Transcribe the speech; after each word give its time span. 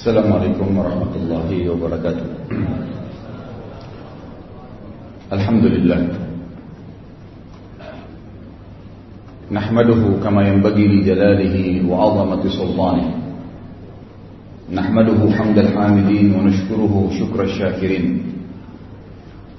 السلام 0.00 0.32
عليكم 0.32 0.68
ورحمة 0.80 1.12
الله 1.12 1.48
وبركاته. 1.68 2.26
الحمد 5.28 5.64
لله. 5.64 6.00
نحمده 9.52 10.02
كما 10.24 10.48
ينبغي 10.48 10.84
لجلاله 10.88 11.56
وعظمة 11.84 12.42
سلطانه. 12.48 13.06
نحمده 14.72 15.20
حمد 15.36 15.58
الحامدين 15.68 16.26
ونشكره 16.32 16.94
شكر 17.20 17.40
الشاكرين. 17.44 18.04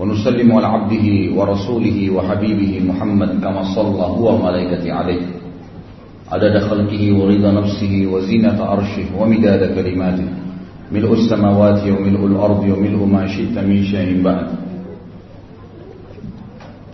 ونسلم 0.02 0.50
على 0.58 0.68
عبده 0.68 1.38
ورسوله 1.38 1.98
وحبيبه 2.18 2.72
محمد 2.90 3.32
كما 3.46 3.62
صلى 3.78 4.06
هو 4.18 4.26
وملائكته 4.36 4.90
عليه. 4.90 5.41
عدد 6.31 6.59
خلقه 6.59 7.03
ورضا 7.15 7.51
نفسه 7.53 8.07
وزينة 8.13 8.59
عرشه 8.59 9.09
ومداد 9.19 9.63
كلماته 9.75 10.29
ملء 10.93 11.13
السماوات 11.13 11.83
وملء 11.87 12.23
الأرض 12.27 12.63
وملء 12.63 13.01
ما 13.07 13.27
شئت 13.27 13.55
من 13.59 13.79
شيء 13.87 14.23
بعد 14.23 14.47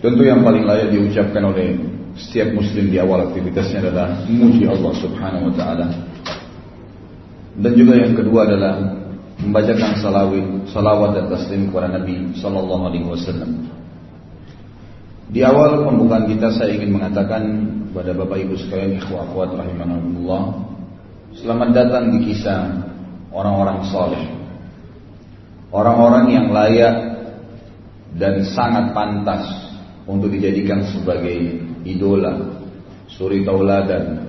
Tentu 0.03 0.19
yang 0.27 0.43
paling 0.43 0.67
layak 0.67 0.91
diucapkan 0.91 1.39
oleh 1.47 1.79
setiap 2.19 2.51
muslim 2.51 2.91
di 2.91 2.99
awal 2.99 3.31
aktivitasnya 3.31 3.87
adalah 3.87 4.27
memuji 4.27 4.67
Allah 4.67 4.93
subhanahu 4.99 5.47
wa 5.47 5.53
ta'ala 5.55 5.87
Dan 7.55 7.71
juga 7.79 7.95
yang 7.95 8.11
kedua 8.11 8.43
adalah 8.43 8.99
membacakan 9.39 9.95
salawat, 10.03 10.67
salawat 10.75 11.09
dan 11.15 11.25
taslim 11.31 11.71
kepada 11.71 11.87
Nabi 12.01 12.35
Sallallahu 12.35 12.83
Alaihi 12.89 13.07
Wasallam. 13.07 13.51
Di 15.28 15.44
awal 15.44 15.84
pembukaan 15.84 16.24
kita 16.24 16.48
saya 16.56 16.72
ingin 16.72 16.96
mengatakan 16.96 17.42
kepada 17.92 18.16
Bapak 18.16 18.48
Ibu 18.48 18.56
sekalian 18.56 18.96
ikhwah 18.96 19.28
akhwat 19.28 19.60
rahimahullah 19.60 20.42
Selamat 21.36 21.76
datang 21.76 22.16
di 22.16 22.24
kisah 22.24 22.88
orang-orang 23.28 23.84
soleh. 23.92 24.24
Orang-orang 25.68 26.32
yang 26.32 26.46
layak 26.48 26.96
dan 28.16 28.40
sangat 28.56 28.96
pantas 28.96 29.44
untuk 30.08 30.32
dijadikan 30.32 30.88
sebagai 30.88 31.60
idola 31.84 32.64
Suri 33.12 33.44
tauladan 33.44 34.24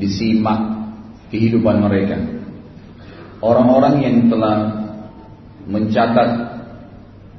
Disimak 0.00 0.88
kehidupan 1.28 1.84
mereka. 1.84 2.16
Orang-orang 3.44 4.00
yang 4.00 4.16
telah 4.32 4.56
mencatat 5.68 6.30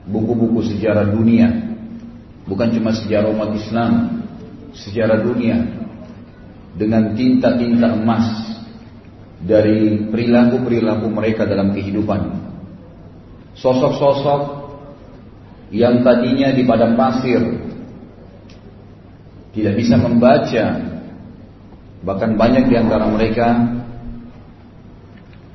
buku-buku 0.05 0.61
sejarah 0.69 1.09
dunia 1.09 1.68
bukan 2.49 2.73
cuma 2.73 2.91
sejarah 2.97 3.29
umat 3.29 3.53
Islam, 3.53 4.25
sejarah 4.73 5.21
dunia. 5.21 5.77
Dengan 6.69 7.13
tinta-tinta 7.13 7.91
emas 7.97 8.25
dari 9.43 10.09
perilaku-perilaku 10.09 11.07
mereka 11.11 11.45
dalam 11.45 11.71
kehidupan. 11.71 12.39
Sosok-sosok 13.59 14.41
yang 15.75 16.01
tadinya 16.01 16.55
di 16.55 16.63
padang 16.63 16.95
pasir 16.95 17.41
tidak 19.51 19.73
bisa 19.75 19.99
membaca, 19.99 20.65
bahkan 22.05 22.37
banyak 22.39 22.69
di 22.69 22.75
antara 22.79 23.05
mereka 23.11 23.47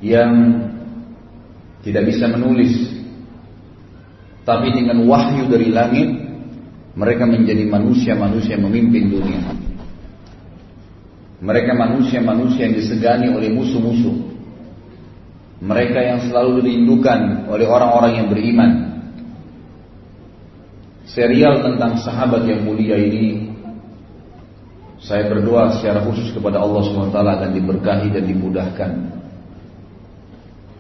yang 0.05 0.33
tidak 1.81 2.05
bisa 2.11 2.29
menulis, 2.29 2.75
tapi 4.45 4.77
dengan 4.77 5.09
wahyu 5.09 5.49
dari 5.49 5.73
langit 5.73 6.24
mereka 6.95 7.27
menjadi 7.27 7.67
manusia-manusia 7.67 8.55
memimpin 8.55 9.11
dunia. 9.11 9.43
Mereka 11.43 11.75
manusia-manusia 11.75 12.71
yang 12.71 12.75
disegani 12.79 13.27
oleh 13.35 13.51
musuh-musuh. 13.51 14.33
Mereka 15.59 15.99
yang 15.99 16.19
selalu 16.31 16.63
dirindukan 16.63 17.51
oleh 17.51 17.67
orang-orang 17.67 18.13
yang 18.23 18.27
beriman. 18.31 18.71
Serial 21.05 21.63
tentang 21.63 21.99
sahabat 22.01 22.47
yang 22.47 22.63
mulia 22.63 22.97
ini 22.97 23.55
saya 25.05 25.29
berdoa 25.29 25.77
secara 25.77 26.01
khusus 26.09 26.33
kepada 26.33 26.65
Allah 26.65 26.81
SWT 26.81 27.13
akan 27.13 27.51
diberkahi 27.53 28.09
dan 28.09 28.25
dimudahkan. 28.25 28.91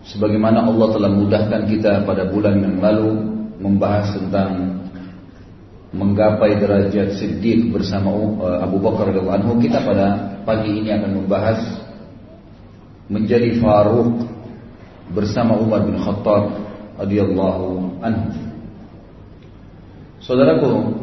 Sebagaimana 0.08 0.64
Allah 0.64 0.88
telah 0.96 1.10
mudahkan 1.12 1.62
kita 1.68 2.08
pada 2.08 2.24
bulan 2.28 2.56
yang 2.56 2.80
lalu 2.80 3.20
membahas 3.60 4.16
tentang 4.16 4.83
menggapai 5.94 6.58
derajat 6.58 7.14
siddiq 7.14 7.70
bersama 7.70 8.10
uh, 8.10 8.66
Abu 8.66 8.82
Bakar 8.82 9.14
radhiyallahu 9.14 9.38
anhu 9.38 9.52
kita 9.62 9.78
pada 9.78 10.36
pagi 10.42 10.82
ini 10.82 10.90
akan 10.90 11.10
membahas 11.22 11.60
menjadi 13.06 13.62
Faruq 13.62 14.26
bersama 15.14 15.54
Umar 15.54 15.86
bin 15.86 15.94
Khattab 16.02 16.58
radhiyallahu 16.98 18.00
anhu. 18.02 18.28
Saudaraku, 20.18 20.98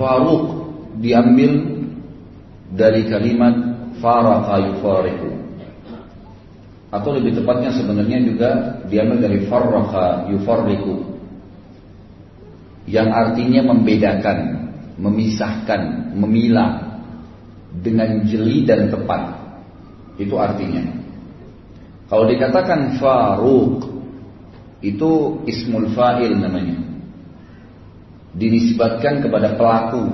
Faruq 0.00 0.44
diambil 0.96 1.76
dari 2.72 3.04
kalimat 3.06 3.54
faraqa 4.00 4.64
yufariqu 4.72 5.36
atau 6.92 7.10
lebih 7.12 7.36
tepatnya 7.36 7.74
sebenarnya 7.74 8.18
juga 8.24 8.50
diambil 8.86 9.18
dari 9.28 9.38
farraqa 9.50 10.30
yufarriqu 10.32 11.15
yang 12.86 13.10
artinya 13.10 13.74
membedakan, 13.74 14.38
memisahkan, 14.96 16.14
memilah 16.14 17.02
dengan 17.82 18.24
jeli 18.24 18.62
dan 18.62 18.88
tepat. 18.88 19.36
Itu 20.16 20.38
artinya. 20.38 20.86
Kalau 22.06 22.24
dikatakan 22.30 22.96
Faruq 22.96 23.96
itu 24.80 25.42
ismul 25.50 25.90
fa'il 25.92 26.38
namanya. 26.38 26.78
Dinisbatkan 28.36 29.26
kepada 29.26 29.58
pelaku. 29.58 30.04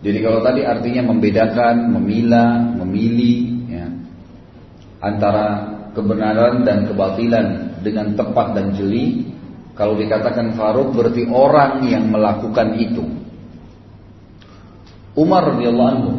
Jadi 0.00 0.18
kalau 0.24 0.40
tadi 0.40 0.64
artinya 0.64 1.12
membedakan, 1.12 1.92
memilah, 1.92 2.72
memilih 2.80 3.38
ya, 3.68 3.86
antara 5.04 5.76
kebenaran 5.92 6.64
dan 6.64 6.88
kebatilan 6.88 7.76
dengan 7.84 8.16
tepat 8.16 8.56
dan 8.56 8.72
jeli, 8.72 9.28
kalau 9.78 9.96
dikatakan 9.96 10.54
Faruk 10.58 10.92
berarti 10.92 11.24
orang 11.30 11.86
yang 11.86 12.10
melakukan 12.10 12.76
itu. 12.76 13.04
Umar 15.18 15.54
radhiyallahu 15.54 15.90
anhu 15.90 16.12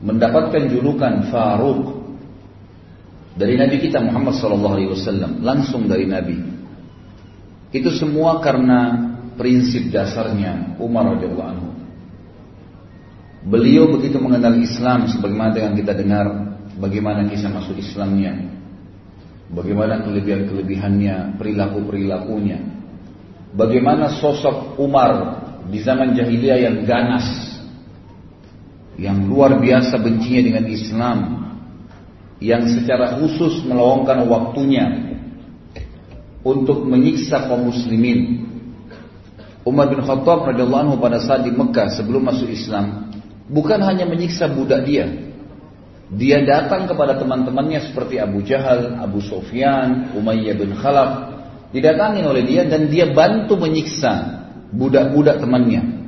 mendapatkan 0.00 0.68
julukan 0.72 1.30
Faruk 1.30 2.00
dari 3.36 3.56
Nabi 3.56 3.78
kita 3.78 4.02
Muhammad 4.02 4.36
sallallahu 4.36 4.74
alaihi 4.74 4.90
wasallam, 4.90 5.40
langsung 5.40 5.86
dari 5.86 6.04
Nabi. 6.04 6.38
Itu 7.70 7.94
semua 7.94 8.42
karena 8.42 9.10
prinsip 9.38 9.88
dasarnya 9.94 10.76
Umar 10.82 11.14
radhiyallahu 11.16 11.50
anhu. 11.50 11.70
Beliau 13.40 13.88
begitu 13.88 14.20
mengenal 14.20 14.52
Islam 14.60 15.08
sebagaimana 15.08 15.56
yang 15.56 15.72
kita 15.72 15.96
dengar 15.96 16.26
bagaimana 16.76 17.24
kisah 17.24 17.48
masuk 17.48 17.80
Islamnya. 17.80 18.59
Bagaimana 19.50 20.06
kelebihan-kelebihannya, 20.06 21.34
perilaku-perilakunya. 21.34 22.58
Bagaimana 23.50 24.14
sosok 24.22 24.78
Umar 24.78 25.42
di 25.66 25.82
zaman 25.82 26.14
jahiliyah 26.14 26.70
yang 26.70 26.76
ganas, 26.86 27.26
yang 28.94 29.26
luar 29.26 29.58
biasa 29.58 29.98
bencinya 29.98 30.42
dengan 30.46 30.64
Islam, 30.70 31.18
yang 32.38 32.62
secara 32.70 33.18
khusus 33.18 33.66
meluangkan 33.66 34.22
waktunya 34.30 34.86
untuk 36.46 36.86
menyiksa 36.86 37.50
kaum 37.50 37.68
muslimin. 37.68 38.48
Umar 39.66 39.92
bin 39.92 40.00
Khattab 40.00 40.46
radhiyallahu 40.46 40.82
anhu 40.88 40.96
pada 41.02 41.20
saat 41.20 41.44
di 41.44 41.52
Mekah 41.52 41.92
sebelum 41.92 42.24
masuk 42.24 42.48
Islam 42.48 43.12
bukan 43.50 43.82
hanya 43.84 44.06
menyiksa 44.06 44.48
budak 44.48 44.86
dia, 44.86 45.29
dia 46.10 46.42
datang 46.42 46.90
kepada 46.90 47.14
teman-temannya 47.22 47.86
seperti 47.86 48.18
Abu 48.18 48.42
Jahal, 48.42 48.98
Abu 48.98 49.22
Sofyan, 49.22 50.10
Umayyah 50.18 50.58
bin 50.58 50.74
Khalaf. 50.74 51.38
Didatangi 51.70 52.26
oleh 52.26 52.42
dia 52.42 52.66
dan 52.66 52.90
dia 52.90 53.14
bantu 53.14 53.54
menyiksa 53.54 54.42
budak-budak 54.74 55.38
temannya. 55.38 56.02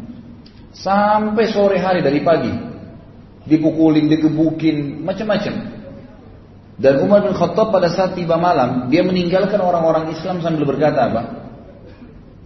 Sampai 0.75 1.55
sore 1.55 1.79
hari 1.79 2.03
dari 2.03 2.19
pagi. 2.19 2.51
Dipukulin, 3.47 4.11
digebukin, 4.11 5.07
macam-macam. 5.07 5.55
Dan 6.83 6.95
Umar 6.99 7.23
bin 7.23 7.39
Khattab 7.39 7.71
pada 7.71 7.87
saat 7.87 8.19
tiba 8.19 8.35
malam, 8.35 8.91
dia 8.91 9.07
meninggalkan 9.07 9.63
orang-orang 9.63 10.11
Islam 10.11 10.43
sambil 10.43 10.67
berkata 10.67 11.15
apa? 11.15 11.23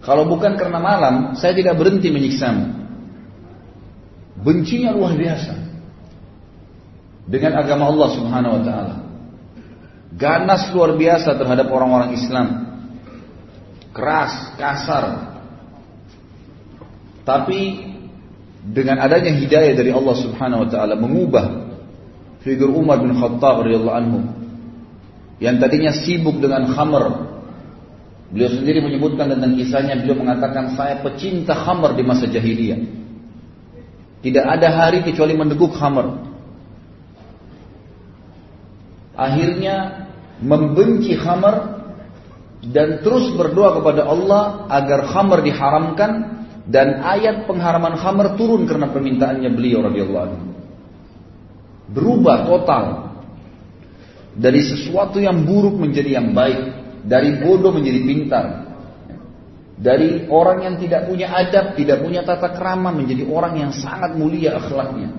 Kalau 0.05 0.29
bukan 0.29 0.53
karena 0.61 0.77
malam, 0.77 1.33
saya 1.33 1.57
tidak 1.57 1.73
berhenti 1.73 2.13
menyiksamu. 2.13 2.69
Bencinya 4.45 4.93
luar 4.93 5.17
biasa 5.17 5.66
dengan 7.27 7.59
agama 7.59 7.91
Allah 7.91 8.09
Subhanahu 8.15 8.53
wa 8.57 8.63
taala. 8.63 8.95
Ganas 10.17 10.71
luar 10.73 10.95
biasa 10.97 11.35
terhadap 11.37 11.67
orang-orang 11.69 12.15
Islam. 12.15 12.47
Keras, 13.91 14.55
kasar. 14.57 15.35
Tapi 17.27 17.91
dengan 18.63 19.03
adanya 19.03 19.35
hidayah 19.35 19.75
dari 19.75 19.91
Allah 19.91 20.15
Subhanahu 20.15 20.65
wa 20.65 20.69
taala 20.71 20.95
mengubah 20.95 21.45
figur 22.41 22.71
Umar 22.71 23.03
bin 23.03 23.11
Khattab 23.13 23.67
radhiyallahu 23.67 23.97
anhu 23.99 24.19
yang 25.37 25.61
tadinya 25.61 25.93
sibuk 25.93 26.41
dengan 26.41 26.65
khamr. 26.73 27.29
Beliau 28.27 28.51
sendiri 28.51 28.83
menyebutkan 28.83 29.31
tentang 29.31 29.55
kisahnya, 29.55 29.95
beliau 30.03 30.19
mengatakan 30.19 30.75
saya 30.75 30.99
pecinta 30.99 31.55
khamr 31.55 31.95
di 31.95 32.03
masa 32.03 32.27
jahiliyah. 32.27 32.79
Tidak 34.19 34.43
ada 34.43 34.67
hari 34.67 35.05
kecuali 35.05 35.37
mendeguk 35.37 35.77
khamr. 35.77 36.27
Akhirnya 39.17 40.05
membenci 40.45 41.17
khamr 41.17 41.81
dan 42.69 43.01
terus 43.01 43.33
berdoa 43.33 43.81
kepada 43.81 44.05
Allah 44.05 44.69
agar 44.69 45.09
khamr 45.09 45.41
diharamkan 45.41 46.11
dan 46.69 47.01
ayat 47.01 47.49
pengharaman 47.49 47.97
khamr 47.97 48.37
turun 48.37 48.69
karena 48.69 48.93
permintaannya 48.93 49.49
beliau 49.49 49.81
radhiyallahu 49.89 50.25
anhu. 50.29 50.45
Berubah 51.87 52.45
total 52.45 52.85
dari 54.37 54.61
sesuatu 54.61 55.17
yang 55.17 55.47
buruk 55.47 55.79
menjadi 55.81 56.21
yang 56.21 56.35
baik, 56.37 56.61
dari 57.07 57.41
bodoh 57.41 57.73
menjadi 57.73 57.99
pintar. 58.05 58.45
Dari 59.77 60.25
orang 60.29 60.65
yang 60.65 60.75
tidak 60.81 61.05
punya 61.05 61.29
adab, 61.29 61.77
tidak 61.77 62.01
punya 62.01 62.25
tata 62.25 62.49
krama 62.53 62.89
menjadi 62.89 63.29
orang 63.29 63.61
yang 63.61 63.71
sangat 63.73 64.17
mulia 64.17 64.57
akhlaknya. 64.57 65.13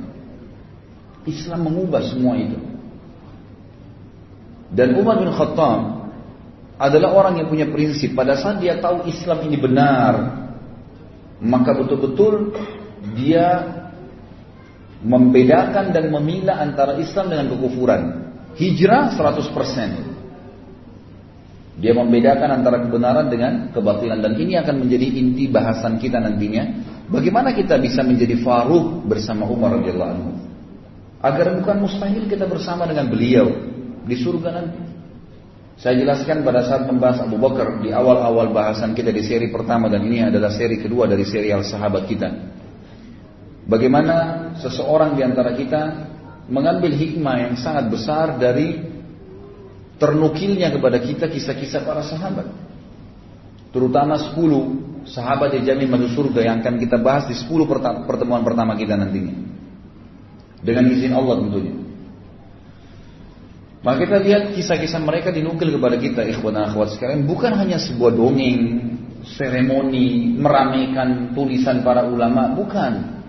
Islam 1.27 1.71
mengubah 1.71 2.03
semua 2.03 2.35
itu. 2.35 2.59
Dan 4.69 4.97
Umar 5.01 5.17
bin 5.21 5.33
Khattab 5.33 5.81
adalah 6.79 7.11
orang 7.17 7.43
yang 7.43 7.49
punya 7.51 7.67
prinsip 7.67 8.15
pada 8.15 8.37
saat 8.39 8.61
dia 8.63 8.79
tahu 8.79 9.09
Islam 9.09 9.43
ini 9.49 9.57
benar, 9.59 10.15
maka 11.43 11.75
betul-betul 11.75 12.55
dia 13.19 13.79
membedakan 15.03 15.91
dan 15.95 16.11
memilah 16.11 16.61
antara 16.63 16.99
Islam 17.01 17.31
dengan 17.35 17.47
kekufuran. 17.55 18.03
Hijrah 18.59 19.15
100%. 19.15 20.19
Dia 21.79 21.95
membedakan 21.95 22.59
antara 22.59 22.83
kebenaran 22.83 23.31
dengan 23.31 23.71
kebatilan 23.71 24.19
dan 24.19 24.35
ini 24.35 24.59
akan 24.59 24.83
menjadi 24.83 25.07
inti 25.15 25.47
bahasan 25.47 26.03
kita 26.03 26.19
nantinya. 26.19 26.67
Bagaimana 27.07 27.55
kita 27.55 27.79
bisa 27.79 28.03
menjadi 28.03 28.35
Faruq 28.43 29.07
bersama 29.07 29.47
Umar 29.47 29.79
radhiyallahu 29.79 30.11
anhu? 30.11 30.35
Agar 31.23 31.55
bukan 31.55 31.87
mustahil 31.87 32.27
kita 32.27 32.51
bersama 32.51 32.83
dengan 32.91 33.07
beliau 33.07 33.78
di 34.09 34.17
surga 34.17 34.49
nanti. 34.51 34.81
Saya 35.79 35.95
jelaskan 36.03 36.43
pada 36.43 36.67
saat 36.67 36.91
membahas 36.91 37.23
Abu 37.23 37.39
Bakar 37.39 37.79
di 37.79 37.95
awal-awal 37.95 38.51
bahasan 38.51 38.99
kita 38.99 39.15
di 39.15 39.23
seri 39.23 39.47
pertama 39.53 39.87
dan 39.87 40.03
ini 40.03 40.27
adalah 40.27 40.51
seri 40.51 40.83
kedua 40.83 41.07
dari 41.07 41.23
serial 41.23 41.63
sahabat 41.63 42.03
kita. 42.11 42.29
Bagaimana 43.69 44.17
seseorang 44.59 45.15
di 45.15 45.23
antara 45.23 45.55
kita 45.55 45.83
mengambil 46.51 46.97
hikmah 46.99 47.37
yang 47.47 47.55
sangat 47.61 47.93
besar 47.95 48.41
dari 48.41 48.81
ternukilnya 50.03 50.75
kepada 50.75 50.99
kita 50.99 51.31
kisah-kisah 51.31 51.87
para 51.87 52.03
sahabat. 52.03 52.49
Terutama 53.71 54.19
10 54.19 55.07
sahabat 55.07 55.55
yang 55.61 55.65
jamin 55.77 55.95
masuk 55.95 56.11
surga 56.17 56.41
yang 56.43 56.57
akan 56.65 56.75
kita 56.81 56.97
bahas 56.99 57.31
di 57.31 57.37
10 57.39 57.47
pertemuan 58.03 58.43
pertama 58.43 58.75
kita 58.75 58.99
nantinya. 58.99 59.37
Dengan 60.59 60.91
izin 60.91 61.15
Allah 61.15 61.39
tentunya. 61.39 61.88
Maka 63.79 64.05
kita 64.05 64.19
lihat 64.19 64.43
kisah-kisah 64.59 64.99
mereka 64.99 65.31
dinukil 65.31 65.71
kepada 65.79 65.97
kita 65.99 66.27
ikhwan 66.27 66.59
dan 66.59 66.75
akhwat 66.75 66.99
sekalian 66.99 67.31
bukan 67.31 67.55
hanya 67.55 67.79
sebuah 67.79 68.11
dongeng, 68.11 68.63
seremoni, 69.39 70.35
meramaikan 70.35 71.31
tulisan 71.35 71.87
para 71.87 72.03
ulama, 72.07 72.55
bukan. 72.59 73.23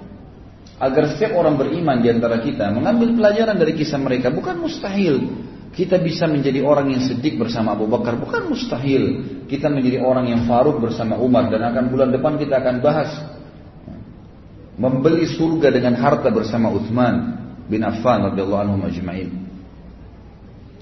Agar 0.80 1.12
setiap 1.14 1.38
orang 1.38 1.60
beriman 1.60 2.02
di 2.02 2.10
antara 2.10 2.42
kita 2.42 2.72
mengambil 2.72 3.14
pelajaran 3.14 3.60
dari 3.60 3.76
kisah 3.76 4.00
mereka 4.00 4.32
bukan 4.32 4.58
mustahil 4.64 5.28
kita 5.70 6.02
bisa 6.02 6.26
menjadi 6.26 6.66
orang 6.66 6.90
yang 6.90 7.04
sedik 7.06 7.38
bersama 7.38 7.78
Abu 7.78 7.86
Bakar 7.86 8.18
bukan 8.18 8.50
mustahil. 8.50 9.04
Kita 9.46 9.70
menjadi 9.70 10.02
orang 10.02 10.28
yang 10.28 10.42
faruk 10.50 10.82
bersama 10.82 11.16
Umar 11.22 11.48
dan 11.54 11.62
akan 11.62 11.94
bulan 11.94 12.10
depan 12.10 12.42
kita 12.42 12.58
akan 12.58 12.76
bahas 12.82 13.10
membeli 14.80 15.30
surga 15.30 15.70
dengan 15.70 15.94
harta 16.00 16.34
bersama 16.34 16.74
Uthman 16.74 17.38
bin 17.70 17.86
Affan 17.86 18.34
radhiyallahu 18.34 18.62
anhu 18.66 18.78
majma'in. 18.82 19.49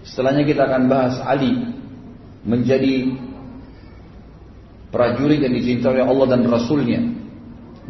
Setelahnya 0.07 0.47
kita 0.47 0.63
akan 0.71 0.87
bahas 0.87 1.19
Ali 1.19 1.51
menjadi 2.47 3.11
prajurit 4.87 5.43
yang 5.43 5.51
dicintai 5.51 5.99
oleh 5.99 6.05
Allah 6.07 6.27
dan 6.31 6.47
Rasulnya 6.47 7.01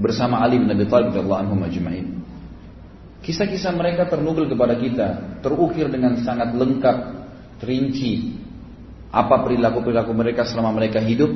bersama 0.02 0.42
Ali 0.42 0.58
bin 0.58 0.70
Abi 0.74 0.90
Thalib 0.90 1.14
radhiyallahu 1.14 1.42
anhu 1.46 1.56
majma'in. 1.62 2.18
Kisah-kisah 3.22 3.74
mereka 3.78 4.10
ternukil 4.10 4.50
kepada 4.50 4.78
kita, 4.82 5.08
terukir 5.46 5.90
dengan 5.94 6.18
sangat 6.26 6.58
lengkap, 6.58 6.98
terinci. 7.62 8.34
Apa 9.08 9.46
perilaku-perilaku 9.46 10.12
mereka 10.12 10.44
selama 10.44 10.76
mereka 10.76 11.00
hidup, 11.00 11.32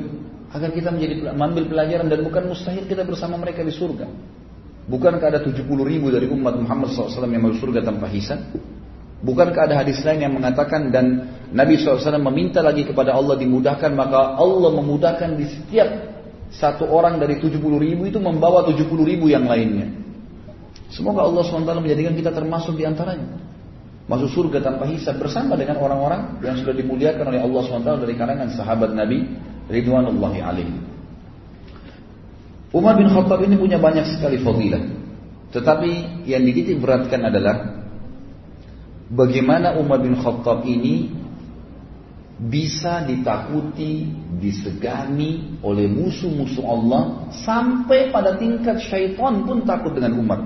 agar 0.52 0.70
kita 0.70 0.92
menjadi 0.92 1.32
mengambil 1.32 1.64
pelajaran 1.72 2.06
dan 2.10 2.20
bukan 2.20 2.42
mustahil 2.52 2.84
kita 2.84 3.02
bersama 3.06 3.40
mereka 3.40 3.64
di 3.64 3.72
surga. 3.72 4.06
Bukankah 4.82 5.26
ada 5.30 5.40
70 5.40 5.62
ribu 5.64 6.10
dari 6.10 6.26
umat 6.26 6.58
Muhammad 6.58 6.90
SAW 6.90 7.30
yang 7.30 7.42
masuk 7.48 7.70
surga 7.70 7.86
tanpa 7.86 8.10
hisab? 8.10 8.40
Bukankah 9.22 9.70
ada 9.70 9.78
hadis 9.78 10.02
lain 10.02 10.26
yang 10.26 10.34
mengatakan 10.34 10.90
dan 10.90 11.30
Nabi 11.54 11.78
SAW 11.78 12.18
meminta 12.18 12.58
lagi 12.58 12.82
kepada 12.82 13.14
Allah 13.14 13.38
dimudahkan 13.38 13.94
maka 13.94 14.34
Allah 14.34 14.70
memudahkan 14.74 15.38
di 15.38 15.46
setiap 15.46 15.88
satu 16.50 16.90
orang 16.90 17.22
dari 17.22 17.38
70 17.38 17.54
ribu 17.78 18.02
itu 18.10 18.18
membawa 18.18 18.66
70 18.66 18.82
ribu 19.06 19.30
yang 19.30 19.46
lainnya. 19.46 19.88
Semoga 20.92 21.24
Allah 21.24 21.40
SWT 21.48 21.72
menjadikan 21.80 22.12
kita 22.12 22.34
termasuk 22.34 22.76
di 22.76 22.84
antaranya. 22.84 23.40
Masuk 24.04 24.28
surga 24.28 24.60
tanpa 24.60 24.84
hisab 24.90 25.16
bersama 25.16 25.56
dengan 25.56 25.80
orang-orang 25.80 26.42
yang 26.44 26.58
sudah 26.60 26.76
dimuliakan 26.76 27.32
oleh 27.32 27.40
Allah 27.40 27.60
SWT 27.64 27.90
dari 28.04 28.14
kalangan 28.18 28.48
sahabat 28.52 28.92
Nabi 28.92 29.24
Ridwanullahi 29.72 30.40
alaihi. 30.44 30.76
Umar 32.76 33.00
bin 33.00 33.08
Khattab 33.08 33.40
ini 33.46 33.56
punya 33.56 33.80
banyak 33.80 34.04
sekali 34.04 34.42
fadilah. 34.42 34.82
Tetapi 35.52 36.24
yang 36.28 36.42
dititik 36.44 36.80
beratkan 36.80 37.24
adalah 37.24 37.81
bagaimana 39.12 39.76
Umar 39.76 40.00
bin 40.00 40.16
Khattab 40.16 40.64
ini 40.64 41.12
bisa 42.42 43.06
ditakuti, 43.06 44.10
disegani 44.42 45.62
oleh 45.62 45.86
musuh-musuh 45.86 46.64
Allah 46.66 47.30
sampai 47.30 48.10
pada 48.10 48.34
tingkat 48.34 48.82
syaitan 48.82 49.46
pun 49.46 49.62
takut 49.62 49.94
dengan 49.94 50.18
Umar. 50.18 50.40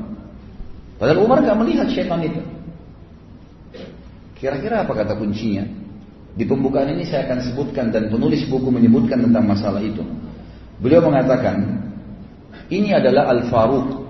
Padahal 1.01 1.25
Umar 1.25 1.41
nggak 1.41 1.59
melihat 1.63 1.89
syaitan 1.89 2.21
itu. 2.21 2.43
Kira-kira 4.37 4.85
apa 4.85 4.93
kata 4.93 5.17
kuncinya? 5.17 5.65
Di 6.37 6.45
pembukaan 6.45 6.93
ini 6.93 7.09
saya 7.09 7.33
akan 7.33 7.41
sebutkan 7.49 7.89
dan 7.89 8.13
penulis 8.13 8.45
buku 8.45 8.69
menyebutkan 8.69 9.25
tentang 9.25 9.49
masalah 9.49 9.81
itu. 9.81 10.05
Beliau 10.77 11.01
mengatakan, 11.01 11.81
ini 12.69 12.93
adalah 12.93 13.33
Al-Faruq. 13.33 14.05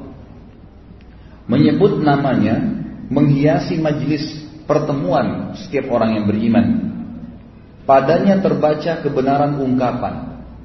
Menyebut 1.46 2.02
namanya 2.02 2.58
menghiasi 3.06 3.78
majlis 3.78 4.45
pertemuan 4.66 5.56
setiap 5.56 5.88
orang 5.94 6.20
yang 6.20 6.24
beriman. 6.28 6.66
Padanya 7.86 8.42
terbaca 8.42 8.98
kebenaran 9.00 9.56
ungkapan. 9.62 10.14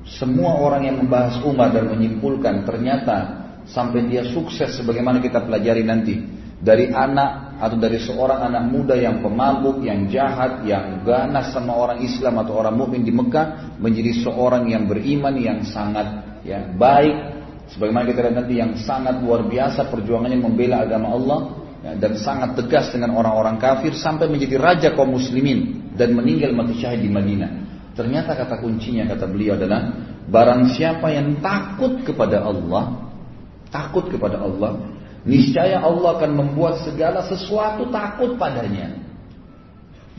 Semua 0.01 0.57
orang 0.57 0.89
yang 0.89 0.97
membahas 0.97 1.37
Umar 1.45 1.69
dan 1.69 1.85
menyimpulkan 1.85 2.65
ternyata 2.65 3.45
sampai 3.69 4.09
dia 4.09 4.25
sukses 4.25 4.73
sebagaimana 4.81 5.21
kita 5.21 5.45
pelajari 5.45 5.85
nanti 5.85 6.17
dari 6.57 6.89
anak 6.89 7.61
atau 7.61 7.77
dari 7.77 8.01
seorang 8.01 8.49
anak 8.49 8.63
muda 8.73 8.97
yang 8.97 9.21
pemabuk, 9.21 9.85
yang 9.85 10.09
jahat, 10.09 10.65
yang 10.65 11.05
ganas 11.05 11.53
sama 11.53 11.77
orang 11.77 12.01
Islam 12.01 12.41
atau 12.41 12.57
orang 12.57 12.73
mukmin 12.73 13.05
di 13.05 13.13
Mekah 13.13 13.77
menjadi 13.77 14.25
seorang 14.25 14.65
yang 14.69 14.89
beriman 14.89 15.37
yang 15.37 15.61
sangat 15.61 16.41
ya 16.41 16.65
baik 16.73 17.13
sebagaimana 17.69 18.09
kita 18.09 18.19
lihat 18.25 18.35
nanti 18.41 18.53
yang 18.57 18.73
sangat 18.81 19.21
luar 19.21 19.45
biasa 19.45 19.93
perjuangannya 19.93 20.41
membela 20.41 20.81
agama 20.81 21.13
Allah 21.13 21.39
ya, 21.81 21.97
dan 21.97 22.17
sangat 22.17 22.57
tegas 22.57 22.93
dengan 22.93 23.17
orang-orang 23.17 23.57
kafir 23.57 23.93
sampai 23.97 24.29
menjadi 24.29 24.55
raja 24.57 24.89
kaum 24.93 25.13
muslimin 25.13 25.91
dan 25.97 26.15
meninggal 26.15 26.53
mati 26.55 26.77
syahid 26.79 27.03
di 27.03 27.11
Madinah. 27.11 27.51
Ternyata 27.91 28.33
kata 28.37 28.63
kuncinya 28.63 29.03
kata 29.09 29.27
beliau 29.27 29.59
adalah 29.59 29.91
barang 30.25 30.71
siapa 30.73 31.11
yang 31.11 31.43
takut 31.43 32.01
kepada 32.07 32.39
Allah 32.39 33.11
takut 33.71 34.11
kepada 34.11 34.37
Allah, 34.37 34.83
niscaya 35.23 35.79
Allah 35.79 36.19
akan 36.19 36.31
membuat 36.35 36.83
segala 36.83 37.23
sesuatu 37.25 37.87
takut 37.89 38.35
padanya. 38.35 38.99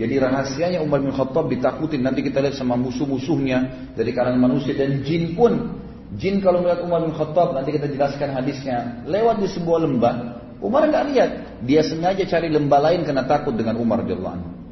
Jadi 0.01 0.17
rahasianya 0.17 0.81
Umar 0.81 1.05
bin 1.05 1.13
Khattab 1.13 1.53
ditakutin 1.53 2.01
nanti 2.01 2.25
kita 2.25 2.41
lihat 2.41 2.57
sama 2.57 2.81
musuh-musuhnya 2.81 3.93
dari 3.93 4.11
kalangan 4.17 4.41
manusia 4.41 4.73
dan 4.73 5.05
jin 5.05 5.37
pun. 5.37 5.85
Jin 6.17 6.41
kalau 6.41 6.65
melihat 6.65 6.81
Umar 6.81 7.05
bin 7.05 7.13
Khattab 7.13 7.53
nanti 7.53 7.77
kita 7.77 7.93
jelaskan 7.93 8.33
hadisnya 8.33 9.05
lewat 9.05 9.45
di 9.45 9.49
sebuah 9.53 9.79
lembah. 9.85 10.17
Umar 10.63 10.87
nggak 10.87 11.05
lihat, 11.11 11.31
dia 11.67 11.83
sengaja 11.83 12.23
cari 12.23 12.47
lembah 12.47 12.79
lain 12.79 13.03
karena 13.03 13.27
takut 13.27 13.53
dengan 13.59 13.75
Umar 13.83 14.07
anhu. 14.07 14.63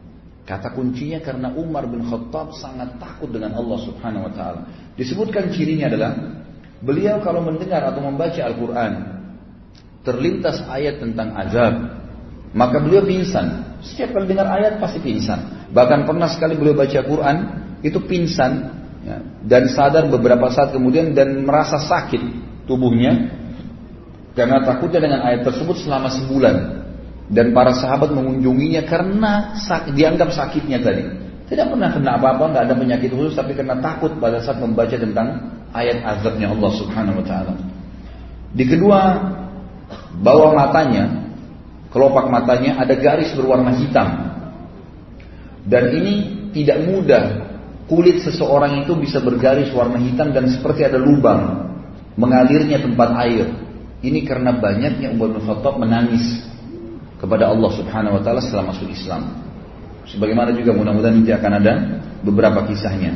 Kata 0.47 0.71
kuncinya 0.75 1.19
karena 1.23 1.51
Umar 1.55 1.87
bin 1.87 2.07
Khattab 2.07 2.55
sangat 2.59 2.99
takut 2.99 3.31
dengan 3.31 3.55
Allah 3.59 3.79
Subhanahu 3.83 4.31
wa 4.31 4.33
taala. 4.35 4.61
Disebutkan 4.95 5.51
cirinya 5.55 5.91
adalah 5.91 6.13
Beliau 6.81 7.21
kalau 7.21 7.45
mendengar 7.45 7.85
atau 7.85 8.01
membaca 8.01 8.41
Al-Quran 8.41 8.93
Terlintas 10.01 10.65
ayat 10.65 10.97
tentang 10.97 11.37
azab 11.37 12.01
Maka 12.51 12.83
beliau 12.83 13.07
pingsan. 13.07 13.79
Setiap 13.85 14.11
kali 14.11 14.27
dengar 14.27 14.51
ayat 14.51 14.83
pasti 14.83 14.99
pingsan. 14.99 15.71
Bahkan 15.71 16.03
pernah 16.03 16.27
sekali 16.27 16.59
beliau 16.59 16.75
baca 16.75 16.99
Quran, 16.99 17.37
itu 17.87 18.03
pingsan 18.03 18.53
ya, 19.07 19.23
dan 19.47 19.71
sadar 19.71 20.11
beberapa 20.11 20.51
saat 20.51 20.75
kemudian 20.75 21.15
dan 21.15 21.47
merasa 21.47 21.79
sakit 21.79 22.19
tubuhnya 22.67 23.40
karena 24.35 24.63
takutnya 24.63 25.01
dengan 25.03 25.21
ayat 25.27 25.47
tersebut 25.47 25.83
selama 25.83 26.09
sebulan. 26.13 26.57
Dan 27.31 27.55
para 27.55 27.71
sahabat 27.71 28.11
mengunjunginya 28.11 28.91
karena 28.91 29.55
sak, 29.55 29.95
dianggap 29.95 30.35
sakitnya 30.35 30.83
tadi. 30.83 31.07
Tidak 31.47 31.67
pernah 31.67 31.91
kena 31.95 32.19
apa-apa, 32.19 32.51
nggak 32.51 32.65
ada 32.71 32.75
penyakit 32.75 33.11
khusus, 33.15 33.39
tapi 33.39 33.55
karena 33.55 33.79
takut 33.79 34.19
pada 34.19 34.43
saat 34.43 34.59
membaca 34.59 34.95
tentang 34.95 35.59
ayat 35.71 36.03
azabnya 36.03 36.51
Allah 36.51 36.71
Subhanahu 36.75 37.23
Wa 37.23 37.27
Taala. 37.27 37.55
Di 38.51 38.67
kedua, 38.67 38.99
bawah 40.19 40.59
matanya 40.59 41.21
kelopak 41.91 42.31
matanya 42.31 42.79
ada 42.83 42.95
garis 42.99 43.35
berwarna 43.35 43.75
hitam. 43.79 44.09
Dan 45.67 45.85
ini 45.95 46.15
tidak 46.51 46.83
mudah 46.87 47.25
kulit 47.91 48.23
seseorang 48.23 48.87
itu 48.87 48.95
bisa 48.95 49.19
bergaris 49.19 49.71
warna 49.75 49.99
hitam 49.99 50.31
dan 50.31 50.47
seperti 50.51 50.87
ada 50.87 50.99
lubang 50.99 51.69
mengalirnya 52.15 52.79
tempat 52.81 53.11
air. 53.27 53.47
Ini 54.01 54.25
karena 54.25 54.57
banyaknya 54.57 55.13
Umar 55.13 55.37
bin 55.37 55.45
Khattab 55.45 55.77
menangis 55.77 56.41
kepada 57.21 57.53
Allah 57.53 57.71
Subhanahu 57.77 58.17
wa 58.17 58.23
taala 58.25 58.41
setelah 58.41 58.73
masuk 58.73 58.89
Islam. 58.89 59.29
Sebagaimana 60.09 60.57
juga 60.57 60.73
mudah-mudahan 60.73 61.21
nanti 61.21 61.33
akan 61.37 61.53
ada 61.61 61.73
beberapa 62.25 62.65
kisahnya. 62.65 63.13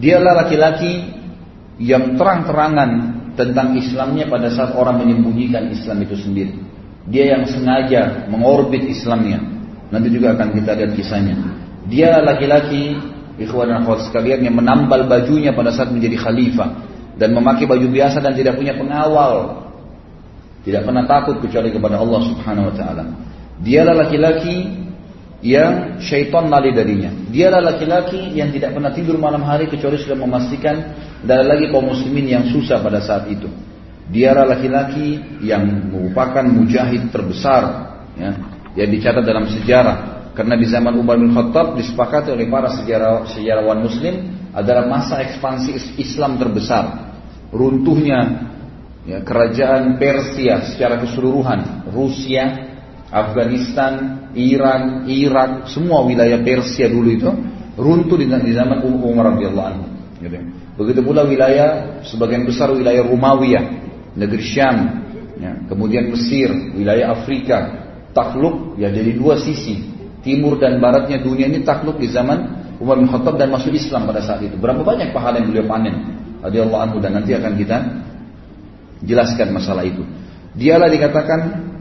Dialah 0.00 0.44
laki-laki 0.44 1.04
yang 1.76 2.16
terang-terangan 2.16 2.90
tentang 3.36 3.76
Islamnya 3.76 4.24
pada 4.32 4.48
saat 4.48 4.72
orang 4.72 5.04
menyembunyikan 5.04 5.68
Islam 5.68 6.00
itu 6.00 6.16
sendiri. 6.16 6.56
Dia 7.06 7.36
yang 7.36 7.44
sengaja 7.44 8.26
mengorbit 8.32 8.88
Islamnya. 8.88 9.38
Nanti 9.92 10.08
juga 10.10 10.34
akan 10.34 10.56
kita 10.56 10.72
lihat 10.80 10.92
kisahnya. 10.96 11.36
Dia 11.86 12.18
laki-laki 12.24 12.96
ikhwan 13.36 13.68
dan 13.68 13.84
akhwat 13.84 14.08
sekalian 14.08 14.48
yang 14.48 14.56
menambal 14.56 15.04
bajunya 15.06 15.52
pada 15.52 15.70
saat 15.70 15.92
menjadi 15.92 16.16
khalifah 16.18 16.85
dan 17.16 17.32
memakai 17.32 17.64
baju 17.64 17.88
biasa 17.88 18.20
dan 18.20 18.36
tidak 18.36 18.60
punya 18.60 18.76
pengawal. 18.76 19.64
Tidak 20.62 20.82
pernah 20.82 21.06
takut 21.06 21.38
kecuali 21.38 21.70
kepada 21.70 21.96
Allah 21.96 22.20
Subhanahu 22.26 22.68
wa 22.70 22.74
taala. 22.74 23.04
Dialah 23.62 23.94
laki-laki 24.06 24.86
yang 25.44 26.02
syaitan 26.02 26.50
lari 26.50 26.74
darinya. 26.74 27.12
Dialah 27.30 27.62
laki-laki 27.62 28.34
yang 28.34 28.50
tidak 28.50 28.74
pernah 28.74 28.90
tidur 28.90 29.16
malam 29.16 29.46
hari 29.46 29.70
kecuali 29.70 29.96
sudah 30.00 30.18
memastikan 30.18 30.96
dan 31.22 31.46
lagi 31.46 31.70
kaum 31.70 31.86
muslimin 31.86 32.26
yang 32.26 32.44
susah 32.50 32.82
pada 32.82 32.98
saat 32.98 33.30
itu. 33.30 33.48
Dialah 34.10 34.46
laki-laki 34.46 35.18
yang 35.42 35.90
merupakan 35.90 36.42
mujahid 36.46 37.10
terbesar 37.14 37.62
ya, 38.18 38.30
yang 38.74 38.90
dicatat 38.90 39.22
dalam 39.22 39.46
sejarah. 39.50 39.96
Karena 40.36 40.52
di 40.58 40.68
zaman 40.68 40.92
Umar 41.00 41.16
bin 41.16 41.32
Khattab 41.32 41.80
disepakati 41.80 42.28
oleh 42.34 42.44
para 42.50 42.68
sejarawan 43.32 43.80
muslim 43.80 44.36
adalah 44.52 44.84
masa 44.84 45.24
ekspansi 45.24 45.96
Islam 45.96 46.36
terbesar. 46.36 47.05
Runtuhnya 47.54 48.20
ya, 49.06 49.18
kerajaan 49.22 49.96
Persia 50.02 50.66
secara 50.72 50.98
keseluruhan, 51.00 51.90
Rusia, 51.94 52.74
Afghanistan, 53.08 54.26
Iran, 54.34 55.06
Irak, 55.06 55.70
semua 55.70 56.02
wilayah 56.02 56.42
Persia 56.42 56.90
dulu 56.90 57.08
itu 57.08 57.30
runtuh 57.78 58.18
di 58.18 58.52
zaman 58.52 58.82
Umar 58.82 59.36
radhiyallahu 59.36 59.68
anhu. 59.68 59.86
Gitu. 60.18 60.36
Begitu 60.76 61.00
pula 61.04 61.24
wilayah 61.24 62.02
sebagian 62.04 62.44
besar 62.44 62.72
wilayah 62.72 63.04
Romawi 63.04 63.56
negeri 64.16 64.44
Syam, 64.44 64.76
ya, 65.40 65.52
kemudian 65.68 66.08
Mesir, 66.08 66.48
wilayah 66.76 67.12
Afrika, 67.16 67.86
takluk 68.16 68.80
ya 68.80 68.88
jadi 68.88 69.12
dua 69.12 69.36
sisi, 69.36 69.84
timur 70.24 70.56
dan 70.56 70.80
baratnya 70.80 71.20
dunia 71.20 71.52
ini 71.52 71.62
takluk 71.62 72.00
di 72.00 72.08
zaman 72.08 72.64
Umar 72.80 73.00
bin 73.00 73.08
Khattab 73.08 73.40
dan 73.40 73.52
masuk 73.52 73.72
Islam 73.72 74.08
pada 74.08 74.24
saat 74.24 74.40
itu. 74.44 74.56
Berapa 74.56 74.84
banyak 74.84 75.12
pahala 75.12 75.40
yang 75.40 75.52
beliau 75.52 75.68
panen? 75.68 76.25
Radhiyallahu 76.46 76.82
anhu 76.82 76.96
dan 77.02 77.18
nanti 77.18 77.34
akan 77.34 77.52
kita 77.58 77.76
jelaskan 79.02 79.50
masalah 79.50 79.82
itu. 79.82 80.06
Dialah 80.56 80.88
dikatakan 80.88 81.40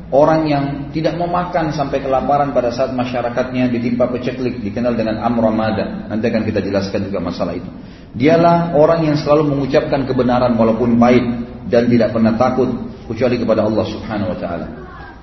orang 0.10 0.42
yang 0.50 0.66
tidak 0.92 1.16
mau 1.16 1.30
makan 1.30 1.72
sampai 1.72 2.02
kelaparan 2.04 2.52
pada 2.52 2.74
saat 2.74 2.92
masyarakatnya 2.92 3.72
ditimpa 3.72 4.10
peceklik 4.12 4.60
dikenal 4.60 4.98
dengan 4.98 5.22
amramada. 5.22 6.10
Nanti 6.10 6.28
akan 6.28 6.44
kita 6.44 6.60
jelaskan 6.66 7.08
juga 7.08 7.22
masalah 7.24 7.56
itu. 7.56 7.70
Dialah 8.16 8.76
orang 8.76 9.12
yang 9.12 9.18
selalu 9.20 9.56
mengucapkan 9.56 10.08
kebenaran 10.08 10.56
walaupun 10.56 10.96
pahit 11.00 11.26
dan 11.70 11.88
tidak 11.88 12.16
pernah 12.16 12.36
takut 12.36 12.68
kecuali 13.06 13.36
kepada 13.40 13.64
Allah 13.64 13.86
Subhanahu 13.86 14.32
wa 14.34 14.38
taala. 14.40 14.68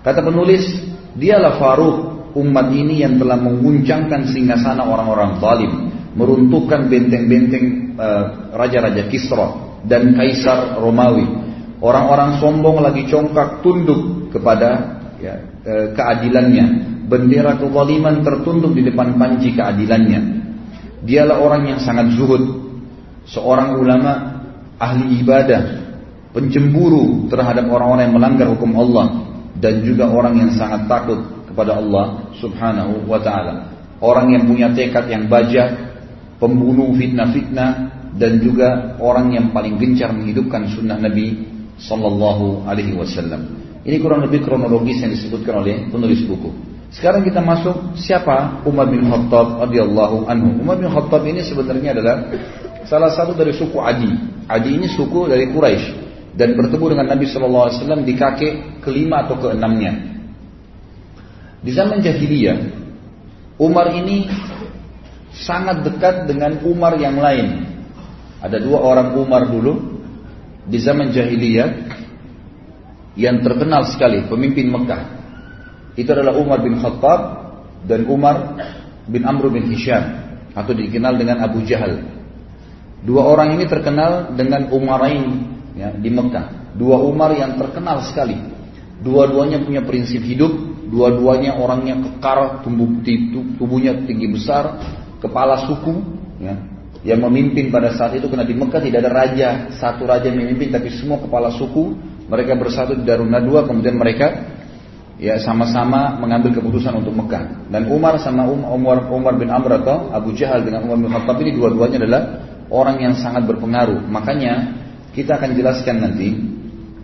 Kata 0.02 0.20
penulis, 0.22 0.64
dialah 1.14 1.56
Faruq 1.58 1.96
umat 2.37 2.68
ini 2.72 3.04
yang 3.04 3.20
telah 3.20 3.37
mengguncangkan 3.37 4.32
singgasana 4.32 4.82
orang-orang 4.82 5.38
zalim, 5.38 5.72
meruntuhkan 6.12 6.88
benteng-benteng 6.92 7.97
uh, 7.97 8.25
raja-raja 8.57 9.09
Kisra 9.09 9.81
dan 9.88 10.12
kaisar 10.16 10.78
Romawi. 10.78 11.25
Orang-orang 11.83 12.38
sombong 12.38 12.78
lagi 12.78 13.11
congkak 13.11 13.64
tunduk 13.64 14.31
kepada 14.31 15.00
ya, 15.19 15.35
uh, 15.66 15.87
keadilannya. 15.97 16.95
Bendera 17.02 17.61
kezaliman 17.61 18.25
tertunduk 18.25 18.73
di 18.73 18.88
depan 18.88 19.19
panji 19.21 19.52
keadilannya. 19.52 20.40
Dialah 21.02 21.42
orang 21.42 21.62
yang 21.69 21.81
sangat 21.83 22.14
zuhud, 22.14 22.40
seorang 23.26 23.76
ulama 23.76 24.40
ahli 24.78 25.21
ibadah 25.21 25.83
pencemburu 26.33 27.28
terhadap 27.28 27.69
orang-orang 27.69 28.09
yang 28.09 28.16
melanggar 28.16 28.49
hukum 28.49 28.73
Allah 28.78 29.28
dan 29.61 29.85
juga 29.85 30.09
orang 30.09 30.40
yang 30.40 30.50
sangat 30.57 30.88
takut 30.88 31.21
kepada 31.47 31.76
Allah 31.76 32.33
Subhanahu 32.40 33.04
wa 33.04 33.21
taala. 33.21 33.69
Orang 34.02 34.35
yang 34.35 34.49
punya 34.49 34.73
tekad 34.73 35.07
yang 35.07 35.31
baja, 35.31 35.91
pembunuh 36.42 36.90
fitnah-fitnah 36.99 37.70
dan 38.18 38.42
juga 38.42 38.99
orang 38.99 39.30
yang 39.38 39.46
paling 39.54 39.78
gencar 39.78 40.11
menghidupkan 40.11 40.66
sunnah 40.75 40.99
Nabi 40.99 41.38
sallallahu 41.78 42.66
alaihi 42.66 42.99
wasallam. 42.99 43.62
Ini 43.87 44.02
kurang 44.02 44.26
lebih 44.26 44.42
kronologis 44.42 44.99
yang 45.02 45.14
disebutkan 45.14 45.62
oleh 45.62 45.87
penulis 45.87 46.22
buku. 46.26 46.50
Sekarang 46.92 47.25
kita 47.25 47.40
masuk 47.40 47.96
siapa 47.96 48.62
Umar 48.68 48.90
bin 48.90 49.06
Khattab 49.08 49.64
radhiyallahu 49.64 50.28
anhu. 50.28 50.61
Umar 50.61 50.76
bin 50.76 50.92
Khattab 50.92 51.25
ini 51.25 51.40
sebenarnya 51.40 51.96
adalah 51.96 52.28
salah 52.84 53.11
satu 53.14 53.32
dari 53.32 53.56
suku 53.56 53.80
Adi. 53.80 54.12
Adi 54.44 54.76
ini 54.76 54.87
suku 54.92 55.30
dari 55.30 55.49
Quraisy 55.49 55.88
dan 56.37 56.52
bertemu 56.52 56.84
dengan 56.92 57.06
Nabi 57.16 57.25
Shallallahu 57.25 57.64
Alaihi 57.64 57.78
Wasallam 57.80 58.02
di 58.04 58.14
kakek 58.14 58.52
kelima 58.84 59.25
atau 59.25 59.40
keenamnya. 59.40 59.92
Di 61.62 61.70
zaman 61.72 62.04
jahiliyah, 62.04 62.58
Umar 63.56 63.94
ini 63.96 64.28
sangat 65.36 65.84
dekat 65.84 66.28
dengan 66.28 66.60
Umar 66.68 66.96
yang 67.00 67.16
lain. 67.16 67.72
Ada 68.42 68.58
dua 68.58 68.82
orang 68.82 69.16
Umar 69.16 69.48
dulu 69.48 70.02
di 70.66 70.78
zaman 70.78 71.14
jahiliyah 71.14 71.68
yang 73.16 73.40
terkenal 73.40 73.86
sekali 73.88 74.24
pemimpin 74.28 74.68
Mekah. 74.68 75.02
Itu 75.96 76.10
adalah 76.12 76.36
Umar 76.36 76.64
bin 76.64 76.80
Khattab 76.80 77.20
dan 77.84 78.08
Umar 78.08 78.56
bin 79.06 79.22
Amr 79.24 79.52
bin 79.52 79.68
Hisham 79.68 80.02
atau 80.52 80.72
dikenal 80.72 81.16
dengan 81.16 81.44
Abu 81.44 81.64
Jahal. 81.64 82.00
Dua 83.02 83.26
orang 83.26 83.58
ini 83.58 83.66
terkenal 83.66 84.32
dengan 84.38 84.70
Umarain 84.70 85.24
ya, 85.74 85.90
di 85.90 86.08
Mekah. 86.08 86.74
Dua 86.78 87.02
Umar 87.02 87.34
yang 87.34 87.58
terkenal 87.58 88.06
sekali. 88.08 88.38
Dua-duanya 89.02 89.58
punya 89.66 89.82
prinsip 89.82 90.22
hidup, 90.22 90.54
dua-duanya 90.86 91.58
orangnya 91.58 91.98
kekar, 91.98 92.62
tubuh, 92.62 93.02
tubuhnya 93.58 93.98
tinggi 94.06 94.30
besar, 94.30 94.78
kepala 95.22 95.62
suku, 95.70 95.94
ya, 96.42 96.58
yang 97.06 97.22
memimpin 97.22 97.70
pada 97.70 97.94
saat 97.94 98.18
itu 98.18 98.26
karena 98.26 98.42
di 98.42 98.58
Mekah 98.58 98.82
tidak 98.82 98.98
ada 99.06 99.10
raja, 99.14 99.48
satu 99.78 100.02
raja 100.06 100.26
yang 100.26 100.42
memimpin 100.42 100.74
tapi 100.74 100.90
semua 100.90 101.22
kepala 101.22 101.54
suku 101.54 101.94
mereka 102.26 102.58
bersatu 102.58 102.98
di 102.98 103.06
Darun 103.06 103.30
Nadwa 103.30 103.66
kemudian 103.66 103.98
mereka 103.98 104.54
ya 105.18 105.38
sama-sama 105.42 106.18
mengambil 106.18 106.54
keputusan 106.58 106.94
untuk 107.02 107.14
Mekah 107.14 107.70
dan 107.70 107.90
Umar 107.90 108.22
sama 108.22 108.46
um, 108.46 108.62
Umar 108.66 109.10
Umar 109.10 109.34
bin 109.34 109.50
Amr 109.50 109.82
atau 109.82 110.14
Abu 110.14 110.34
Jahal 110.34 110.62
dengan 110.62 110.86
Umar 110.86 110.98
bin 110.98 111.10
Khattab 111.10 111.42
ini 111.42 111.50
dua-duanya 111.58 111.98
adalah 112.06 112.22
orang 112.70 113.02
yang 113.02 113.14
sangat 113.18 113.50
berpengaruh 113.50 114.06
makanya 114.06 114.82
kita 115.12 115.36
akan 115.36 115.50
jelaskan 115.52 115.96
nanti. 116.00 116.30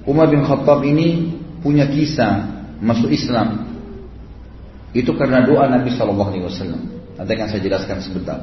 Umar 0.08 0.32
bin 0.32 0.40
Khattab 0.40 0.80
ini 0.88 1.36
punya 1.60 1.84
kisah 1.84 2.64
masuk 2.80 3.12
Islam. 3.12 3.68
Itu 4.96 5.12
karena 5.12 5.44
doa 5.44 5.68
Nabi 5.68 5.92
Shallallahu 5.92 6.30
Alaihi 6.32 6.44
Wasallam. 6.48 6.82
Nanti 7.18 7.30
akan 7.34 7.48
saya 7.50 7.62
jelaskan 7.66 7.98
sebentar. 7.98 8.38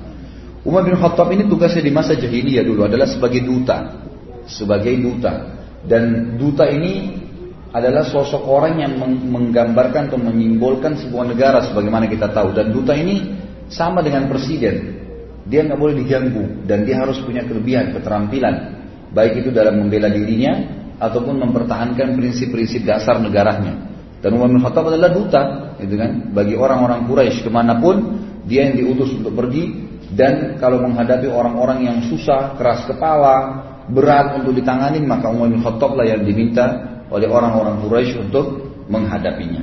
Umar 0.68 0.84
bin 0.84 1.00
Khattab 1.00 1.32
ini 1.32 1.48
tugasnya 1.48 1.86
di 1.86 1.94
masa 1.94 2.18
jahiliyah 2.18 2.66
dulu 2.66 2.90
adalah 2.90 3.08
sebagai 3.08 3.40
duta, 3.46 4.04
sebagai 4.50 4.94
duta. 5.00 5.56
Dan 5.86 6.36
duta 6.36 6.68
ini 6.68 7.24
adalah 7.72 8.04
sosok 8.04 8.44
orang 8.44 8.82
yang 8.82 9.00
menggambarkan 9.32 10.12
atau 10.12 10.20
menyimbolkan 10.20 11.00
sebuah 11.00 11.32
negara 11.32 11.64
sebagaimana 11.64 12.12
kita 12.12 12.34
tahu. 12.36 12.52
Dan 12.52 12.76
duta 12.76 12.92
ini 12.98 13.38
sama 13.72 14.04
dengan 14.04 14.28
presiden. 14.28 15.00
Dia 15.46 15.62
nggak 15.62 15.78
boleh 15.78 15.96
diganggu 16.02 16.66
dan 16.66 16.84
dia 16.84 16.98
harus 16.98 17.22
punya 17.22 17.46
kelebihan, 17.46 17.94
keterampilan 17.94 18.76
baik 19.16 19.48
itu 19.48 19.50
dalam 19.56 19.80
membela 19.80 20.12
dirinya 20.12 20.60
ataupun 21.00 21.40
mempertahankan 21.40 22.20
prinsip-prinsip 22.20 22.84
dasar 22.84 23.24
negaranya. 23.24 23.88
Dan 24.20 24.36
Umar 24.36 24.52
bin 24.52 24.60
Khattab 24.60 24.92
adalah 24.92 25.16
duta, 25.16 25.42
gitu 25.80 25.96
kan? 25.96 26.36
Bagi 26.36 26.60
orang-orang 26.60 27.08
Quraisy 27.08 27.46
ke 27.46 27.52
mana 27.52 27.80
pun 27.80 28.25
dia 28.46 28.70
yang 28.70 28.78
diutus 28.78 29.14
untuk 29.14 29.34
pergi 29.34 29.86
dan 30.14 30.62
kalau 30.62 30.80
menghadapi 30.86 31.28
orang-orang 31.28 31.90
yang 31.90 31.98
susah, 32.06 32.56
keras 32.56 32.86
kepala, 32.86 33.66
berat 33.90 34.38
untuk 34.42 34.54
ditangani 34.54 35.02
maka 35.02 35.30
Umar 35.34 35.50
bin 35.50 35.62
Khattab 35.62 35.98
lah 35.98 36.06
yang 36.06 36.22
diminta 36.22 36.96
oleh 37.10 37.26
orang-orang 37.30 37.82
Quraisy 37.82 38.30
untuk 38.30 38.46
menghadapinya. 38.90 39.62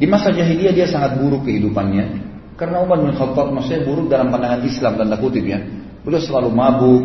Di 0.00 0.08
masa 0.08 0.32
jahiliyah 0.32 0.72
dia 0.72 0.88
sangat 0.88 1.20
buruk 1.20 1.44
kehidupannya 1.44 2.30
karena 2.56 2.80
Umar 2.80 3.04
bin 3.04 3.12
Khattab 3.12 3.52
maksudnya 3.52 3.84
buruk 3.84 4.08
dalam 4.08 4.32
pandangan 4.32 4.60
Islam 4.64 4.96
dan 4.96 5.12
kutip 5.20 5.44
ya. 5.44 5.60
Beliau 6.00 6.20
selalu 6.20 6.48
mabuk, 6.48 7.02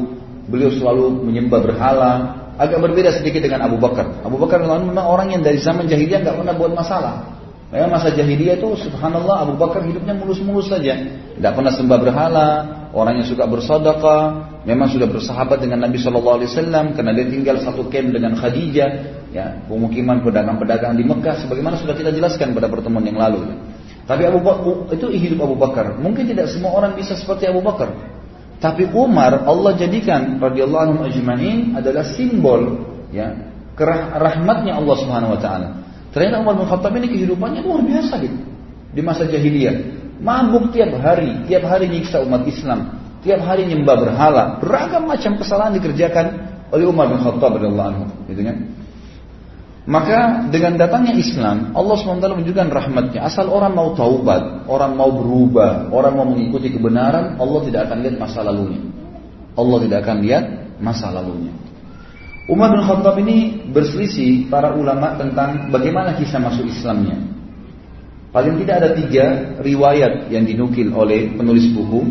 beliau 0.48 0.72
selalu 0.72 1.28
menyembah 1.28 1.60
berhala, 1.60 2.12
agak 2.56 2.80
berbeda 2.80 3.12
sedikit 3.20 3.44
dengan 3.44 3.68
Abu 3.68 3.76
Bakar. 3.76 4.24
Abu 4.24 4.40
Bakar 4.40 4.64
memang 4.64 4.96
orang 5.04 5.36
yang 5.36 5.44
dari 5.44 5.60
zaman 5.60 5.92
jahiliyah 5.92 6.24
nggak 6.24 6.36
pernah 6.40 6.56
buat 6.56 6.72
masalah. 6.72 7.35
Memang 7.74 7.98
masa 7.98 8.14
jahiliyah 8.14 8.62
itu 8.62 8.78
subhanallah 8.78 9.50
Abu 9.50 9.58
Bakar 9.58 9.82
hidupnya 9.82 10.14
mulus-mulus 10.14 10.70
saja. 10.70 10.94
Tidak 11.34 11.52
pernah 11.58 11.74
sembah 11.74 11.98
berhala, 11.98 12.50
orang 12.94 13.20
yang 13.20 13.28
suka 13.28 13.50
bersedekah, 13.50 14.62
memang 14.70 14.88
sudah 14.94 15.10
bersahabat 15.10 15.66
dengan 15.66 15.82
Nabi 15.82 15.98
Shallallahu 15.98 16.42
Alaihi 16.42 16.50
Wasallam 16.54 16.94
karena 16.94 17.12
dia 17.18 17.26
tinggal 17.26 17.58
satu 17.66 17.90
camp 17.90 18.14
dengan 18.14 18.38
Khadijah, 18.38 18.90
ya 19.34 19.66
pemukiman 19.66 20.22
pedagang-pedagang 20.22 20.94
di 20.94 21.04
Mekah, 21.10 21.42
sebagaimana 21.42 21.82
sudah 21.82 21.98
kita 21.98 22.14
jelaskan 22.14 22.54
pada 22.54 22.70
pertemuan 22.70 23.04
yang 23.04 23.18
lalu. 23.18 23.58
Tapi 24.06 24.22
Abu 24.30 24.40
Bakar 24.46 24.94
itu 24.94 25.06
hidup 25.18 25.50
Abu 25.50 25.58
Bakar. 25.58 25.98
Mungkin 25.98 26.30
tidak 26.30 26.54
semua 26.54 26.78
orang 26.78 26.94
bisa 26.94 27.18
seperti 27.18 27.50
Abu 27.50 27.66
Bakar. 27.66 27.90
Tapi 28.62 28.88
Umar 28.94 29.44
Allah 29.44 29.74
jadikan 29.74 30.38
radhiyallahu 30.38 30.84
anhu 30.86 31.02
ajma'in 31.10 31.76
adalah 31.76 32.08
simbol 32.08 32.88
ya 33.12 33.36
rahmatnya 34.16 34.80
Allah 34.80 34.96
Subhanahu 34.96 35.36
wa 35.36 35.40
taala. 35.42 35.85
Ternyata 36.16 36.40
Umar 36.40 36.56
bin 36.56 36.64
Khattab 36.72 36.96
ini 36.96 37.12
kehidupannya 37.12 37.60
luar 37.60 37.84
biasa 37.84 38.24
gitu. 38.24 38.40
Di 38.96 39.04
masa 39.04 39.28
jahiliyah, 39.28 39.76
mabuk 40.24 40.72
tiap 40.72 40.96
hari, 41.04 41.44
tiap 41.44 41.68
hari 41.68 41.92
nyiksa 41.92 42.24
umat 42.24 42.48
Islam, 42.48 42.96
tiap 43.20 43.44
hari 43.44 43.68
nyembah 43.68 44.00
berhala, 44.00 44.44
beragam 44.64 45.12
macam 45.12 45.36
kesalahan 45.36 45.76
dikerjakan 45.76 46.26
oleh 46.72 46.88
Umar 46.88 47.12
bin 47.12 47.20
Khattab 47.20 47.60
radhiyallahu 47.60 47.90
anhu, 47.92 48.06
gitu 48.32 48.42
kan? 48.48 48.58
Maka 49.86 50.50
dengan 50.50 50.82
datangnya 50.82 51.14
Islam, 51.14 51.76
Allah 51.78 51.94
SWT 51.94 52.26
menunjukkan 52.26 52.68
rahmatnya. 52.74 53.22
Asal 53.22 53.52
orang 53.52 53.78
mau 53.78 53.94
taubat, 53.94 54.66
orang 54.66 54.98
mau 54.98 55.14
berubah, 55.14 55.94
orang 55.94 56.14
mau 56.16 56.26
mengikuti 56.26 56.74
kebenaran, 56.74 57.38
Allah 57.38 57.60
tidak 57.70 57.92
akan 57.92 57.98
lihat 58.02 58.16
masa 58.18 58.42
lalunya. 58.42 58.82
Allah 59.54 59.78
tidak 59.86 60.00
akan 60.08 60.18
lihat 60.26 60.44
masa 60.82 61.14
lalunya. 61.14 61.54
Umar 62.46 62.78
bin 62.78 62.86
Khattab 62.86 63.18
ini 63.26 63.66
berselisih 63.74 64.54
para 64.54 64.78
ulama 64.78 65.18
tentang 65.18 65.74
bagaimana 65.74 66.14
kisah 66.14 66.38
masuk 66.38 66.70
Islamnya. 66.70 67.18
Paling 68.30 68.62
tidak 68.62 68.76
ada 68.84 68.90
tiga 68.94 69.26
riwayat 69.64 70.30
yang 70.30 70.46
dinukil 70.46 70.94
oleh 70.94 71.34
penulis 71.34 71.66
buku. 71.74 72.06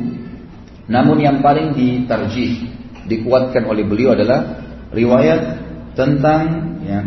Namun 0.90 1.22
yang 1.22 1.38
paling 1.38 1.76
ditarjih, 1.78 2.66
dikuatkan 3.06 3.62
oleh 3.68 3.86
beliau 3.86 4.16
adalah 4.16 4.58
riwayat 4.90 5.40
tentang 5.94 6.42
ya, 6.82 7.00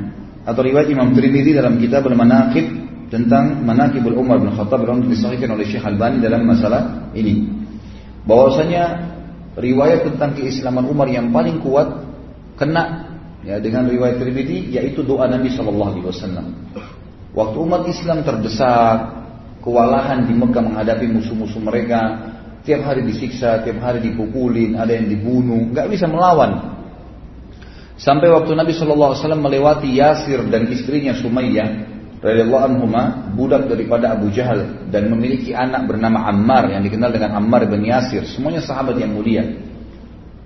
atau 0.48 0.62
riwayat 0.64 0.88
Imam 0.88 1.12
Tirmidzi 1.12 1.52
dalam 1.52 1.76
kitab 1.82 2.08
Al-Manaqib 2.08 2.66
tentang 3.12 3.60
Manaqibul 3.64 4.16
Umar 4.16 4.40
bin 4.40 4.56
Khattab 4.56 4.88
yang 4.88 5.04
disahihkan 5.04 5.52
oleh 5.52 5.68
Syekh 5.68 5.84
Albani 5.84 6.24
dalam 6.24 6.48
masalah 6.48 7.12
ini. 7.12 7.44
Bahwasanya 8.24 8.84
riwayat 9.60 10.08
tentang 10.08 10.32
keislaman 10.38 10.88
Umar 10.88 11.12
yang 11.12 11.34
paling 11.36 11.60
kuat 11.60 12.08
kena 12.56 13.17
ya 13.46 13.62
dengan 13.62 13.86
riwayat 13.90 14.18
Tirmidzi 14.18 14.74
yaitu 14.74 15.06
doa 15.06 15.30
Nabi 15.30 15.52
Shallallahu 15.54 15.92
alaihi 15.98 16.08
wasallam. 16.08 16.46
Waktu 17.38 17.58
umat 17.62 17.84
Islam 17.86 18.26
terdesak, 18.26 18.98
kewalahan 19.62 20.26
di 20.26 20.34
Mekah 20.34 20.64
menghadapi 20.64 21.06
musuh-musuh 21.06 21.62
mereka, 21.62 22.34
tiap 22.66 22.82
hari 22.88 23.06
disiksa, 23.06 23.62
tiap 23.62 23.78
hari 23.78 24.02
dipukulin, 24.02 24.74
ada 24.74 24.90
yang 24.96 25.06
dibunuh, 25.06 25.70
nggak 25.70 25.86
bisa 25.92 26.10
melawan. 26.10 26.78
Sampai 27.98 28.30
waktu 28.30 28.54
Nabi 28.54 28.74
SAW 28.78 29.18
melewati 29.38 29.90
Yasir 29.90 30.46
dan 30.50 30.70
istrinya 30.70 31.18
Sumayyah 31.18 31.98
radhiyallahu 32.22 32.64
anhuma 32.74 33.30
budak 33.34 33.70
daripada 33.70 34.18
Abu 34.18 34.34
Jahal 34.34 34.90
dan 34.90 35.10
memiliki 35.10 35.54
anak 35.54 35.86
bernama 35.86 36.26
Ammar 36.30 36.74
yang 36.74 36.82
dikenal 36.82 37.14
dengan 37.14 37.38
Ammar 37.38 37.70
bin 37.70 37.86
Yasir 37.86 38.26
semuanya 38.26 38.62
sahabat 38.62 38.98
yang 38.98 39.14
mulia 39.14 39.46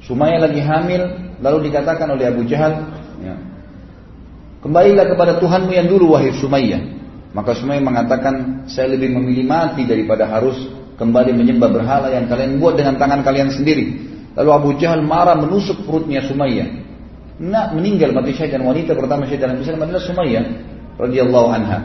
Sumayyah 0.05 0.39
lagi 0.41 0.61
hamil 0.61 1.01
lalu 1.41 1.69
dikatakan 1.69 2.09
oleh 2.09 2.25
Abu 2.29 2.45
Jahal 2.49 2.89
ya, 3.21 3.35
kembalilah 4.65 5.05
kepada 5.09 5.37
Tuhanmu 5.37 5.71
yang 5.73 5.87
dulu 5.89 6.17
wahai 6.17 6.33
Sumayyah 6.33 6.81
maka 7.37 7.53
Sumayyah 7.55 7.83
mengatakan 7.85 8.65
saya 8.67 8.91
lebih 8.93 9.13
memilih 9.13 9.45
mati 9.45 9.85
daripada 9.85 10.25
harus 10.25 10.57
kembali 10.97 11.33
menyembah 11.37 11.69
berhala 11.69 12.09
yang 12.09 12.25
kalian 12.29 12.57
buat 12.57 12.77
dengan 12.77 12.97
tangan 12.97 13.21
kalian 13.21 13.53
sendiri 13.53 13.85
lalu 14.33 14.49
Abu 14.49 14.69
Jahal 14.81 15.05
marah 15.05 15.37
menusuk 15.37 15.85
perutnya 15.85 16.25
Sumayyah 16.25 16.81
nak 17.41 17.73
meninggal 17.73 18.13
mati 18.13 18.37
syahid 18.37 18.53
dan 18.53 18.63
wanita 18.69 18.93
pertama 18.93 19.25
syahid 19.25 19.41
dalam 19.41 19.57
Islam 19.57 19.81
adalah 19.81 20.03
Sumayyah 20.05 20.45
radhiyallahu 21.01 21.47
anha. 21.49 21.79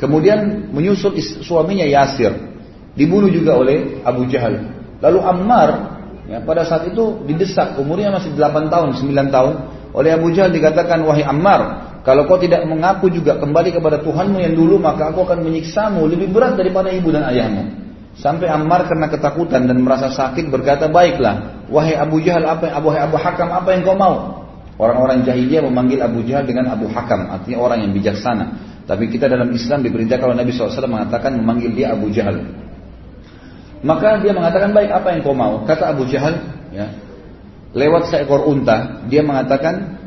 Kemudian 0.00 0.72
menyusul 0.72 1.14
suaminya 1.44 1.84
Yasir, 1.84 2.32
dibunuh 2.96 3.28
juga 3.28 3.60
oleh 3.60 4.00
Abu 4.02 4.24
Jahal. 4.32 4.72
Lalu 5.04 5.20
Ammar 5.20 5.93
ya, 6.28 6.38
pada 6.42 6.62
saat 6.64 6.88
itu 6.88 7.24
didesak 7.28 7.76
umurnya 7.80 8.12
masih 8.14 8.32
8 8.36 8.72
tahun, 8.72 8.88
9 9.00 9.34
tahun 9.34 9.54
oleh 9.94 10.10
Abu 10.10 10.34
Jahal 10.34 10.50
dikatakan 10.50 11.06
wahai 11.06 11.22
Ammar, 11.22 11.60
kalau 12.02 12.28
kau 12.28 12.36
tidak 12.36 12.66
mengaku 12.68 13.08
juga 13.08 13.38
kembali 13.40 13.70
kepada 13.72 14.02
Tuhanmu 14.02 14.42
yang 14.42 14.52
dulu 14.58 14.76
maka 14.76 15.08
aku 15.14 15.24
akan 15.24 15.40
menyiksamu 15.40 16.04
lebih 16.04 16.34
berat 16.34 16.58
daripada 16.58 16.90
ibu 16.92 17.08
dan 17.14 17.24
ayahmu. 17.30 17.62
Sampai 18.14 18.46
Ammar 18.46 18.86
karena 18.86 19.10
ketakutan 19.10 19.66
dan 19.66 19.78
merasa 19.82 20.10
sakit 20.10 20.46
berkata, 20.50 20.86
baiklah, 20.86 21.66
wahai 21.66 21.98
Abu 21.98 22.22
Jahal, 22.22 22.46
apa 22.46 22.70
yang, 22.70 22.82
wahai 22.82 23.02
Abu 23.02 23.16
Hakam, 23.18 23.48
apa 23.50 23.68
yang 23.74 23.82
kau 23.82 23.98
mau? 23.98 24.46
Orang-orang 24.74 25.22
jahiliyah 25.22 25.62
memanggil 25.66 26.02
Abu 26.02 26.22
Jahal 26.26 26.46
dengan 26.46 26.70
Abu 26.70 26.90
Hakam, 26.90 27.30
artinya 27.30 27.58
orang 27.62 27.86
yang 27.86 27.92
bijaksana. 27.94 28.74
Tapi 28.84 29.08
kita 29.08 29.30
dalam 29.30 29.50
Islam 29.54 29.80
diperintahkan 29.86 30.20
kalau 30.20 30.36
Nabi 30.36 30.50
SAW 30.52 30.90
mengatakan 30.90 31.38
memanggil 31.40 31.72
dia 31.72 31.94
Abu 31.94 32.10
Jahal. 32.10 32.63
Maka 33.84 34.24
dia 34.24 34.32
mengatakan 34.32 34.72
baik 34.72 34.90
apa 34.90 35.12
yang 35.12 35.20
kau 35.20 35.36
mau? 35.36 35.60
Kata 35.68 35.92
Abu 35.92 36.08
Jahal, 36.08 36.40
ya, 36.72 36.88
lewat 37.76 38.08
seekor 38.08 38.48
unta, 38.48 39.04
dia 39.12 39.20
mengatakan, 39.20 40.00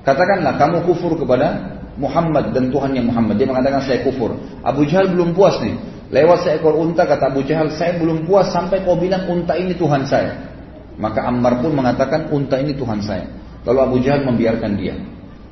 katakanlah 0.00 0.56
kamu 0.56 0.88
kufur 0.88 1.20
kepada 1.20 1.76
Muhammad 2.00 2.56
dan 2.56 2.72
Tuhan 2.72 2.96
yang 2.96 3.12
Muhammad. 3.12 3.36
Dia 3.36 3.44
mengatakan 3.44 3.84
saya 3.84 4.00
kufur. 4.00 4.40
Abu 4.64 4.88
Jahal 4.88 5.12
belum 5.12 5.36
puas 5.36 5.60
nih. 5.60 5.76
Lewat 6.10 6.48
seekor 6.48 6.80
unta 6.80 7.04
kata 7.04 7.28
Abu 7.28 7.44
Jahal, 7.44 7.68
saya 7.76 8.00
belum 8.00 8.24
puas 8.24 8.48
sampai 8.48 8.80
kau 8.88 8.96
bilang 8.96 9.28
unta 9.28 9.52
ini 9.52 9.76
Tuhan 9.76 10.08
saya. 10.08 10.48
Maka 10.96 11.28
Ammar 11.28 11.60
pun 11.60 11.76
mengatakan 11.76 12.32
unta 12.32 12.56
ini 12.56 12.72
Tuhan 12.72 13.04
saya. 13.04 13.28
Lalu 13.68 13.78
Abu 13.84 13.96
Jahal 14.00 14.24
membiarkan 14.24 14.80
dia. 14.80 14.96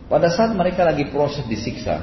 Pada 0.08 0.32
saat 0.32 0.56
mereka 0.56 0.88
lagi 0.88 1.04
proses 1.12 1.44
disiksa, 1.44 2.00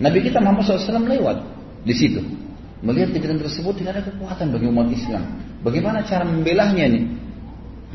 Nabi 0.00 0.24
kita 0.24 0.40
Muhammad 0.40 0.64
SAW 0.64 1.04
lewat 1.04 1.44
di 1.84 1.92
situ. 1.92 2.43
Melihat 2.84 3.16
kejadian 3.16 3.40
tersebut 3.40 3.80
tidak 3.80 3.96
ada 3.96 4.02
kekuatan 4.12 4.52
bagi 4.52 4.66
umat 4.68 4.88
Islam. 4.92 5.24
Bagaimana 5.64 6.04
cara 6.04 6.28
membelahnya 6.28 6.84
nih? 6.92 7.04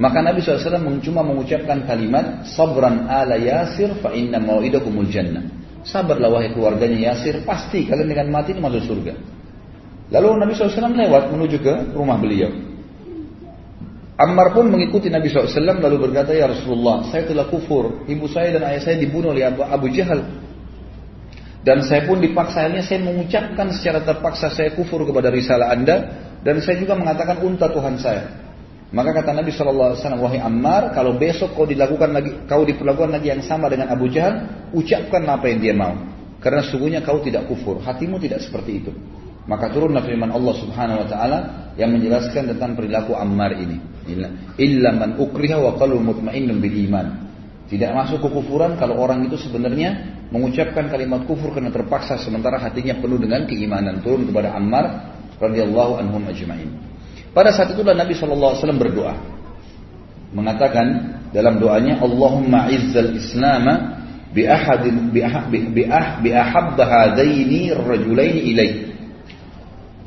Maka 0.02 0.24
Nabi 0.26 0.42
SAW 0.42 0.98
cuma 1.06 1.22
mengucapkan 1.22 1.86
kalimat 1.86 2.48
Sabran 2.56 3.06
ala 3.06 3.38
Yasir 3.38 4.02
fa 4.02 4.10
inna 4.16 4.42
mau'idakumul 4.42 5.12
jannah. 5.14 5.46
Sabarlah 5.86 6.34
wahai 6.34 6.50
keluarganya 6.56 7.14
Yasir, 7.14 7.46
pasti 7.46 7.86
kalian 7.86 8.10
dengan 8.10 8.28
mati 8.34 8.56
ini 8.56 8.66
masuk 8.66 8.84
surga. 8.90 9.14
Lalu 10.10 10.28
Nabi 10.42 10.52
SAW 10.58 10.90
lewat 10.98 11.24
menuju 11.38 11.58
ke 11.62 11.74
rumah 11.94 12.18
beliau. 12.18 12.50
Ammar 14.20 14.52
pun 14.52 14.68
mengikuti 14.68 15.08
Nabi 15.08 15.32
SAW 15.32 15.80
lalu 15.80 16.10
berkata, 16.10 16.36
Ya 16.36 16.50
Rasulullah, 16.50 17.08
saya 17.08 17.30
telah 17.30 17.48
kufur. 17.48 18.04
Ibu 18.04 18.26
saya 18.28 18.58
dan 18.58 18.68
ayah 18.68 18.82
saya 18.84 18.98
dibunuh 19.00 19.32
oleh 19.32 19.48
Abu, 19.48 19.64
Abu 19.64 19.88
Jahal. 19.94 20.49
Dan 21.60 21.84
saya 21.84 22.08
pun 22.08 22.24
dipaksa, 22.24 22.66
akhirnya 22.66 22.84
saya 22.88 23.04
mengucapkan 23.04 23.68
secara 23.76 24.00
terpaksa 24.00 24.48
saya 24.48 24.72
kufur 24.74 25.04
kepada 25.04 25.28
risalah 25.28 25.76
anda. 25.76 26.28
Dan 26.40 26.64
saya 26.64 26.80
juga 26.80 26.96
mengatakan 26.96 27.44
unta 27.44 27.68
Tuhan 27.68 28.00
saya. 28.00 28.50
Maka 28.90 29.22
kata 29.22 29.38
Nabi 29.38 29.54
SAW, 29.54 29.94
Wahai 30.18 30.42
Ammar, 30.42 30.98
kalau 30.98 31.14
besok 31.20 31.54
kau 31.54 31.68
dilakukan 31.68 32.10
lagi, 32.10 32.32
kau 32.50 32.66
diperlakukan 32.66 33.12
lagi 33.22 33.30
yang 33.30 33.44
sama 33.46 33.70
dengan 33.70 33.94
Abu 33.94 34.10
Jahal, 34.10 34.50
ucapkan 34.74 35.22
apa 35.30 35.46
yang 35.46 35.60
dia 35.62 35.76
mau. 35.78 35.94
Karena 36.42 36.66
sungguhnya 36.66 37.06
kau 37.06 37.22
tidak 37.22 37.46
kufur, 37.46 37.84
hatimu 37.86 38.18
tidak 38.18 38.42
seperti 38.42 38.82
itu. 38.82 38.92
Maka 39.46 39.70
turunlah 39.70 40.02
firman 40.02 40.34
Allah 40.34 40.56
Subhanahu 40.58 41.06
wa 41.06 41.08
taala 41.10 41.40
yang 41.78 41.94
menjelaskan 41.94 42.56
tentang 42.56 42.74
perilaku 42.74 43.14
Ammar 43.14 43.54
ini. 43.60 43.78
Illa 44.58 44.90
man 44.94 45.22
ukriha 45.22 45.58
wa 45.62 45.78
qalbu 45.78 46.02
mutmainnun 46.02 46.58
bil 46.58 46.78
iman. 46.90 47.29
Tidak 47.70 47.94
masuk 47.94 48.26
kekufuran 48.26 48.82
kalau 48.82 48.98
orang 48.98 49.30
itu 49.30 49.38
sebenarnya 49.38 50.18
mengucapkan 50.34 50.90
kalimat 50.90 51.22
kufur 51.30 51.54
karena 51.54 51.70
terpaksa 51.70 52.18
sementara 52.18 52.58
hatinya 52.58 52.98
penuh 52.98 53.22
dengan 53.22 53.46
keimanan. 53.46 54.02
Turun 54.02 54.26
kepada 54.26 54.58
Ammar 54.58 55.14
radhiyallahu 55.38 56.02
anhum 56.02 56.26
ajma'in. 56.26 56.74
Pada 57.30 57.54
saat 57.54 57.78
itulah 57.78 57.94
Nabi 57.94 58.18
SAW 58.18 58.58
berdoa. 58.74 59.14
Mengatakan 60.34 61.18
dalam 61.30 61.62
doanya 61.62 62.02
Allahumma 62.02 62.74
izzal 62.74 63.14
islam 63.14 63.66
bi 64.34 64.46
ahadin 64.50 65.10
bi 65.14 65.22
ah 65.26 65.46
bi 65.50 65.86
ah 65.86 66.22
bi 66.22 66.30
ahabb 66.34 66.78
hadaini 66.78 67.74
rajulaini 67.74 68.42
ilaih 68.54 68.72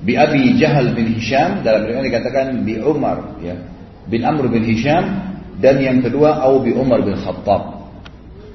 bi 0.02 0.18
Abi 0.18 0.58
Jahal 0.58 0.94
bin 0.94 1.14
Hisham 1.14 1.62
dalam 1.62 1.86
riwayat 1.86 2.06
dikatakan 2.10 2.46
bi 2.62 2.78
Umar 2.82 3.38
ya 3.42 3.58
bin 4.06 4.22
Amr 4.22 4.50
bin 4.50 4.62
Hisham 4.66 5.31
dan 5.58 5.82
yang 5.82 5.98
kedua 6.00 6.40
au 6.46 6.62
bi 6.62 6.72
Umar 6.72 7.04
bin 7.04 7.18
Khattab. 7.18 7.82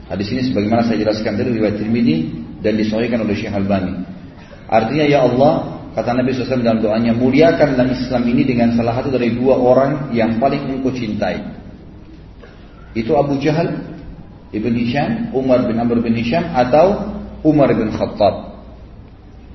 Hadis 0.08 0.32
ini 0.32 0.42
sebagaimana 0.48 0.88
saya 0.88 1.04
jelaskan 1.04 1.36
tadi 1.36 1.52
riwayat 1.52 1.78
Tirmidzi 1.78 2.18
dan 2.64 2.80
disahihkan 2.80 3.22
oleh 3.22 3.36
Syekh 3.36 3.52
Albani. 3.52 4.08
Artinya 4.68 5.06
ya 5.08 5.20
Allah, 5.28 5.84
kata 5.96 6.16
Nabi 6.16 6.32
SAW 6.32 6.64
dalam 6.64 6.80
doanya, 6.80 7.12
muliakanlah 7.12 7.88
Islam 7.92 8.24
ini 8.28 8.48
dengan 8.48 8.72
salah 8.76 9.00
satu 9.00 9.12
dari 9.12 9.36
dua 9.36 9.60
orang 9.60 10.16
yang 10.16 10.40
paling 10.40 10.64
engkau 10.64 10.96
cintai. 10.96 11.44
Itu 12.96 13.14
Abu 13.20 13.38
Jahal 13.38 13.98
Ibn 14.52 14.74
Hisham, 14.80 15.36
Umar 15.36 15.68
bin 15.68 15.76
Amr 15.76 16.00
bin 16.00 16.16
Hisham 16.16 16.48
atau 16.56 17.16
Umar 17.44 17.76
bin 17.76 17.92
Khattab. 17.92 18.58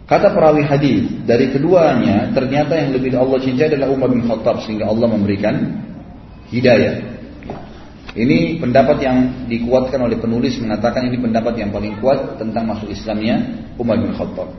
Kata 0.04 0.28
perawi 0.36 0.60
hadis 0.68 1.08
dari 1.24 1.48
keduanya 1.48 2.28
ternyata 2.36 2.76
yang 2.76 2.92
lebih 2.92 3.16
Allah 3.16 3.40
cintai 3.40 3.72
adalah 3.72 3.88
Umar 3.88 4.12
bin 4.12 4.28
Khattab 4.28 4.60
sehingga 4.68 4.92
Allah 4.92 5.08
memberikan 5.08 5.54
hidayah. 6.52 7.11
Ini 8.12 8.60
pendapat 8.60 9.00
yang 9.00 9.48
dikuatkan 9.48 9.96
oleh 9.96 10.20
penulis 10.20 10.60
mengatakan 10.60 11.08
ini 11.08 11.16
pendapat 11.16 11.56
yang 11.56 11.72
paling 11.72 11.96
kuat 11.96 12.36
tentang 12.36 12.68
masuk 12.68 12.92
Islamnya 12.92 13.64
Umar 13.80 13.96
bin 13.96 14.12
Khattab. 14.12 14.52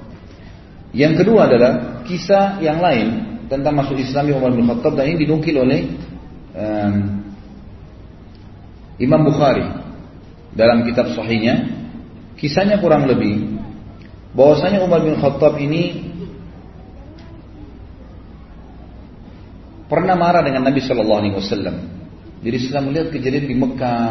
Yang 0.90 1.22
kedua 1.22 1.46
adalah 1.46 2.02
kisah 2.02 2.58
yang 2.66 2.82
lain 2.82 3.38
tentang 3.54 3.78
masuk 3.78 3.94
Islamnya 4.02 4.42
Umar 4.42 4.58
bin 4.58 4.66
Khattab 4.66 4.98
dan 4.98 5.06
ini 5.06 5.30
dinukil 5.30 5.54
oleh 5.62 5.86
um, 6.58 6.96
Imam 8.98 9.22
Bukhari 9.22 9.70
dalam 10.58 10.82
kitab 10.90 11.14
sahihnya. 11.14 11.86
Kisahnya 12.34 12.82
kurang 12.82 13.06
lebih 13.06 13.54
bahwasanya 14.34 14.82
Umar 14.82 15.06
bin 15.06 15.14
Khattab 15.14 15.62
ini 15.62 16.10
pernah 19.86 20.18
marah 20.18 20.42
dengan 20.42 20.66
Nabi 20.66 20.82
Shallallahu 20.82 21.22
Alaihi 21.22 21.38
Wasallam 21.38 22.03
jadi 22.44 22.58
setelah 22.60 22.84
melihat 22.92 23.08
kejadian 23.16 23.46
di 23.48 23.56
Mekah, 23.56 24.08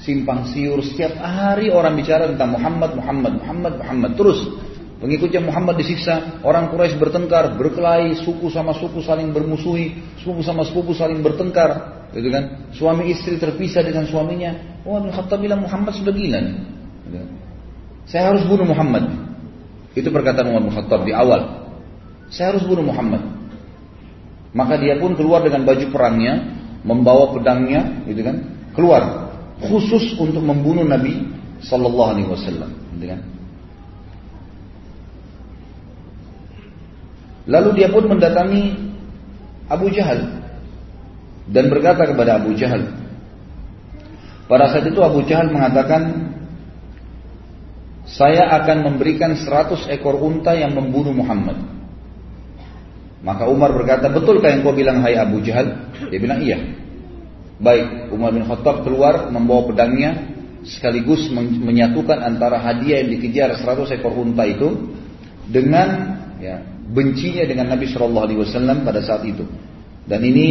simpang 0.00 0.48
siur, 0.48 0.80
setiap 0.80 1.20
hari 1.20 1.68
orang 1.68 1.94
bicara 2.00 2.32
tentang 2.32 2.56
Muhammad, 2.56 2.96
Muhammad, 2.96 3.32
Muhammad, 3.44 3.72
Muhammad. 3.84 4.10
Terus 4.16 4.40
pengikutnya 5.04 5.44
Muhammad 5.44 5.76
disiksa, 5.76 6.40
orang 6.40 6.72
Quraisy 6.72 6.96
bertengkar, 6.96 7.60
berkelahi, 7.60 8.16
suku 8.24 8.48
sama 8.48 8.72
suku 8.72 9.04
saling 9.04 9.36
bermusuhi, 9.36 10.00
suku 10.24 10.40
sama 10.40 10.64
suku 10.64 10.96
saling 10.96 11.20
bertengkar, 11.20 12.08
gitu 12.16 12.32
kan? 12.32 12.72
Suami 12.72 13.12
istri 13.12 13.36
terpisah 13.36 13.84
dengan 13.84 14.08
suaminya. 14.08 14.80
Oh, 14.88 14.96
bin 15.04 15.12
Khattab 15.12 15.44
bilang 15.44 15.60
Muhammad 15.60 15.92
sudah 15.92 16.12
gila. 16.16 16.40
Gitu 17.04 17.16
kan? 17.20 17.28
Saya 18.08 18.32
harus 18.32 18.48
bunuh 18.48 18.64
Muhammad. 18.64 19.12
Itu 19.92 20.08
perkataan 20.08 20.48
Umar 20.48 20.72
Khattab 20.72 21.04
di 21.04 21.12
awal. 21.12 21.68
Saya 22.32 22.56
harus 22.56 22.64
bunuh 22.64 22.82
Muhammad. 22.82 23.20
Maka 24.56 24.80
dia 24.80 24.96
pun 24.96 25.12
keluar 25.18 25.44
dengan 25.44 25.66
baju 25.66 25.86
perangnya, 25.90 26.63
membawa 26.84 27.32
pedangnya, 27.32 28.04
gitu 28.04 28.20
kan, 28.20 28.36
keluar 28.76 29.02
khusus 29.64 30.14
untuk 30.20 30.44
membunuh 30.44 30.84
Nabi 30.84 31.24
Sallallahu 31.64 32.10
Alaihi 32.12 32.28
Wasallam, 32.28 32.70
gitu 32.94 33.06
kan. 33.08 33.20
Lalu 37.44 37.68
dia 37.76 37.88
pun 37.92 38.08
mendatangi 38.08 38.72
Abu 39.68 39.92
Jahal 39.92 40.44
dan 41.48 41.68
berkata 41.68 42.08
kepada 42.08 42.40
Abu 42.40 42.56
Jahal. 42.56 42.88
Pada 44.44 44.68
saat 44.68 44.84
itu 44.88 45.00
Abu 45.00 45.24
Jahal 45.24 45.48
mengatakan, 45.52 46.32
saya 48.04 48.52
akan 48.60 48.92
memberikan 48.92 49.32
100 49.32 49.88
ekor 49.92 50.20
unta 50.20 50.52
yang 50.52 50.76
membunuh 50.76 51.16
Muhammad. 51.16 51.73
Maka 53.24 53.48
Umar 53.48 53.72
berkata, 53.72 54.12
betulkah 54.12 54.52
yang 54.52 54.60
kau 54.60 54.76
bilang 54.76 55.00
hai 55.00 55.16
Abu 55.16 55.40
Jahal? 55.40 55.96
Dia 56.12 56.20
bilang 56.20 56.44
iya. 56.44 56.60
Baik, 57.56 58.12
Umar 58.12 58.36
bin 58.36 58.44
Khattab 58.44 58.84
keluar 58.84 59.32
membawa 59.32 59.64
pedangnya 59.64 60.28
sekaligus 60.64 61.32
menyatukan 61.32 62.20
antara 62.20 62.60
hadiah 62.60 63.00
yang 63.00 63.16
dikejar 63.16 63.56
100 63.56 63.96
ekor 63.96 64.12
unta 64.12 64.44
itu 64.44 64.92
dengan 65.48 65.88
ya, 66.36 66.60
bencinya 66.92 67.48
dengan 67.48 67.72
Nabi 67.72 67.88
Shallallahu 67.88 68.24
Alaihi 68.28 68.40
Wasallam 68.44 68.84
pada 68.84 69.00
saat 69.00 69.24
itu. 69.24 69.48
Dan 70.04 70.20
ini 70.20 70.46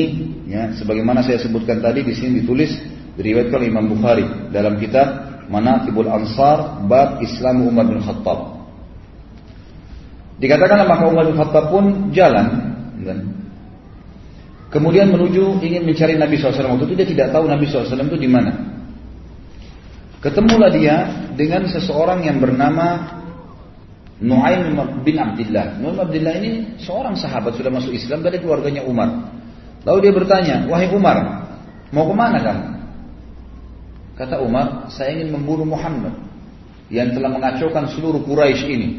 ya, 0.49 0.73
sebagaimana 0.73 1.21
saya 1.21 1.37
sebutkan 1.37 1.77
tadi 1.77 2.01
di 2.01 2.17
sini 2.17 2.41
ditulis 2.41 2.73
diriwayatkan 3.13 3.61
Imam 3.61 3.85
Bukhari 3.85 4.49
dalam 4.49 4.81
kitab 4.81 5.29
Manaqibul 5.45 6.09
Ansar 6.09 6.81
bab 6.89 7.21
Islam 7.21 7.69
Umar 7.69 7.85
bin 7.85 8.01
Khattab. 8.01 8.62
Dikatakanlah 10.43 10.83
maka 10.83 11.03
Umar 11.07 11.23
bin 11.31 11.39
Khattab 11.39 11.71
pun 11.71 12.11
jalan 12.11 12.75
kan? 13.07 13.19
Kemudian 14.67 15.07
menuju 15.07 15.63
ingin 15.63 15.87
mencari 15.87 16.19
Nabi 16.19 16.35
SAW 16.35 16.75
waktu 16.75 16.91
itu 16.91 16.95
dia 16.99 17.07
tidak 17.07 17.27
tahu 17.31 17.47
Nabi 17.47 17.63
SAW 17.63 17.95
itu 17.95 18.19
di 18.19 18.27
mana. 18.27 18.51
Ketemulah 20.19 20.67
dia 20.67 21.07
dengan 21.39 21.63
seseorang 21.71 22.27
yang 22.27 22.43
bernama 22.43 23.15
Nuaim 24.19 24.75
bin 25.07 25.15
Abdullah. 25.15 25.79
Nuaim 25.79 25.95
bin 25.95 26.03
Abdullah 26.11 26.33
ini 26.43 26.51
seorang 26.83 27.15
sahabat 27.15 27.55
sudah 27.55 27.71
masuk 27.71 27.95
Islam 27.95 28.19
dari 28.19 28.43
keluarganya 28.43 28.83
Umar. 28.83 29.31
Lalu 29.87 29.99
dia 30.09 30.13
bertanya, 30.15 30.55
wahai 30.67 30.91
Umar, 30.91 31.47
mau 31.91 32.07
ke 32.07 32.15
mana 32.15 32.39
kamu? 32.39 32.65
Kata 34.15 34.39
Umar, 34.43 34.87
saya 34.91 35.15
ingin 35.15 35.35
membunuh 35.35 35.67
Muhammad 35.67 36.15
yang 36.87 37.11
telah 37.11 37.31
mengacaukan 37.31 37.91
seluruh 37.95 38.23
Quraisy 38.23 38.67
ini. 38.67 38.89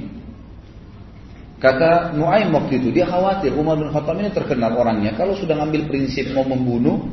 Kata 1.65 2.13
Nuaim 2.13 2.53
waktu 2.53 2.77
itu, 2.77 2.93
dia 2.93 3.09
khawatir 3.09 3.57
Umar 3.57 3.81
bin 3.81 3.89
Khattab 3.89 4.21
ini 4.21 4.29
terkenal 4.37 4.77
orangnya. 4.77 5.17
Kalau 5.17 5.33
sudah 5.33 5.57
ngambil 5.57 5.89
prinsip 5.89 6.29
mau 6.37 6.45
membunuh, 6.45 7.09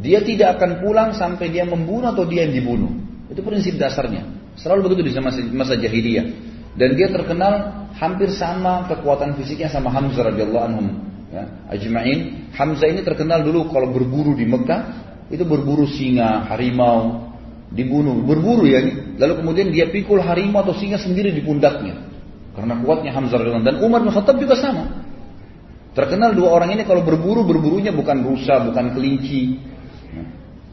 dia 0.00 0.24
tidak 0.24 0.56
akan 0.56 0.80
pulang 0.80 1.12
sampai 1.12 1.52
dia 1.52 1.68
membunuh 1.68 2.08
atau 2.08 2.24
dia 2.24 2.48
yang 2.48 2.56
dibunuh. 2.56 2.88
Itu 3.28 3.44
prinsip 3.44 3.76
dasarnya. 3.76 4.24
Selalu 4.56 4.88
begitu 4.88 5.12
di 5.12 5.12
masa, 5.20 5.44
masa 5.52 5.76
jahiliyah. 5.76 6.32
Dan 6.80 6.96
dia 6.96 7.12
terkenal 7.12 7.84
hampir 8.00 8.32
sama 8.32 8.88
kekuatan 8.88 9.36
fisiknya 9.36 9.68
sama 9.68 9.92
Hamzah 9.92 10.32
radhiyallahu 10.32 10.64
anhum. 10.64 10.86
Ya, 11.28 11.44
ajma'in. 11.68 12.48
Hamzah 12.56 12.88
ini 12.88 13.04
terkenal 13.04 13.44
dulu 13.44 13.68
kalau 13.68 13.92
berburu 13.92 14.32
di 14.32 14.48
Mekah, 14.48 14.80
itu 15.28 15.44
berburu 15.44 15.84
singa, 15.84 16.48
harimau, 16.48 17.36
dibunuh, 17.68 18.16
berburu 18.24 18.64
ya. 18.64 18.80
Lalu 19.20 19.44
kemudian 19.44 19.68
dia 19.68 19.92
pikul 19.92 20.24
harimau 20.24 20.64
atau 20.64 20.72
singa 20.72 20.96
sendiri 20.96 21.36
di 21.36 21.44
pundaknya. 21.44 22.09
Karena 22.50 22.74
kuatnya 22.82 23.14
Hamzah 23.14 23.38
radhiyallahu 23.38 23.66
dan 23.66 23.76
Umar 23.82 24.02
bin 24.02 24.10
Khattab 24.10 24.36
juga 24.42 24.58
sama. 24.58 25.06
Terkenal 25.90 26.38
dua 26.38 26.54
orang 26.54 26.74
ini 26.74 26.82
kalau 26.86 27.02
berburu 27.02 27.42
berburunya 27.42 27.90
bukan 27.90 28.22
rusa, 28.22 28.62
bukan 28.62 28.94
kelinci, 28.94 29.58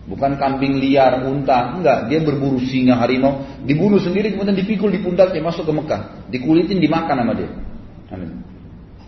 bukan 0.05 0.37
kambing 0.37 0.77
liar, 0.77 1.25
unta, 1.25 1.73
enggak. 1.73 2.09
Dia 2.09 2.21
berburu 2.21 2.61
singa, 2.61 2.97
harimau, 3.01 3.45
dibunuh 3.65 3.97
sendiri 3.97 4.33
kemudian 4.33 4.53
dipikul 4.53 4.93
di 4.93 5.01
pundaknya 5.01 5.41
masuk 5.41 5.65
ke 5.65 5.73
Mekah, 5.73 6.01
dikulitin 6.29 6.77
dimakan 6.77 7.15
sama 7.21 7.33
dia. 7.33 7.49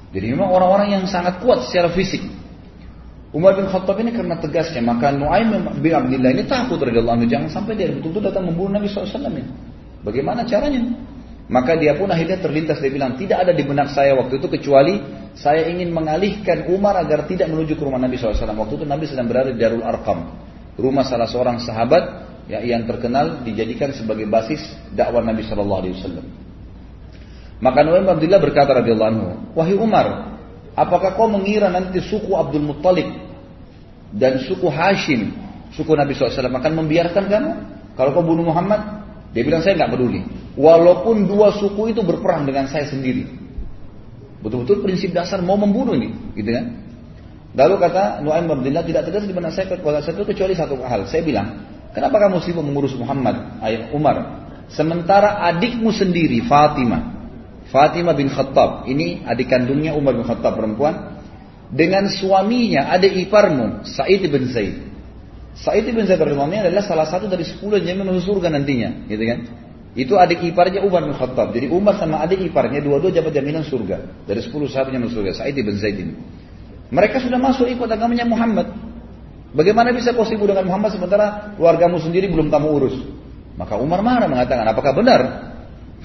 Jadi 0.10 0.25
memang 0.34 0.49
orang-orang 0.49 0.97
yang 0.97 1.03
sangat 1.05 1.38
kuat 1.41 1.69
secara 1.69 1.93
fisik. 1.93 2.25
Umar 3.29 3.53
bin 3.53 3.69
Khattab 3.69 3.93
ini 4.01 4.10
karena 4.10 4.41
tegasnya 4.41 4.82
maka 4.82 5.13
Nuaim 5.13 5.53
bin 5.77 5.93
Abdullah 5.93 6.34
ini 6.34 6.49
takut 6.49 6.82
radhiyallahu 6.82 7.29
jangan 7.29 7.45
sampai 7.53 7.77
dia 7.77 7.93
betul-betul 7.93 8.25
datang 8.25 8.49
membunuh 8.49 8.82
Nabi 8.82 8.89
SAW. 8.89 9.05
Bagaimana 10.01 10.41
caranya? 10.49 10.82
Maka 11.49 11.73
dia 11.81 11.97
pun 11.97 12.05
akhirnya 12.13 12.38
terlintas 12.38 12.77
dia 12.77 12.93
bilang 12.93 13.17
tidak 13.17 13.41
ada 13.41 13.51
di 13.57 13.65
benak 13.65 13.89
saya 13.89 14.13
waktu 14.13 14.38
itu 14.38 14.47
kecuali 14.53 15.01
saya 15.33 15.65
ingin 15.65 15.89
mengalihkan 15.89 16.69
Umar 16.69 16.93
agar 17.01 17.25
tidak 17.25 17.49
menuju 17.49 17.73
ke 17.73 17.81
rumah 17.81 17.97
Nabi 17.97 18.21
SAW. 18.21 18.38
Waktu 18.38 18.73
itu 18.77 18.85
Nabi 18.85 19.09
sedang 19.09 19.25
berada 19.25 19.49
di 19.49 19.57
Darul 19.57 19.81
Arqam, 19.81 20.29
rumah 20.77 21.01
salah 21.09 21.25
seorang 21.25 21.57
sahabat 21.57 22.03
ya, 22.45 22.62
yang 22.62 22.85
terkenal 22.85 23.41
dijadikan 23.41 23.89
sebagai 23.97 24.29
basis 24.29 24.62
dakwah 24.93 25.25
Nabi 25.25 25.41
SAW. 25.41 26.21
Maka 27.59 27.79
Nuaim 27.81 28.05
Abdullah 28.05 28.39
berkata 28.39 28.71
radhiyallahu 28.85 29.09
anhu, 29.09 29.27
wahai 29.57 29.73
Umar, 29.73 30.38
apakah 30.77 31.17
kau 31.17 31.27
mengira 31.27 31.67
nanti 31.73 31.97
suku 31.97 32.29
Abdul 32.38 32.62
Muttalib 32.62 33.09
dan 34.13 34.38
suku 34.45 34.69
Hashim, 34.69 35.33
suku 35.73 35.91
Nabi 35.97 36.13
SAW 36.13 36.45
akan 36.45 36.73
membiarkan 36.85 37.25
kamu 37.25 37.51
kalau 37.97 38.13
kau 38.15 38.23
bunuh 38.23 38.47
Muhammad? 38.47 39.01
Dia 39.33 39.43
bilang 39.43 39.65
saya 39.65 39.75
nggak 39.75 39.91
peduli. 39.97 40.38
Walaupun 40.59 41.23
dua 41.23 41.55
suku 41.55 41.95
itu 41.95 42.03
berperang 42.03 42.43
dengan 42.43 42.67
saya 42.67 42.83
sendiri. 42.83 43.23
Betul-betul 44.43 44.83
prinsip 44.83 45.15
dasar 45.15 45.39
mau 45.39 45.55
membunuh 45.55 45.95
ini, 45.95 46.11
gitu 46.35 46.51
kan? 46.51 46.65
Lalu 47.55 47.75
kata 47.79 48.03
Nuaim 48.19 48.43
bin 48.47 48.59
Abdullah 48.59 48.83
tidak 48.83 49.07
terjadi 49.07 49.25
di 49.31 49.35
mana 49.35 49.55
saya 49.55 49.71
pada 49.71 50.03
saat 50.03 50.19
itu 50.19 50.27
kecuali 50.27 50.53
satu 50.59 50.75
hal. 50.83 51.07
Saya 51.07 51.23
bilang, 51.23 51.63
kenapa 51.95 52.19
kamu 52.27 52.43
sibuk 52.43 52.63
mengurus 52.63 52.91
Muhammad, 52.99 53.59
ayah 53.63 53.87
Umar? 53.95 54.47
Sementara 54.67 55.47
adikmu 55.47 55.89
sendiri 55.95 56.43
Fatimah, 56.43 57.17
Fatimah 57.71 58.13
bin 58.13 58.27
Khattab, 58.27 58.85
ini 58.85 59.23
adik 59.23 59.47
kandungnya 59.47 59.95
Umar 59.95 60.13
bin 60.13 60.27
Khattab 60.27 60.59
perempuan, 60.59 61.23
dengan 61.71 62.07
suaminya 62.11 62.91
adik 62.93 63.15
iparmu 63.27 63.87
Said 63.87 64.23
bin 64.27 64.43
Zaid. 64.51 64.75
Sa'id 65.59 65.83
bin 65.83 66.07
Zaid 66.07 66.21
radhiyallahu 66.21 66.67
adalah 66.67 66.85
salah 66.87 67.07
satu 67.09 67.27
dari 67.27 67.43
sepuluh 67.43 67.81
yang 67.83 67.99
masuk 68.03 68.23
surga 68.39 68.47
nantinya, 68.53 69.09
gitu 69.11 69.23
kan? 69.23 69.39
Itu 69.97 70.21
adik 70.21 70.45
iparnya 70.45 70.86
Umar 70.86 71.02
bin 71.02 71.17
Khattab. 71.17 71.49
Jadi 71.49 71.65
Umar 71.73 71.97
sama 71.97 72.21
adik 72.21 72.45
iparnya 72.45 72.78
dua-dua 72.82 73.10
dapat 73.10 73.34
jaminan 73.34 73.65
surga. 73.65 74.25
Dari 74.30 74.38
10 74.38 74.54
sahabatnya 74.69 75.02
masuk 75.02 75.25
surga. 75.25 75.32
Sa'id 75.41 75.58
bin 75.58 75.75
Zaid 75.82 75.97
ini. 75.97 76.13
Mereka 76.93 77.21
sudah 77.21 77.41
masuk 77.41 77.65
ikut 77.65 77.89
agamanya 77.89 78.25
Muhammad. 78.25 78.69
Bagaimana 79.49 79.89
bisa 79.89 80.13
kau 80.13 80.25
sibuk 80.30 80.45
dengan 80.45 80.69
Muhammad 80.69 80.93
sementara 80.93 81.58
keluargamu 81.58 81.97
sendiri 81.97 82.30
belum 82.30 82.54
kamu 82.54 82.67
urus? 82.69 82.95
Maka 83.58 83.82
Umar 83.82 84.06
marah 84.06 84.30
mengatakan, 84.30 84.62
apakah 84.69 84.93
benar 84.93 85.21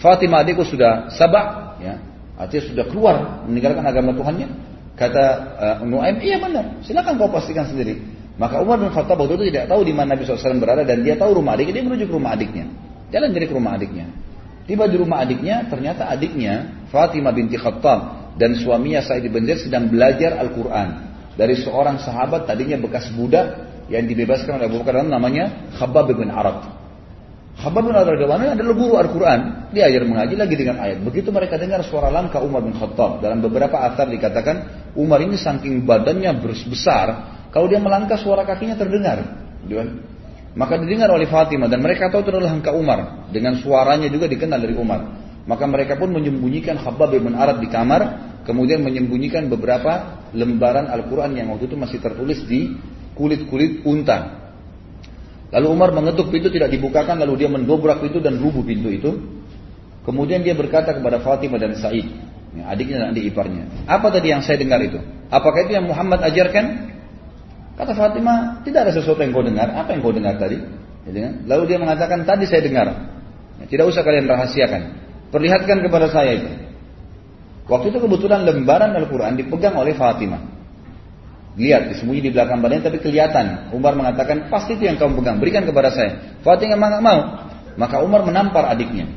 Fatimah 0.01 0.42
adikku 0.42 0.66
sudah 0.66 1.12
sabak, 1.14 1.79
ya, 1.79 2.03
artinya 2.35 2.62
sudah 2.66 2.85
keluar 2.90 3.14
meninggalkan 3.47 3.85
agama 3.85 4.11
Tuhannya? 4.16 4.49
Kata 4.94 5.25
uh, 5.55 5.77
Nuaim, 5.87 6.18
iya 6.25 6.40
benar. 6.40 6.83
Silakan 6.83 7.20
kau 7.20 7.31
pastikan 7.31 7.68
sendiri. 7.68 8.01
Maka 8.35 8.59
Umar 8.59 8.83
bin 8.83 8.90
Khattab 8.90 9.20
waktu 9.20 9.38
itu 9.38 9.44
tidak 9.55 9.70
tahu 9.70 9.87
di 9.87 9.94
mana 9.94 10.18
Nabi 10.18 10.27
SAW 10.27 10.59
berada 10.59 10.83
dan 10.83 11.07
dia 11.07 11.14
tahu 11.14 11.38
rumah 11.38 11.55
adiknya, 11.55 11.79
dia 11.79 11.85
menuju 11.87 12.05
ke 12.11 12.14
rumah 12.14 12.35
adiknya. 12.35 12.66
Jalan 13.14 13.31
dari 13.31 13.46
ke 13.46 13.55
rumah 13.55 13.79
adiknya. 13.79 14.11
Tiba 14.66 14.90
di 14.90 14.98
rumah 14.98 15.22
adiknya, 15.22 15.70
ternyata 15.70 16.11
adiknya 16.11 16.83
Fatimah 16.90 17.31
binti 17.31 17.55
Khattab 17.55 18.35
dan 18.35 18.59
suaminya 18.59 19.07
Sa'id 19.07 19.31
bin 19.31 19.46
Zaid 19.46 19.70
sedang 19.70 19.87
belajar 19.87 20.35
Al-Quran 20.42 21.14
dari 21.38 21.55
seorang 21.55 22.03
sahabat 22.03 22.50
tadinya 22.50 22.74
bekas 22.83 23.14
budak 23.14 23.70
yang 23.87 24.03
dibebaskan 24.11 24.59
oleh 24.59 24.66
Abu 24.66 24.83
Bakar 24.83 25.07
namanya 25.07 25.70
Khabbab 25.79 26.11
bin 26.11 26.27
Arad. 26.27 26.66
Khabbab 27.55 27.87
bin 27.87 27.94
Arad 27.94 28.18
adalah 28.18 28.74
guru 28.74 28.98
Al-Quran. 28.98 29.70
Dia 29.70 29.87
ajar 29.87 30.03
mengaji 30.03 30.35
lagi 30.35 30.55
dengan 30.59 30.83
ayat. 30.83 30.98
Begitu 31.07 31.31
mereka 31.31 31.55
dengar 31.55 31.87
suara 31.87 32.11
langkah 32.11 32.42
Umar 32.42 32.66
bin 32.66 32.74
Khattab. 32.74 33.22
Dalam 33.22 33.38
beberapa 33.38 33.79
asar 33.79 34.11
dikatakan 34.11 34.90
Umar 34.98 35.22
ini 35.22 35.38
saking 35.38 35.87
badannya 35.87 36.35
besar. 36.66 37.07
Kalau 37.55 37.70
dia 37.70 37.79
melangkah 37.79 38.18
suara 38.18 38.42
kakinya 38.42 38.74
terdengar. 38.74 39.22
Maka 40.54 40.78
didengar 40.78 41.10
oleh 41.10 41.26
Fatimah 41.26 41.66
dan 41.66 41.82
mereka 41.82 42.10
tahu 42.14 42.22
itu 42.22 42.30
adalah 42.30 42.54
langkah 42.54 42.70
Umar. 42.70 43.26
Dengan 43.34 43.58
suaranya 43.58 44.06
juga 44.06 44.30
dikenal 44.30 44.62
dari 44.62 44.74
Umar. 44.78 45.02
Maka 45.44 45.64
mereka 45.66 45.98
pun 45.98 46.14
menyembunyikan 46.14 46.78
Khabbab 46.78 47.12
bin 47.12 47.34
Arad 47.34 47.60
di 47.60 47.68
kamar 47.68 48.32
kemudian 48.48 48.84
menyembunyikan 48.84 49.48
beberapa 49.48 50.24
lembaran 50.36 50.88
Al-Quran 50.88 51.36
yang 51.36 51.50
waktu 51.52 51.68
itu 51.68 51.76
masih 51.76 51.98
tertulis 51.98 52.44
di 52.44 52.76
kulit-kulit 53.16 53.82
unta. 53.82 54.44
Lalu 55.50 55.66
Umar 55.70 55.90
mengetuk 55.94 56.34
pintu 56.34 56.50
tidak 56.50 56.70
dibukakan, 56.72 57.20
lalu 57.22 57.44
dia 57.44 57.48
mendobrak 57.50 58.02
pintu 58.02 58.18
dan 58.18 58.38
rubuh 58.38 58.62
pintu 58.66 58.90
itu. 58.90 59.10
Kemudian 60.04 60.44
dia 60.44 60.52
berkata 60.52 60.92
kepada 60.92 61.24
Fatimah 61.24 61.56
dan 61.56 61.72
Said, 61.80 62.04
adiknya 62.60 63.06
dan 63.06 63.16
adik 63.16 63.32
iparnya, 63.32 63.88
apa 63.88 64.12
tadi 64.12 64.28
yang 64.34 64.44
saya 64.44 64.60
dengar 64.60 64.82
itu? 64.84 65.00
Apakah 65.32 65.64
itu 65.64 65.72
yang 65.80 65.88
Muhammad 65.88 66.20
ajarkan? 66.20 66.93
Kata 67.74 67.90
Fatimah, 67.90 68.62
tidak 68.62 68.87
ada 68.87 68.92
sesuatu 68.94 69.18
yang 69.18 69.34
kau 69.34 69.42
dengar. 69.42 69.66
Apa 69.74 69.98
yang 69.98 70.00
kau 70.00 70.14
dengar 70.14 70.38
tadi? 70.38 70.62
Lalu 71.44 71.62
dia 71.66 71.78
mengatakan, 71.82 72.22
tadi 72.22 72.46
saya 72.46 72.62
dengar. 72.62 72.87
Tidak 73.66 73.84
usah 73.84 74.06
kalian 74.06 74.30
rahasiakan. 74.30 74.82
Perlihatkan 75.34 75.82
kepada 75.82 76.06
saya 76.06 76.38
itu. 76.38 76.50
Waktu 77.66 77.90
itu 77.90 77.98
kebetulan 77.98 78.46
lembaran 78.46 78.94
Al-Quran 78.94 79.34
dipegang 79.34 79.74
oleh 79.74 79.96
Fatimah. 79.98 80.54
Lihat, 81.54 81.90
disembunyi 81.90 82.22
di 82.22 82.30
belakang 82.34 82.62
badannya 82.62 82.82
tapi 82.82 82.98
kelihatan. 83.02 83.70
Umar 83.74 83.98
mengatakan, 83.98 84.50
pasti 84.50 84.78
itu 84.78 84.87
yang 84.87 84.98
kamu 84.98 85.22
pegang, 85.22 85.38
berikan 85.42 85.62
kepada 85.66 85.90
saya. 85.90 86.38
Fatimah 86.46 86.78
memang 86.78 87.02
mau. 87.02 87.20
Maka 87.74 88.02
Umar 88.06 88.22
menampar 88.22 88.70
adiknya. 88.70 89.10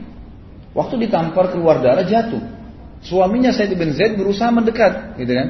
Waktu 0.73 1.05
ditampar 1.05 1.53
keluar 1.53 1.81
darah 1.81 2.05
jatuh. 2.05 2.41
Suaminya 3.05 3.53
Said 3.53 3.73
bin 3.77 3.93
Zaid 3.93 4.17
berusaha 4.17 4.49
mendekat, 4.49 5.17
gitu 5.21 5.29
kan? 5.29 5.47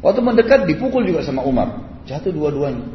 Waktu 0.00 0.20
mendekat 0.24 0.64
dipukul 0.64 1.04
juga 1.04 1.20
sama 1.20 1.44
Umar. 1.44 1.84
Jatuh 2.06 2.30
dua-duanya. 2.30 2.86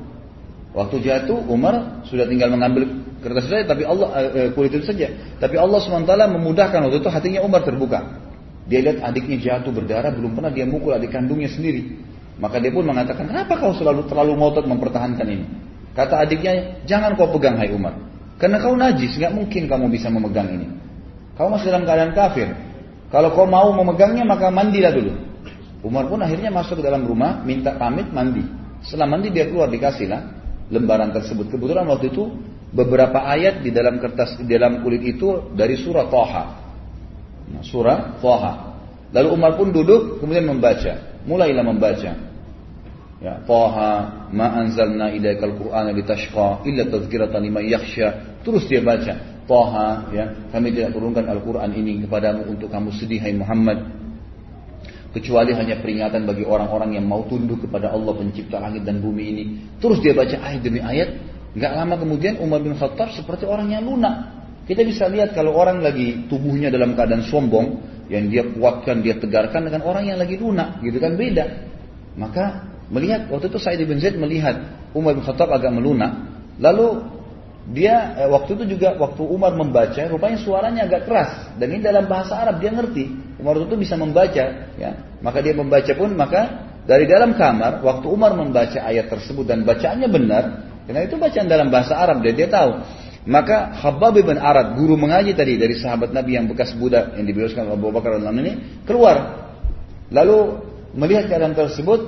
Waktu 0.71 1.03
jatuh 1.03 1.43
Umar 1.51 2.03
sudah 2.07 2.23
tinggal 2.31 2.47
mengambil 2.47 2.87
kertas 3.19 3.51
saja, 3.51 3.67
tapi 3.67 3.83
Allah 3.83 4.07
eh, 4.31 4.49
kulit 4.55 4.71
itu 4.71 4.87
saja. 4.87 5.11
Tapi 5.35 5.59
Allah 5.59 5.83
swt 5.83 6.07
memudahkan 6.07 6.79
waktu 6.87 7.03
itu 7.03 7.09
hatinya 7.11 7.43
Umar 7.43 7.67
terbuka. 7.67 8.07
Dia 8.71 8.79
lihat 8.79 9.03
adiknya 9.03 9.37
jatuh 9.37 9.75
berdarah, 9.75 10.15
belum 10.15 10.39
pernah 10.39 10.47
dia 10.47 10.63
mukul 10.63 10.95
adik 10.95 11.11
kandungnya 11.11 11.51
sendiri. 11.51 11.99
Maka 12.39 12.57
dia 12.63 12.71
pun 12.71 12.87
mengatakan, 12.87 13.27
kenapa 13.27 13.59
kau 13.59 13.75
selalu 13.75 14.07
terlalu 14.07 14.33
ngotot 14.39 14.65
mempertahankan 14.65 15.27
ini? 15.27 15.45
Kata 15.91 16.23
adiknya, 16.23 16.81
jangan 16.87 17.19
kau 17.19 17.27
pegang 17.35 17.59
hai 17.59 17.69
Umar. 17.69 17.99
Karena 18.39 18.57
kau 18.63 18.73
najis, 18.73 19.19
nggak 19.19 19.33
mungkin 19.35 19.67
kamu 19.67 19.91
bisa 19.91 20.07
memegang 20.07 20.49
ini. 20.55 20.67
Kau 21.35 21.51
masih 21.51 21.67
dalam 21.69 21.83
keadaan 21.83 22.15
kafir. 22.15 22.47
Kalau 23.11 23.35
kau 23.35 23.43
mau 23.43 23.75
memegangnya, 23.75 24.23
maka 24.23 24.47
mandilah 24.47 24.95
dulu. 24.95 25.13
Umar 25.83 26.07
pun 26.07 26.23
akhirnya 26.23 26.47
masuk 26.47 26.79
ke 26.79 26.83
dalam 26.85 27.03
rumah, 27.03 27.43
minta 27.43 27.75
pamit 27.75 28.07
mandi. 28.09 28.60
Setelah 28.81 29.07
mandi 29.09 29.29
dia 29.29 29.45
keluar 29.45 29.69
dikasihlah 29.69 30.21
lembaran 30.73 31.13
tersebut. 31.13 31.49
Kebetulan 31.53 31.85
waktu 31.85 32.09
itu 32.09 32.33
beberapa 32.71 33.21
ayat 33.21 33.61
di 33.61 33.69
dalam 33.69 33.99
kertas 34.01 34.39
di 34.41 34.47
dalam 34.47 34.81
kulit 34.81 35.03
itu 35.03 35.53
dari 35.53 35.77
surah 35.77 36.07
Toha. 36.07 36.43
Nah, 37.51 37.63
surah 37.63 38.17
Thaha. 38.23 38.53
Lalu 39.11 39.27
Umar 39.35 39.59
pun 39.59 39.75
duduk 39.75 40.23
kemudian 40.23 40.47
membaca. 40.47 41.19
Mulailah 41.27 41.65
membaca. 41.67 42.11
Ya, 43.21 43.33
Thaha 43.45 43.91
ma 44.33 44.47
anzalna 44.57 45.13
ilaikal 45.13 45.53
Qur'ana 45.59 45.91
litashqa 45.93 46.65
illa 46.65 46.87
tadhkiratan 46.87 47.43
liman 47.43 47.67
yakhsha. 47.67 48.39
Terus 48.41 48.65
dia 48.71 48.81
baca. 48.81 49.45
Thaha 49.45 49.87
ya, 50.15 50.25
kami 50.49 50.71
tidak 50.71 50.95
turunkan 50.95 51.27
Al-Qur'an 51.27 51.75
ini 51.75 52.07
kepadamu 52.07 52.47
untuk 52.47 52.71
kamu 52.71 52.95
sedih 52.95 53.19
hai 53.19 53.35
Muhammad. 53.35 53.83
Kecuali 55.11 55.51
hanya 55.51 55.83
peringatan 55.83 56.23
bagi 56.23 56.47
orang-orang 56.47 56.95
yang 56.95 57.03
mau 57.03 57.27
tunduk 57.27 57.67
kepada 57.67 57.91
Allah 57.91 58.15
pencipta 58.15 58.63
langit 58.63 58.87
dan 58.87 59.03
bumi 59.03 59.23
ini. 59.27 59.43
Terus 59.83 59.99
dia 59.99 60.15
baca 60.15 60.39
ayat 60.39 60.61
demi 60.63 60.79
ayat. 60.79 61.19
Gak 61.51 61.71
lama 61.75 61.99
kemudian 61.99 62.39
Umar 62.39 62.63
bin 62.63 62.79
Khattab 62.79 63.11
seperti 63.11 63.43
orang 63.43 63.75
yang 63.75 63.83
lunak. 63.83 64.39
Kita 64.63 64.87
bisa 64.87 65.11
lihat 65.11 65.35
kalau 65.35 65.51
orang 65.51 65.83
lagi 65.83 66.31
tubuhnya 66.31 66.71
dalam 66.71 66.95
keadaan 66.95 67.27
sombong, 67.27 67.83
yang 68.07 68.31
dia 68.31 68.43
kuatkan, 68.43 69.03
dia 69.03 69.19
tegarkan 69.19 69.67
dengan 69.67 69.83
orang 69.87 70.07
yang 70.07 70.19
lagi 70.19 70.39
lunak, 70.39 70.79
gitu 70.79 70.95
kan 70.99 71.19
beda. 71.19 71.45
Maka 72.15 72.71
melihat 72.91 73.27
waktu 73.31 73.47
itu 73.51 73.59
Sa'id 73.59 73.83
bin 73.83 73.99
Zaid 73.99 74.15
melihat 74.15 74.79
Umar 74.95 75.15
bin 75.15 75.23
Khattab 75.23 75.51
agak 75.51 75.71
melunak, 75.75 76.27
lalu 76.59 77.03
dia 77.69 78.17
eh, 78.17 78.29
waktu 78.29 78.57
itu 78.57 78.77
juga 78.77 78.97
waktu 78.97 79.21
Umar 79.21 79.53
membaca, 79.53 80.01
rupanya 80.09 80.37
suaranya 80.41 80.81
agak 80.89 81.05
keras 81.05 81.31
dan 81.61 81.67
ini 81.69 81.81
dalam 81.85 82.09
bahasa 82.09 82.41
Arab 82.41 82.57
dia 82.57 82.73
ngerti. 82.73 83.37
Umar 83.37 83.57
itu 83.57 83.77
bisa 83.77 83.93
membaca, 83.97 84.73
ya. 84.77 84.91
Maka 85.21 85.37
dia 85.45 85.53
membaca 85.53 85.91
pun 85.93 86.09
maka 86.17 86.41
dari 86.85 87.05
dalam 87.05 87.37
kamar 87.37 87.85
waktu 87.85 88.05
Umar 88.09 88.33
membaca 88.33 88.81
ayat 88.81 89.09
tersebut 89.09 89.45
dan 89.45 89.61
bacaannya 89.61 90.09
benar, 90.09 90.43
karena 90.89 91.05
itu 91.05 91.17
bacaan 91.17 91.45
dalam 91.45 91.69
bahasa 91.69 91.93
Arab 91.93 92.25
dan 92.25 92.33
dia 92.33 92.49
tahu 92.49 92.81
maka 93.21 93.77
Khabbab 93.77 94.17
bin 94.17 94.37
Arad, 94.41 94.73
guru 94.73 94.97
mengaji 94.97 95.37
tadi 95.37 95.53
dari 95.53 95.77
sahabat 95.77 96.09
Nabi 96.09 96.41
yang 96.41 96.49
bekas 96.49 96.73
budak 96.73 97.13
yang 97.13 97.29
dibebaskan 97.29 97.69
Abu 97.69 97.93
Bakar 97.93 98.17
dalam 98.17 98.33
ini, 98.41 98.81
keluar. 98.81 99.45
Lalu 100.09 100.57
melihat 100.97 101.29
keadaan 101.29 101.53
tersebut, 101.53 102.01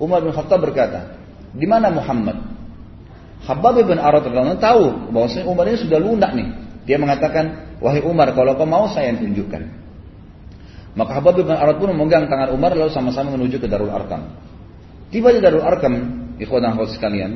Umar 0.00 0.24
bin 0.24 0.32
Khattab 0.32 0.64
berkata, 0.64 1.20
di 1.52 1.68
mana 1.68 1.92
Muhammad? 1.92 2.53
Khabbab 3.44 3.76
bin 3.84 4.00
Arad 4.00 4.24
tahu 4.56 5.12
bahwasanya 5.12 5.44
Umar 5.44 5.68
ini 5.68 5.78
sudah 5.80 6.00
lunak 6.00 6.32
nih. 6.32 6.48
Dia 6.84 6.96
mengatakan, 6.96 7.76
wahai 7.80 8.00
Umar, 8.04 8.32
kalau 8.32 8.56
kau 8.56 8.68
mau 8.68 8.88
saya 8.88 9.12
yang 9.12 9.20
tunjukkan. 9.20 9.62
Maka 10.96 11.10
Khabbab 11.20 11.44
bin 11.44 11.52
Arad 11.52 11.76
pun 11.76 11.92
memegang 11.92 12.28
tangan 12.28 12.52
Umar 12.56 12.72
lalu 12.72 12.92
sama-sama 12.92 13.36
menuju 13.36 13.60
ke 13.60 13.68
Darul 13.68 13.92
Arkam. 13.92 14.32
Tiba 15.12 15.32
di 15.32 15.44
Darul 15.44 15.64
Arkam, 15.64 15.92
ikhwan 16.40 16.64
dan 16.64 16.80
sekalian, 16.88 17.30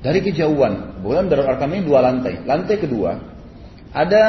dari 0.00 0.22
kejauhan, 0.22 1.02
bulan 1.02 1.26
Darul 1.26 1.50
Arkam 1.50 1.70
ini 1.74 1.82
dua 1.82 1.98
lantai. 2.02 2.46
Lantai 2.46 2.76
kedua, 2.78 3.18
ada 3.90 4.22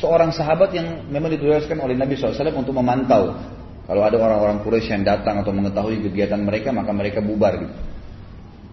seorang 0.00 0.32
sahabat 0.32 0.72
yang 0.72 1.06
memang 1.12 1.28
ditugaskan 1.36 1.76
oleh 1.78 1.94
Nabi 1.94 2.16
SAW 2.16 2.56
untuk 2.56 2.72
memantau. 2.72 3.36
Kalau 3.84 4.00
ada 4.00 4.16
orang-orang 4.16 4.64
Quraisy 4.64 4.96
yang 4.96 5.04
datang 5.04 5.44
atau 5.44 5.52
mengetahui 5.52 6.00
kegiatan 6.08 6.40
mereka, 6.40 6.72
maka 6.72 6.88
mereka 6.96 7.20
bubar. 7.20 7.52
Gitu. 7.60 7.93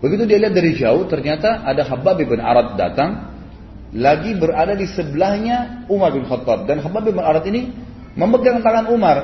Begitu 0.01 0.25
dia 0.25 0.37
lihat 0.41 0.53
dari 0.57 0.73
jauh, 0.73 1.05
ternyata 1.05 1.61
ada 1.61 1.85
Habab 1.85 2.17
bin 2.17 2.41
Arad 2.41 2.73
datang, 2.73 3.31
lagi 3.93 4.33
berada 4.33 4.73
di 4.73 4.89
sebelahnya 4.89 5.85
Umar 5.87 6.09
bin 6.11 6.25
Khattab. 6.25 6.65
Dan 6.65 6.81
Habab 6.81 7.05
bin 7.05 7.21
Arad 7.21 7.45
ini 7.45 7.69
memegang 8.17 8.65
tangan 8.65 8.89
Umar. 8.89 9.17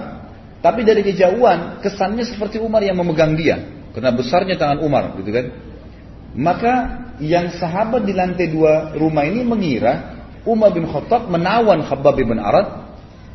Tapi 0.61 0.85
dari 0.85 1.01
kejauhan, 1.01 1.81
kesannya 1.81 2.29
seperti 2.29 2.61
Umar 2.61 2.85
yang 2.85 2.97
memegang 2.97 3.33
dia. 3.33 3.57
Karena 3.93 4.13
besarnya 4.13 4.53
tangan 4.53 4.85
Umar, 4.85 5.17
gitu 5.17 5.33
kan. 5.33 5.45
Maka 6.37 6.73
yang 7.17 7.49
sahabat 7.57 8.05
di 8.05 8.13
lantai 8.13 8.53
dua 8.53 8.93
rumah 8.93 9.25
ini 9.25 9.41
mengira 9.41 10.17
Umar 10.45 10.69
bin 10.71 10.85
Khattab 10.85 11.27
menawan 11.27 11.81
Khabbab 11.81 12.13
bin 12.13 12.37
Arad 12.37 12.87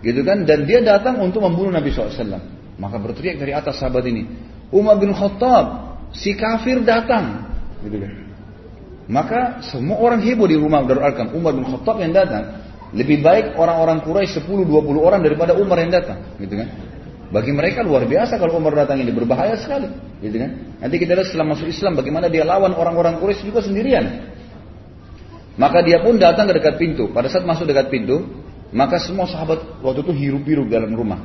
gitu 0.02 0.22
kan 0.22 0.46
dan 0.46 0.66
dia 0.66 0.83
datang 0.83 1.18
untuk 1.18 1.42
membunuh 1.42 1.74
Nabi 1.74 1.90
SAW 1.90 2.40
maka 2.78 2.96
berteriak 2.98 3.38
dari 3.38 3.52
atas 3.55 3.78
sahabat 3.78 4.07
ini 4.07 4.26
Umar 4.70 4.98
bin 4.98 5.11
Khattab 5.14 5.91
si 6.14 6.37
kafir 6.38 6.81
datang. 6.85 7.48
Gitu 7.83 7.98
kan. 7.98 8.12
Maka 9.11 9.40
semua 9.66 9.98
orang 9.98 10.22
heboh 10.22 10.46
di 10.46 10.57
rumah 10.57 10.87
Darul 10.87 11.03
Arkam 11.03 11.35
Umar 11.35 11.53
bin 11.53 11.66
Khattab 11.66 11.98
yang 11.98 12.14
datang. 12.14 12.62
Lebih 12.92 13.25
baik 13.25 13.57
orang-orang 13.57 14.05
Quraisy 14.05 14.44
10-20 14.44 14.68
orang 15.01 15.20
daripada 15.25 15.57
Umar 15.57 15.81
yang 15.81 15.90
datang. 15.90 16.22
Gitu 16.38 16.55
kan. 16.55 16.68
Bagi 17.33 17.51
mereka 17.51 17.81
luar 17.81 18.05
biasa 18.05 18.37
kalau 18.37 18.61
Umar 18.61 18.77
datang 18.77 19.01
ini. 19.01 19.09
Berbahaya 19.09 19.57
sekali, 19.57 19.88
gitu 20.20 20.37
kan? 20.37 20.77
Nanti 20.85 21.01
kita 21.01 21.16
lihat 21.16 21.33
setelah 21.33 21.57
masuk 21.57 21.72
Islam 21.72 21.96
bagaimana 21.96 22.29
dia 22.29 22.44
lawan 22.44 22.77
orang-orang 22.77 23.16
Quraisy 23.16 23.48
juga 23.48 23.64
sendirian. 23.64 24.29
Maka 25.57 25.81
dia 25.81 26.05
pun 26.05 26.20
datang 26.20 26.48
ke 26.53 26.61
dekat 26.61 26.77
pintu. 26.77 27.09
Pada 27.12 27.33
saat 27.33 27.48
masuk 27.48 27.64
dekat 27.64 27.88
pintu, 27.88 28.29
Maka 28.72 28.96
semua 29.05 29.29
sahabat 29.29 29.85
waktu 29.85 30.01
itu 30.01 30.12
hirup-hirup 30.16 30.66
dalam 30.72 30.96
rumah. 30.96 31.20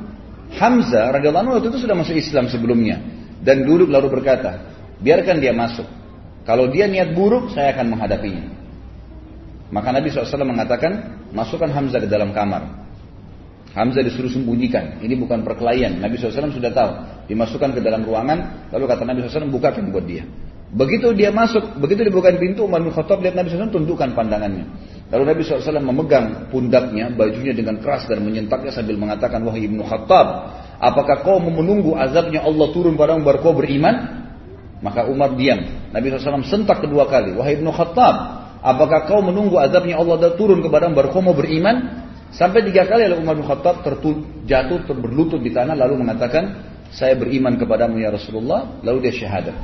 Hamzah 0.52 1.16
radhiyallahu 1.16 1.44
anhu 1.48 1.54
waktu 1.56 1.68
itu 1.72 1.80
sudah 1.80 1.96
masuk 1.96 2.16
Islam 2.20 2.44
sebelumnya. 2.52 3.00
Dan 3.40 3.64
duduk 3.64 3.88
lalu 3.88 4.20
berkata, 4.20 4.77
biarkan 5.02 5.38
dia 5.42 5.54
masuk. 5.54 5.86
Kalau 6.48 6.72
dia 6.72 6.88
niat 6.88 7.12
buruk, 7.12 7.52
saya 7.52 7.76
akan 7.76 7.92
menghadapinya. 7.92 8.44
Maka 9.68 9.92
Nabi 9.92 10.08
SAW 10.08 10.48
mengatakan, 10.48 11.20
masukkan 11.36 11.68
Hamzah 11.68 12.00
ke 12.00 12.08
dalam 12.08 12.32
kamar. 12.32 12.88
Hamzah 13.76 14.00
disuruh 14.00 14.32
sembunyikan. 14.32 15.04
Ini 15.04 15.12
bukan 15.20 15.44
perkelahian. 15.44 16.00
Nabi 16.00 16.16
SAW 16.16 16.48
sudah 16.48 16.72
tahu. 16.72 16.90
Dimasukkan 17.28 17.76
ke 17.76 17.80
dalam 17.84 18.00
ruangan. 18.00 18.72
Lalu 18.72 18.84
kata 18.88 19.04
Nabi 19.04 19.28
SAW, 19.28 19.52
bukakan 19.52 19.92
buat 19.92 20.08
dia. 20.08 20.24
Begitu 20.68 21.16
dia 21.16 21.32
masuk, 21.32 21.80
begitu 21.80 22.04
dibukakan 22.04 22.36
pintu, 22.36 22.68
Umar 22.68 22.84
bin 22.84 22.92
Khattab 22.92 23.24
lihat 23.24 23.32
Nabi 23.32 23.48
SAW 23.48 23.72
tundukkan 23.72 24.12
pandangannya. 24.12 24.68
Lalu 25.08 25.24
Nabi 25.24 25.40
SAW 25.40 25.80
memegang 25.80 26.52
pundaknya, 26.52 27.08
bajunya 27.08 27.56
dengan 27.56 27.80
keras 27.80 28.04
dan 28.04 28.20
menyentaknya 28.20 28.68
sambil 28.68 29.00
mengatakan, 29.00 29.40
Wahai 29.48 29.64
Ibnu 29.64 29.80
Khattab, 29.88 30.26
apakah 30.76 31.24
kau 31.24 31.40
menunggu 31.40 31.96
azabnya 31.96 32.44
Allah 32.44 32.68
turun 32.76 33.00
padamu 33.00 33.24
baru 33.24 33.40
kau 33.40 33.56
beriman? 33.56 34.27
Maka 34.78 35.10
Umar 35.10 35.34
diam. 35.34 35.90
Nabi 35.90 36.12
SAW 36.12 36.46
sentak 36.46 36.86
kedua 36.86 37.10
kali, 37.10 37.34
Wahai 37.34 37.58
Ibnu 37.58 37.70
Khattab, 37.74 38.38
Apakah 38.58 39.06
kau 39.06 39.22
menunggu 39.22 39.54
azabnya 39.54 39.94
Allah 40.02 40.34
turun 40.34 40.58
kepada 40.58 40.90
baru 40.90 41.14
kau 41.14 41.22
mau 41.22 41.34
beriman? 41.34 42.06
Sampai 42.34 42.66
tiga 42.66 42.84
kali 42.84 43.08
lalu 43.08 43.24
Umar 43.24 43.34
bin 43.38 43.46
Khattab 43.46 43.86
tertul, 43.86 44.44
jatuh 44.44 44.84
berlutut 44.98 45.40
di 45.40 45.54
tanah 45.54 45.78
lalu 45.78 46.04
mengatakan, 46.04 46.74
saya 46.92 47.14
beriman 47.14 47.56
kepadamu 47.56 48.02
ya 48.02 48.12
Rasulullah. 48.12 48.82
Lalu 48.82 49.08
dia 49.08 49.14
syahadat. 49.24 49.56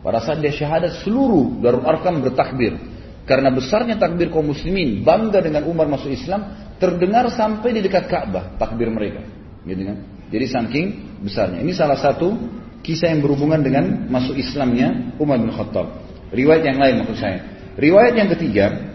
Pada 0.00 0.20
saat 0.20 0.40
dia 0.40 0.52
syahadat 0.52 1.04
seluruh 1.04 1.60
Darul 1.60 1.84
Arkam 1.84 2.20
bertakbir. 2.24 2.76
Karena 3.24 3.48
besarnya 3.48 3.96
takbir 3.96 4.28
kaum 4.28 4.52
muslimin 4.52 5.00
bangga 5.00 5.40
dengan 5.40 5.64
Umar 5.64 5.88
masuk 5.88 6.12
Islam 6.12 6.44
terdengar 6.76 7.24
sampai 7.32 7.72
di 7.72 7.80
dekat 7.80 8.04
Ka'bah 8.04 8.52
takbir 8.60 8.92
mereka. 8.92 9.24
Gitu 9.64 9.80
kan? 9.80 9.96
Jadi 10.28 10.44
saking 10.44 10.86
besarnya. 11.24 11.64
Ini 11.64 11.72
salah 11.72 11.96
satu 11.96 12.36
kisah 12.84 13.16
yang 13.16 13.24
berhubungan 13.24 13.64
dengan 13.64 14.06
masuk 14.12 14.36
Islamnya 14.36 15.16
Umar 15.16 15.40
bin 15.40 15.48
Khattab. 15.48 16.04
Riwayat 16.30 16.62
yang 16.68 16.78
lain 16.78 16.94
maksud 17.00 17.16
saya. 17.16 17.40
Riwayat 17.80 18.14
yang 18.14 18.28
ketiga 18.36 18.92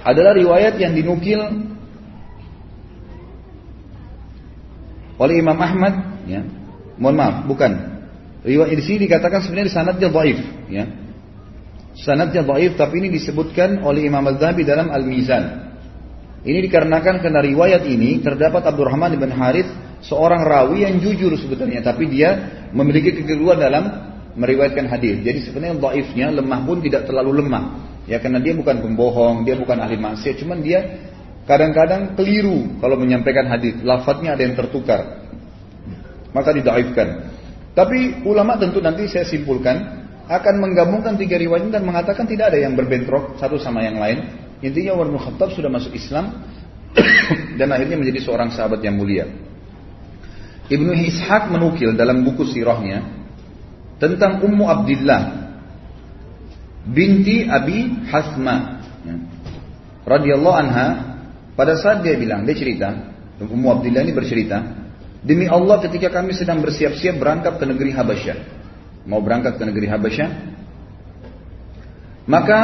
adalah 0.00 0.32
riwayat 0.32 0.80
yang 0.80 0.96
dinukil 0.96 1.40
oleh 5.20 5.34
Imam 5.36 5.58
Ahmad. 5.60 6.24
Ya. 6.24 6.40
Mohon 6.96 7.16
maaf, 7.20 7.36
bukan. 7.44 7.72
Riwayat 8.42 8.72
di 8.72 8.84
sini 8.84 8.98
dikatakan 9.04 9.44
sebenarnya 9.44 9.72
sanadnya 9.72 10.08
dhaif. 10.08 10.40
Ya. 10.72 10.84
Sanadnya 11.94 12.42
dhaif, 12.42 12.80
tapi 12.80 13.04
ini 13.04 13.08
disebutkan 13.12 13.84
oleh 13.84 14.08
Imam 14.08 14.24
Az-Zahabi 14.24 14.64
dalam 14.64 14.88
Al-Mizan. 14.88 15.68
Ini 16.44 16.60
dikarenakan 16.68 17.24
karena 17.24 17.40
riwayat 17.40 17.88
ini 17.88 18.20
terdapat 18.20 18.60
Abdurrahman 18.68 19.16
bin 19.16 19.32
Harith 19.32 19.83
seorang 20.04 20.44
rawi 20.44 20.84
yang 20.84 21.00
jujur 21.00 21.32
sebetulnya, 21.40 21.80
tapi 21.80 22.08
dia 22.08 22.36
memiliki 22.72 23.16
kekeliruan 23.16 23.56
dalam 23.56 23.84
meriwayatkan 24.34 24.90
hadis. 24.90 25.22
Jadi 25.22 25.38
sebenarnya 25.48 25.76
dhaifnya 25.80 26.26
lemah 26.34 26.60
pun 26.66 26.78
tidak 26.84 27.08
terlalu 27.08 27.40
lemah. 27.42 27.64
Ya 28.04 28.20
karena 28.20 28.42
dia 28.42 28.52
bukan 28.52 28.84
pembohong, 28.84 29.48
dia 29.48 29.56
bukan 29.56 29.80
ahli 29.80 29.96
maksiat, 29.96 30.44
cuman 30.44 30.60
dia 30.60 31.08
kadang-kadang 31.48 32.12
keliru 32.18 32.76
kalau 32.82 33.00
menyampaikan 33.00 33.48
hadis. 33.48 33.80
Lafadznya 33.80 34.36
ada 34.36 34.42
yang 34.44 34.56
tertukar. 34.58 35.24
Maka 36.34 36.50
didaifkan. 36.52 37.32
Tapi 37.72 38.26
ulama 38.26 38.58
tentu 38.58 38.78
nanti 38.82 39.08
saya 39.08 39.24
simpulkan 39.26 40.04
akan 40.24 40.54
menggabungkan 40.56 41.20
tiga 41.20 41.36
riwayat 41.36 41.68
dan 41.68 41.84
mengatakan 41.84 42.24
tidak 42.24 42.54
ada 42.54 42.58
yang 42.60 42.76
berbentrok 42.76 43.36
satu 43.36 43.56
sama 43.56 43.84
yang 43.84 43.98
lain. 43.98 44.24
Intinya 44.64 44.96
Umar 44.96 45.12
bin 45.12 45.20
Khattab 45.20 45.52
sudah 45.52 45.68
masuk 45.68 45.92
Islam 45.92 46.44
dan 47.60 47.68
akhirnya 47.68 48.00
menjadi 48.00 48.24
seorang 48.24 48.48
sahabat 48.54 48.80
yang 48.80 48.96
mulia. 48.96 49.28
Ibnu 50.64 50.96
Ishaq 50.96 51.52
menukil 51.52 51.92
dalam 51.92 52.24
buku 52.24 52.48
sirahnya 52.48 53.04
tentang 54.00 54.40
Ummu 54.40 54.64
Abdullah 54.64 55.22
binti 56.88 57.44
Abi 57.44 58.08
Hasma 58.08 58.80
ya. 59.04 59.16
radhiyallahu 60.08 60.56
anha. 60.56 60.88
Pada 61.54 61.78
saat 61.78 62.02
dia 62.02 62.18
bilang 62.18 62.42
dia 62.48 62.56
cerita 62.56 62.96
Ummu 63.38 63.68
Abdullah 63.78 64.02
ini 64.02 64.12
bercerita 64.16 64.58
demi 65.20 65.46
Allah 65.46 65.84
ketika 65.84 66.10
kami 66.10 66.32
sedang 66.32 66.64
bersiap-siap 66.64 67.20
berangkat 67.20 67.60
ke 67.60 67.64
negeri 67.68 67.92
Habasyah. 67.92 68.38
Mau 69.04 69.20
berangkat 69.20 69.60
ke 69.60 69.64
negeri 69.68 69.86
Habasyah? 69.92 70.28
Maka 72.24 72.60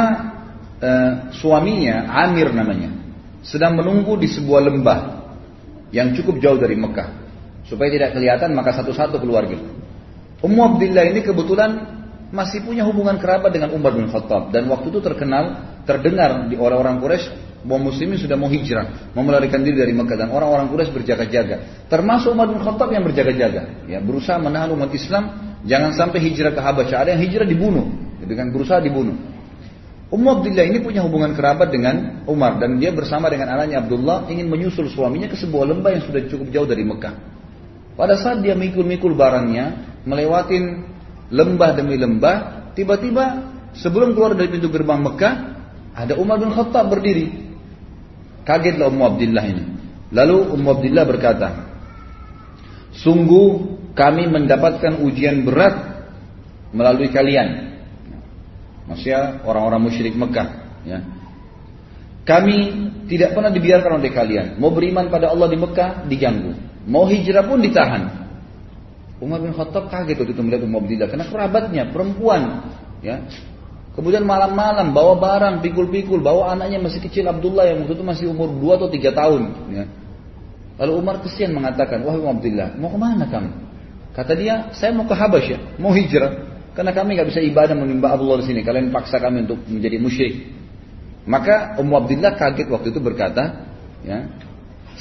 eh, 0.81 1.11
suaminya 1.37 2.09
Amir 2.25 2.49
namanya 2.49 2.97
sedang 3.45 3.77
menunggu 3.77 4.17
di 4.17 4.25
sebuah 4.25 4.61
lembah 4.73 4.99
yang 5.93 6.17
cukup 6.17 6.41
jauh 6.41 6.57
dari 6.57 6.73
Mekah 6.73 7.20
supaya 7.67 7.89
tidak 7.93 8.17
kelihatan 8.17 8.53
maka 8.53 8.73
satu-satu 8.77 9.21
keluar 9.21 9.45
gitu 9.49 9.81
Ummu 10.41 10.61
Abdillah 10.75 11.05
ini 11.13 11.21
kebetulan 11.21 12.01
masih 12.33 12.65
punya 12.65 12.87
hubungan 12.87 13.19
kerabat 13.21 13.53
dengan 13.53 13.75
Umar 13.75 13.93
bin 13.93 14.09
Khattab 14.09 14.49
dan 14.49 14.65
waktu 14.71 14.89
itu 14.89 14.99
terkenal 15.03 15.77
terdengar 15.85 16.49
di 16.49 16.57
orang-orang 16.57 16.97
Quraisy 16.97 17.51
bahwa 17.61 17.93
muslimin 17.93 18.17
sudah 18.17 18.33
mau 18.33 18.49
hijrah, 18.49 19.13
mau 19.13 19.21
melarikan 19.21 19.61
diri 19.61 19.77
dari 19.77 19.93
Mekah 19.93 20.17
dan 20.17 20.29
orang-orang 20.33 20.65
Quraisy 20.73 20.91
berjaga-jaga. 20.97 21.85
Termasuk 21.85 22.33
Umar 22.33 22.49
bin 22.49 22.57
Khattab 22.57 22.89
yang 22.89 23.05
berjaga-jaga, 23.05 23.85
ya 23.85 24.01
berusaha 24.01 24.41
menahan 24.41 24.73
umat 24.73 24.89
Islam 24.97 25.23
jangan 25.61 25.93
sampai 25.93 26.17
hijrah 26.25 26.57
ke 26.57 26.61
Habasyah. 26.61 26.97
Ada 27.05 27.09
yang 27.13 27.21
hijrah 27.21 27.45
dibunuh, 27.45 27.85
dengan 28.25 28.49
berusaha 28.49 28.81
dibunuh. 28.81 29.13
Ummu 30.11 30.27
Abdillah 30.41 30.65
ini 30.67 30.83
punya 30.83 31.05
hubungan 31.05 31.31
kerabat 31.37 31.71
dengan 31.71 32.25
Umar 32.27 32.59
dan 32.59 32.81
dia 32.81 32.91
bersama 32.91 33.31
dengan 33.31 33.53
anaknya 33.55 33.79
Abdullah 33.79 34.27
ingin 34.27 34.49
menyusul 34.51 34.91
suaminya 34.91 35.31
ke 35.31 35.39
sebuah 35.39 35.71
lembah 35.71 35.91
yang 35.95 36.03
sudah 36.03 36.21
cukup 36.27 36.51
jauh 36.51 36.67
dari 36.67 36.83
Mekah. 36.83 37.13
Pada 37.95 38.15
saat 38.17 38.39
dia 38.41 38.55
mikul-mikul 38.55 39.13
barangnya, 39.13 39.99
melewatin 40.07 40.87
lembah 41.31 41.71
demi 41.75 41.95
lembah, 41.99 42.69
tiba-tiba 42.75 43.51
sebelum 43.77 44.15
keluar 44.15 44.35
dari 44.35 44.51
pintu 44.51 44.71
gerbang 44.71 44.99
Mekah, 45.03 45.33
ada 45.95 46.13
Umar 46.15 46.39
bin 46.39 46.51
Khattab 46.55 46.87
berdiri. 46.91 47.51
Kagetlah 48.47 48.89
Ummu 48.89 49.03
Abdillah 49.05 49.45
ini. 49.45 49.63
Lalu 50.11 50.37
Ummu 50.55 50.69
Abdillah 50.79 51.05
berkata, 51.05 51.49
Sungguh 52.91 53.79
kami 53.95 54.27
mendapatkan 54.27 54.99
ujian 55.03 55.47
berat 55.47 56.03
melalui 56.75 57.07
kalian. 57.11 57.71
Maksudnya 58.87 59.43
orang-orang 59.47 59.87
musyrik 59.87 60.15
Mekah. 60.15 60.47
Ya. 60.83 60.99
Kami 62.27 62.57
tidak 63.07 63.33
pernah 63.33 63.51
dibiarkan 63.51 63.99
oleh 63.99 64.11
kalian. 64.11 64.47
Mau 64.59 64.71
beriman 64.71 65.07
pada 65.07 65.31
Allah 65.31 65.47
di 65.47 65.57
Mekah, 65.59 66.07
diganggu. 66.07 66.70
Mau 66.89 67.05
hijrah 67.05 67.45
pun 67.45 67.61
ditahan. 67.61 68.21
Umar 69.21 69.37
bin 69.37 69.53
Khattab 69.53 69.93
kaget 69.93 70.17
waktu 70.17 70.33
itu 70.33 70.41
melihat 70.41 70.65
Ummu 70.65 70.81
Abdillah 70.81 71.07
karena 71.13 71.25
kerabatnya 71.29 71.83
perempuan 71.93 72.73
ya. 73.05 73.21
Kemudian 73.93 74.25
malam-malam 74.25 74.95
bawa 74.95 75.19
barang 75.19 75.55
pikul-pikul 75.61 76.23
bawa 76.25 76.57
anaknya 76.57 76.81
masih 76.81 77.03
kecil 77.05 77.29
Abdullah 77.29 77.69
yang 77.69 77.85
waktu 77.85 77.93
itu 78.01 78.05
masih 78.07 78.25
umur 78.33 78.49
2 78.49 78.79
atau 78.81 78.87
3 78.89 79.13
tahun 79.13 79.41
ya. 79.75 79.85
lalu 80.81 80.91
Umar 80.97 81.21
kesian 81.21 81.53
mengatakan 81.53 82.01
wahai 82.01 82.17
Ummu 82.17 82.31
Abdillah 82.41 82.67
mau 82.81 82.89
ke 82.89 82.97
mana 82.97 83.29
kamu? 83.29 83.51
Kata 84.17 84.33
dia 84.33 84.73
saya 84.73 84.89
mau 84.97 85.05
ke 85.05 85.13
Habasyah 85.13 85.77
mau 85.77 85.93
hijrah. 85.93 86.49
Karena 86.71 86.95
kami 86.95 87.19
nggak 87.19 87.29
bisa 87.29 87.43
ibadah 87.43 87.75
menyembah 87.75 88.15
Allah 88.15 88.41
di 88.41 88.45
sini. 88.47 88.63
Kalian 88.63 88.95
paksa 88.95 89.19
kami 89.19 89.43
untuk 89.43 89.59
menjadi 89.67 89.99
musyrik. 90.01 90.49
Maka 91.29 91.77
Ummu 91.77 91.93
Abdillah 91.93 92.33
kaget 92.39 92.67
waktu 92.73 92.89
itu 92.89 92.99
berkata 93.03 93.69
ya 94.01 94.33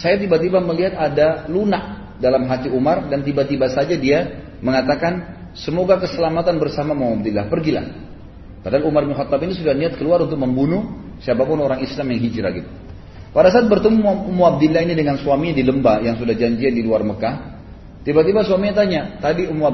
saya 0.01 0.17
tiba-tiba 0.17 0.65
melihat 0.65 0.97
ada 0.97 1.45
lunak 1.53 2.17
dalam 2.17 2.49
hati 2.49 2.73
Umar 2.73 3.13
dan 3.13 3.21
tiba-tiba 3.21 3.69
saja 3.69 3.93
dia 4.01 4.49
mengatakan 4.65 5.45
semoga 5.53 6.01
keselamatan 6.01 6.57
bersama 6.57 6.97
Muhammadillah 6.97 7.53
pergilah. 7.53 7.85
Padahal 8.65 8.89
Umar 8.89 9.05
bin 9.05 9.13
Khattab 9.17 9.41
ini 9.45 9.57
sudah 9.57 9.77
niat 9.77 10.01
keluar 10.01 10.25
untuk 10.25 10.41
membunuh 10.41 10.89
siapa 11.21 11.45
pun 11.45 11.61
orang 11.61 11.85
Islam 11.85 12.17
yang 12.17 12.21
hijrah 12.29 12.53
gitu. 12.53 12.69
Pada 13.31 13.53
saat 13.53 13.69
bertemu 13.69 14.27
Ummu 14.33 14.43
ini 14.65 14.93
dengan 14.97 15.21
suaminya 15.21 15.55
di 15.55 15.65
lembah 15.65 16.03
yang 16.03 16.17
sudah 16.17 16.35
janjian 16.35 16.73
di 16.75 16.83
luar 16.83 17.05
Mekah 17.05 17.35
tiba-tiba 18.01 18.41
suaminya 18.43 18.81
tanya 18.81 19.21
tadi 19.21 19.49
Ummu 19.49 19.65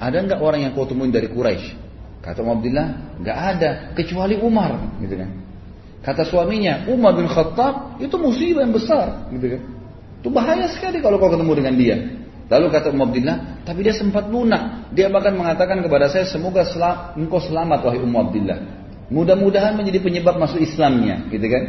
ada 0.00 0.16
nggak 0.24 0.40
orang 0.40 0.64
yang 0.64 0.72
kau 0.72 0.88
temuin 0.88 1.12
dari 1.12 1.28
Quraisy? 1.28 1.84
Kata 2.24 2.40
Ummu 2.40 2.52
Abdillah 2.60 2.86
nggak 3.20 3.38
ada 3.56 3.70
kecuali 3.92 4.40
Umar 4.40 5.00
gitu 5.04 5.20
kan 5.20 5.45
kata 6.06 6.22
suaminya 6.22 6.86
Umar 6.86 7.18
bin 7.18 7.26
Khattab 7.26 7.98
itu 7.98 8.14
musibah 8.14 8.62
yang 8.62 8.70
besar 8.70 9.26
gitu 9.34 9.58
kan 9.58 9.62
itu 10.26 10.34
bahaya 10.34 10.66
sekali 10.74 10.98
kalau 10.98 11.22
kau 11.22 11.30
ketemu 11.30 11.52
dengan 11.54 11.74
dia. 11.78 11.96
Lalu 12.50 12.66
kata 12.74 12.90
Ummu 12.90 13.04
Abdillah, 13.10 13.36
tapi 13.62 13.86
dia 13.86 13.94
sempat 13.94 14.26
lunak. 14.26 14.90
Dia 14.90 15.06
bahkan 15.06 15.38
mengatakan 15.38 15.78
kepada 15.86 16.10
saya, 16.10 16.26
semoga 16.26 16.66
sel 16.66 16.82
engkau 17.14 17.38
selamat 17.38 17.86
wahai 17.86 18.02
Ummu 18.02 18.18
Abdillah. 18.26 18.58
Mudah-mudahan 19.06 19.78
menjadi 19.78 20.02
penyebab 20.02 20.34
masuk 20.34 20.58
Islamnya, 20.58 21.30
gitu 21.30 21.46
kan? 21.46 21.62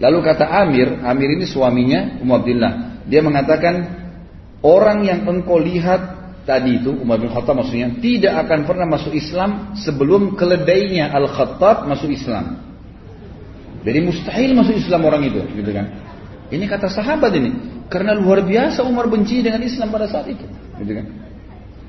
Lalu 0.00 0.18
kata 0.24 0.44
Amir, 0.48 1.04
Amir 1.04 1.36
ini 1.36 1.44
suaminya 1.44 2.16
Ummu 2.24 2.32
Abdillah. 2.32 2.72
Dia 3.12 3.20
mengatakan, 3.20 3.74
orang 4.64 5.04
yang 5.04 5.28
engkau 5.28 5.60
lihat 5.60 6.00
tadi 6.48 6.80
itu, 6.80 6.96
Umar 6.96 7.20
bin 7.20 7.28
Khattab 7.28 7.60
maksudnya, 7.60 7.92
tidak 8.00 8.48
akan 8.48 8.64
pernah 8.64 8.88
masuk 8.88 9.12
Islam 9.12 9.76
sebelum 9.76 10.32
keledainya 10.32 11.12
Al-Khattab 11.12 11.84
masuk 11.84 12.08
Islam. 12.08 12.71
Jadi 13.82 13.98
mustahil 14.02 14.50
masuk 14.54 14.78
Islam 14.78 15.00
orang 15.06 15.22
itu, 15.26 15.42
gitu 15.58 15.70
kan? 15.74 15.86
Ini 16.52 16.64
kata 16.70 16.86
sahabat 16.86 17.32
ini. 17.34 17.50
Karena 17.90 18.14
luar 18.14 18.46
biasa 18.46 18.86
Umar 18.86 19.10
benci 19.10 19.42
dengan 19.42 19.60
Islam 19.60 19.90
pada 19.90 20.06
saat 20.06 20.30
itu. 20.30 20.46
Gitu 20.80 20.92
kan? 20.92 21.06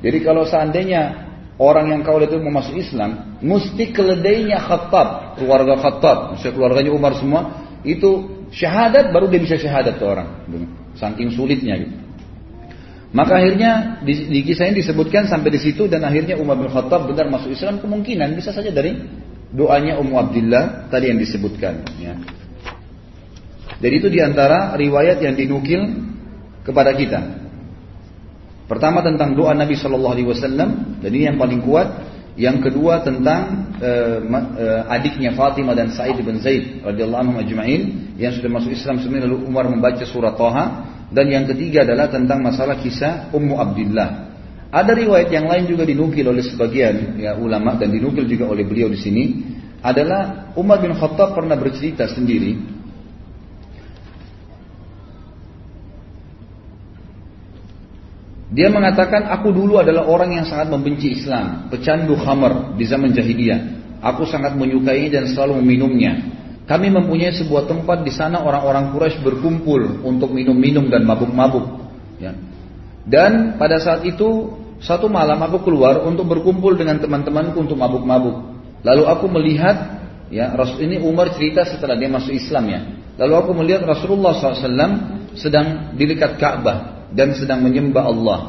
Jadi 0.03 0.17
kalau 0.19 0.43
seandainya 0.43 1.31
orang 1.61 1.95
yang 1.95 2.01
kau 2.03 2.19
lihat 2.19 2.33
itu 2.33 2.41
mau 2.43 2.59
masuk 2.59 2.75
Islam, 2.75 3.39
mesti 3.39 3.93
keledainya 3.93 4.59
Khattab, 4.59 5.39
keluarga 5.39 5.79
Khattab, 5.79 6.17
misalnya 6.35 6.53
keluarganya 6.59 6.91
Umar 6.91 7.13
semua, 7.15 7.41
itu 7.85 8.43
syahadat 8.51 9.13
baru 9.13 9.31
dia 9.31 9.39
bisa 9.39 9.55
syahadat 9.55 9.95
ke 9.95 10.03
orang. 10.03 10.47
Gitu 10.49 10.57
kan? 10.65 10.69
Saking 10.97 11.29
sulitnya 11.31 11.75
gitu. 11.79 11.95
Maka 13.13 13.37
akhirnya 13.37 14.01
di, 14.01 14.25
di 14.25 14.39
kisah 14.41 14.73
ini 14.73 14.81
disebutkan 14.81 15.29
sampai 15.29 15.53
di 15.53 15.61
situ 15.61 15.85
dan 15.85 16.01
akhirnya 16.01 16.33
Umar 16.33 16.57
bin 16.57 16.65
Khattab 16.65 17.05
benar 17.05 17.29
masuk 17.29 17.53
Islam 17.53 17.77
kemungkinan 17.77 18.33
bisa 18.33 18.49
saja 18.49 18.73
dari 18.73 18.97
doanya 19.53 20.01
Ummu 20.01 20.15
Abdullah 20.17 20.89
tadi 20.89 21.13
yang 21.13 21.21
disebutkan. 21.21 21.85
Ya. 22.01 22.17
Jadi 23.79 23.93
itu 24.01 24.09
di 24.09 24.19
antara 24.19 24.73
riwayat 24.73 25.21
yang 25.21 25.37
dinukil 25.37 25.81
kepada 26.65 26.91
kita. 26.97 27.43
Pertama 28.65 29.05
tentang 29.05 29.37
doa 29.37 29.53
Nabi 29.53 29.77
Shallallahu 29.77 30.13
Alaihi 30.17 30.29
Wasallam 30.33 30.99
dan 31.03 31.09
ini 31.13 31.29
yang 31.29 31.37
paling 31.37 31.61
kuat. 31.61 32.11
Yang 32.33 32.65
kedua 32.65 33.05
tentang 33.05 33.69
uh, 33.77 34.17
uh, 34.25 34.81
adiknya 34.89 35.37
Fatimah 35.37 35.77
dan 35.77 35.93
Sa'id 35.93 36.17
bin 36.17 36.41
Zaid 36.41 36.81
radhiyallahu 36.81 37.29
anhu 37.29 37.37
ajma'in 37.45 38.09
yang 38.17 38.33
sudah 38.33 38.49
masuk 38.49 38.73
Islam 38.73 38.97
sebenarnya 38.97 39.29
lalu 39.29 39.45
Umar 39.45 39.69
membaca 39.69 40.01
surat 40.01 40.33
Toha 40.33 40.65
dan 41.13 41.29
yang 41.29 41.45
ketiga 41.45 41.85
adalah 41.85 42.09
tentang 42.09 42.41
masalah 42.41 42.81
kisah 42.81 43.29
Ummu 43.29 43.53
Abdullah. 43.53 44.32
Ada 44.73 44.97
riwayat 44.97 45.29
yang 45.29 45.45
lain 45.45 45.69
juga 45.69 45.85
dinukil 45.85 46.25
oleh 46.25 46.41
sebagian 46.41 47.21
ya, 47.21 47.37
ulama 47.37 47.77
dan 47.77 47.93
dinukil 47.93 48.25
juga 48.25 48.49
oleh 48.49 48.65
beliau 48.65 48.89
di 48.89 48.97
sini 48.97 49.23
adalah 49.85 50.49
Umar 50.57 50.81
bin 50.81 50.97
Khattab 50.97 51.37
pernah 51.37 51.53
bercerita 51.53 52.09
sendiri 52.09 52.73
Dia 58.53 58.69
mengatakan 58.69 59.33
aku 59.33 59.49
dulu 59.49 59.81
adalah 59.81 60.05
orang 60.05 60.37
yang 60.37 60.45
sangat 60.45 60.69
membenci 60.69 61.17
Islam, 61.17 61.73
pecandu 61.73 62.13
khamar 62.13 62.77
di 62.77 62.85
zaman 62.85 63.09
jahiliyah. 63.09 63.81
Aku 63.97 64.29
sangat 64.29 64.53
menyukai 64.53 65.09
dan 65.09 65.25
selalu 65.25 65.57
meminumnya. 65.57 66.21
Kami 66.69 66.93
mempunyai 66.93 67.33
sebuah 67.33 67.65
tempat 67.65 68.05
di 68.05 68.13
sana 68.13 68.45
orang-orang 68.45 68.93
Quraisy 68.93 69.25
berkumpul 69.25 70.05
untuk 70.05 70.29
minum-minum 70.29 70.85
dan 70.85 71.01
mabuk-mabuk. 71.01 71.65
Ya. 72.21 72.37
Dan 73.09 73.57
pada 73.57 73.81
saat 73.81 74.05
itu 74.05 74.53
satu 74.83 75.07
malam 75.07 75.39
aku 75.39 75.63
keluar 75.63 76.03
untuk 76.03 76.27
berkumpul 76.27 76.75
dengan 76.75 76.99
teman-temanku 76.99 77.55
untuk 77.55 77.79
mabuk-mabuk. 77.79 78.51
Lalu 78.83 79.03
aku 79.07 79.25
melihat, 79.31 80.03
ya 80.27 80.51
Rasul 80.51 80.83
ini 80.83 80.99
Umar 80.99 81.31
cerita 81.31 81.63
setelah 81.63 81.95
dia 81.95 82.11
masuk 82.11 82.35
Islam 82.35 82.63
ya. 82.67 82.79
Lalu 83.15 83.33
aku 83.39 83.51
melihat 83.55 83.87
Rasulullah 83.87 84.35
SAW 84.35 84.67
sedang 85.39 85.95
di 85.95 86.03
dekat 86.03 86.35
Ka'bah 86.35 87.07
dan 87.15 87.31
sedang 87.31 87.63
menyembah 87.63 88.03
Allah. 88.03 88.39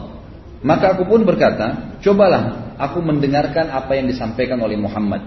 Maka 0.67 0.99
aku 0.99 1.07
pun 1.07 1.23
berkata, 1.23 2.01
cobalah 2.03 2.75
aku 2.83 2.99
mendengarkan 2.99 3.71
apa 3.71 3.95
yang 3.95 4.11
disampaikan 4.11 4.59
oleh 4.59 4.75
Muhammad. 4.75 5.23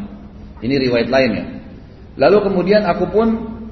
Ini 0.59 0.75
riwayat 0.75 1.07
lainnya. 1.07 1.45
Lalu 2.17 2.51
kemudian 2.51 2.83
aku 2.83 3.07
pun 3.13 3.27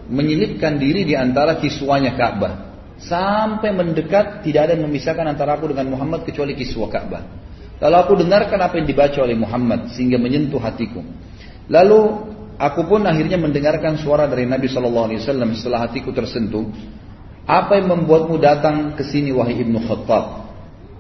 menyelipkan 0.08 0.78
diri 0.78 1.04
di 1.04 1.18
antara 1.18 1.58
kiswanya 1.58 2.14
Ka'bah. 2.14 2.75
Sampai 3.06 3.70
mendekat 3.70 4.42
tidak 4.42 4.70
ada 4.70 4.72
yang 4.74 4.90
memisahkan 4.90 5.26
antara 5.30 5.58
aku 5.58 5.70
dengan 5.70 5.94
Muhammad 5.94 6.26
kecuali 6.26 6.58
kiswa 6.58 6.90
Ka'bah. 6.90 7.22
Lalu 7.78 7.96
aku 8.02 8.14
dengarkan 8.18 8.60
apa 8.62 8.82
yang 8.82 8.88
dibaca 8.88 9.20
oleh 9.22 9.38
Muhammad 9.38 9.94
sehingga 9.94 10.18
menyentuh 10.18 10.58
hatiku. 10.58 11.06
Lalu 11.70 12.00
aku 12.58 12.82
pun 12.88 13.06
akhirnya 13.06 13.38
mendengarkan 13.38 14.00
suara 14.02 14.26
dari 14.26 14.50
Nabi 14.50 14.72
Shallallahu 14.72 15.06
Alaihi 15.12 15.20
Wasallam 15.22 15.50
setelah 15.54 15.86
hatiku 15.86 16.10
tersentuh. 16.16 16.66
Apa 17.46 17.78
yang 17.78 17.94
membuatmu 17.94 18.42
datang 18.42 18.98
ke 18.98 19.06
sini 19.06 19.30
wahai 19.30 19.62
ibnu 19.62 19.78
Khattab? 19.86 20.50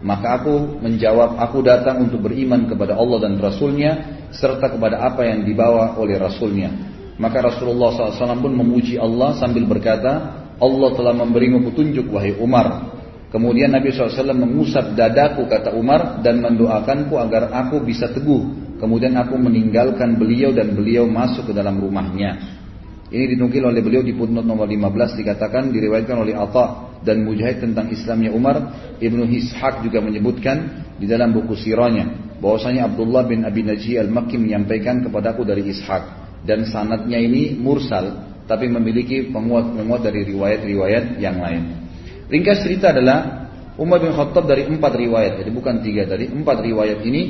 Maka 0.06 0.38
aku 0.38 0.78
menjawab, 0.86 1.41
aku 1.41 1.66
datang 1.66 2.06
untuk 2.06 2.30
beriman 2.30 2.70
kepada 2.70 2.93
Allah 2.93 3.26
dan 3.26 3.41
Rasulnya 3.41 4.22
serta 4.30 4.78
kepada 4.78 5.01
apa 5.01 5.26
yang 5.26 5.41
dibawa 5.41 5.97
oleh 5.97 6.22
Rasulnya. 6.22 6.70
Maka 7.18 7.41
Rasulullah 7.41 7.95
SAW 8.14 8.43
pun 8.43 8.53
memuji 8.53 8.99
Allah 8.99 9.34
sambil 9.39 9.66
berkata, 9.66 10.44
Allah 10.56 10.89
telah 10.95 11.14
memberimu 11.14 11.64
petunjuk 11.72 12.12
wahai 12.12 12.36
Umar. 12.39 12.95
Kemudian 13.32 13.76
Nabi 13.76 13.91
SAW 13.91 14.32
mengusap 14.32 14.95
dadaku 14.95 15.43
kata 15.51 15.76
Umar 15.76 16.24
dan 16.24 16.39
mendoakanku 16.39 17.20
agar 17.20 17.51
aku 17.51 17.84
bisa 17.84 18.08
teguh. 18.16 18.64
Kemudian 18.80 19.16
aku 19.20 19.36
meninggalkan 19.36 20.16
beliau 20.16 20.56
dan 20.56 20.72
beliau 20.72 21.03
masuk 21.08 21.51
ke 21.51 21.53
dalam 21.56 21.76
rumahnya. 21.80 22.39
Ini 23.12 23.36
ditunggil 23.36 23.64
oleh 23.64 23.84
beliau 23.84 24.01
di 24.01 24.16
putnot 24.16 24.47
nomor 24.47 24.66
15 24.66 25.20
dikatakan 25.20 25.70
diriwayatkan 25.70 26.18
oleh 26.18 26.34
Atta 26.34 26.97
dan 27.06 27.22
Mujahid 27.28 27.62
tentang 27.62 27.91
Islamnya 27.91 28.32
Umar. 28.34 28.58
Ibnu 28.97 29.28
Hishaq 29.30 29.84
juga 29.84 29.99
menyebutkan 29.99 30.88
di 30.95 31.06
dalam 31.06 31.36
buku 31.36 31.53
sirahnya 31.60 32.39
bahwasanya 32.39 32.88
Abdullah 32.89 33.28
bin 33.28 33.43
Abi 33.43 33.62
Najih 33.62 33.99
al-Makki 33.99 34.39
menyampaikan 34.39 35.03
kepadaku 35.06 35.43
dari 35.43 35.70
Ishaq 35.70 36.03
dan 36.47 36.66
sanatnya 36.66 37.20
ini 37.22 37.58
mursal 37.58 38.24
tapi 38.45 38.69
memiliki 38.69 39.29
penguat-penguat 39.33 40.01
dari 40.05 40.21
riwayat-riwayat 40.29 41.17
yang 41.17 41.41
lain. 41.41 41.63
Ringkas 42.29 42.65
cerita 42.65 42.93
adalah 42.93 43.49
Umar 43.75 43.99
bin 43.99 44.15
Khattab 44.15 44.47
dari 44.47 44.65
empat 44.65 44.93
riwayat, 44.95 45.43
jadi 45.43 45.51
bukan 45.51 45.83
tiga 45.83 46.07
dari 46.07 46.31
empat 46.31 46.63
riwayat 46.63 47.03
ini 47.03 47.21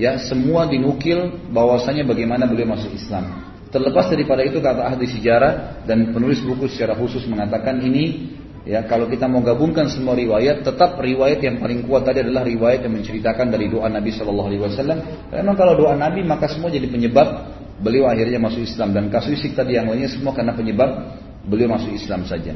ya 0.00 0.16
semua 0.16 0.64
dinukil 0.64 1.50
bahwasanya 1.52 2.08
bagaimana 2.08 2.48
beliau 2.48 2.72
masuk 2.72 2.94
Islam. 2.94 3.52
Terlepas 3.70 4.10
daripada 4.10 4.42
itu 4.42 4.58
kata 4.58 4.82
ahli 4.82 5.06
sejarah 5.06 5.84
dan 5.86 6.10
penulis 6.10 6.42
buku 6.42 6.66
secara 6.66 6.98
khusus 6.98 7.22
mengatakan 7.30 7.78
ini 7.78 8.34
ya 8.66 8.82
kalau 8.82 9.06
kita 9.06 9.30
mau 9.30 9.38
gabungkan 9.46 9.86
semua 9.86 10.18
riwayat 10.18 10.66
tetap 10.66 10.98
riwayat 10.98 11.38
yang 11.38 11.62
paling 11.62 11.86
kuat 11.86 12.02
tadi 12.02 12.26
adalah 12.26 12.42
riwayat 12.42 12.82
yang 12.82 12.98
menceritakan 12.98 13.46
dari 13.46 13.70
doa 13.70 13.86
Nabi 13.86 14.10
Shallallahu 14.10 14.48
Alaihi 14.50 14.62
Wasallam. 14.66 14.98
Karena 15.30 15.52
kalau 15.54 15.74
doa 15.78 15.94
Nabi 15.94 16.26
maka 16.26 16.50
semua 16.50 16.66
jadi 16.66 16.90
penyebab 16.90 17.49
beliau 17.80 18.06
akhirnya 18.06 18.36
masuk 18.36 18.62
Islam 18.62 18.92
dan 18.92 19.08
kasuistik 19.08 19.56
tadi 19.56 19.76
yang 19.76 19.88
lainnya 19.88 20.12
semua 20.12 20.36
karena 20.36 20.52
penyebab 20.52 21.16
beliau 21.48 21.72
masuk 21.72 21.92
Islam 21.96 22.28
saja. 22.28 22.52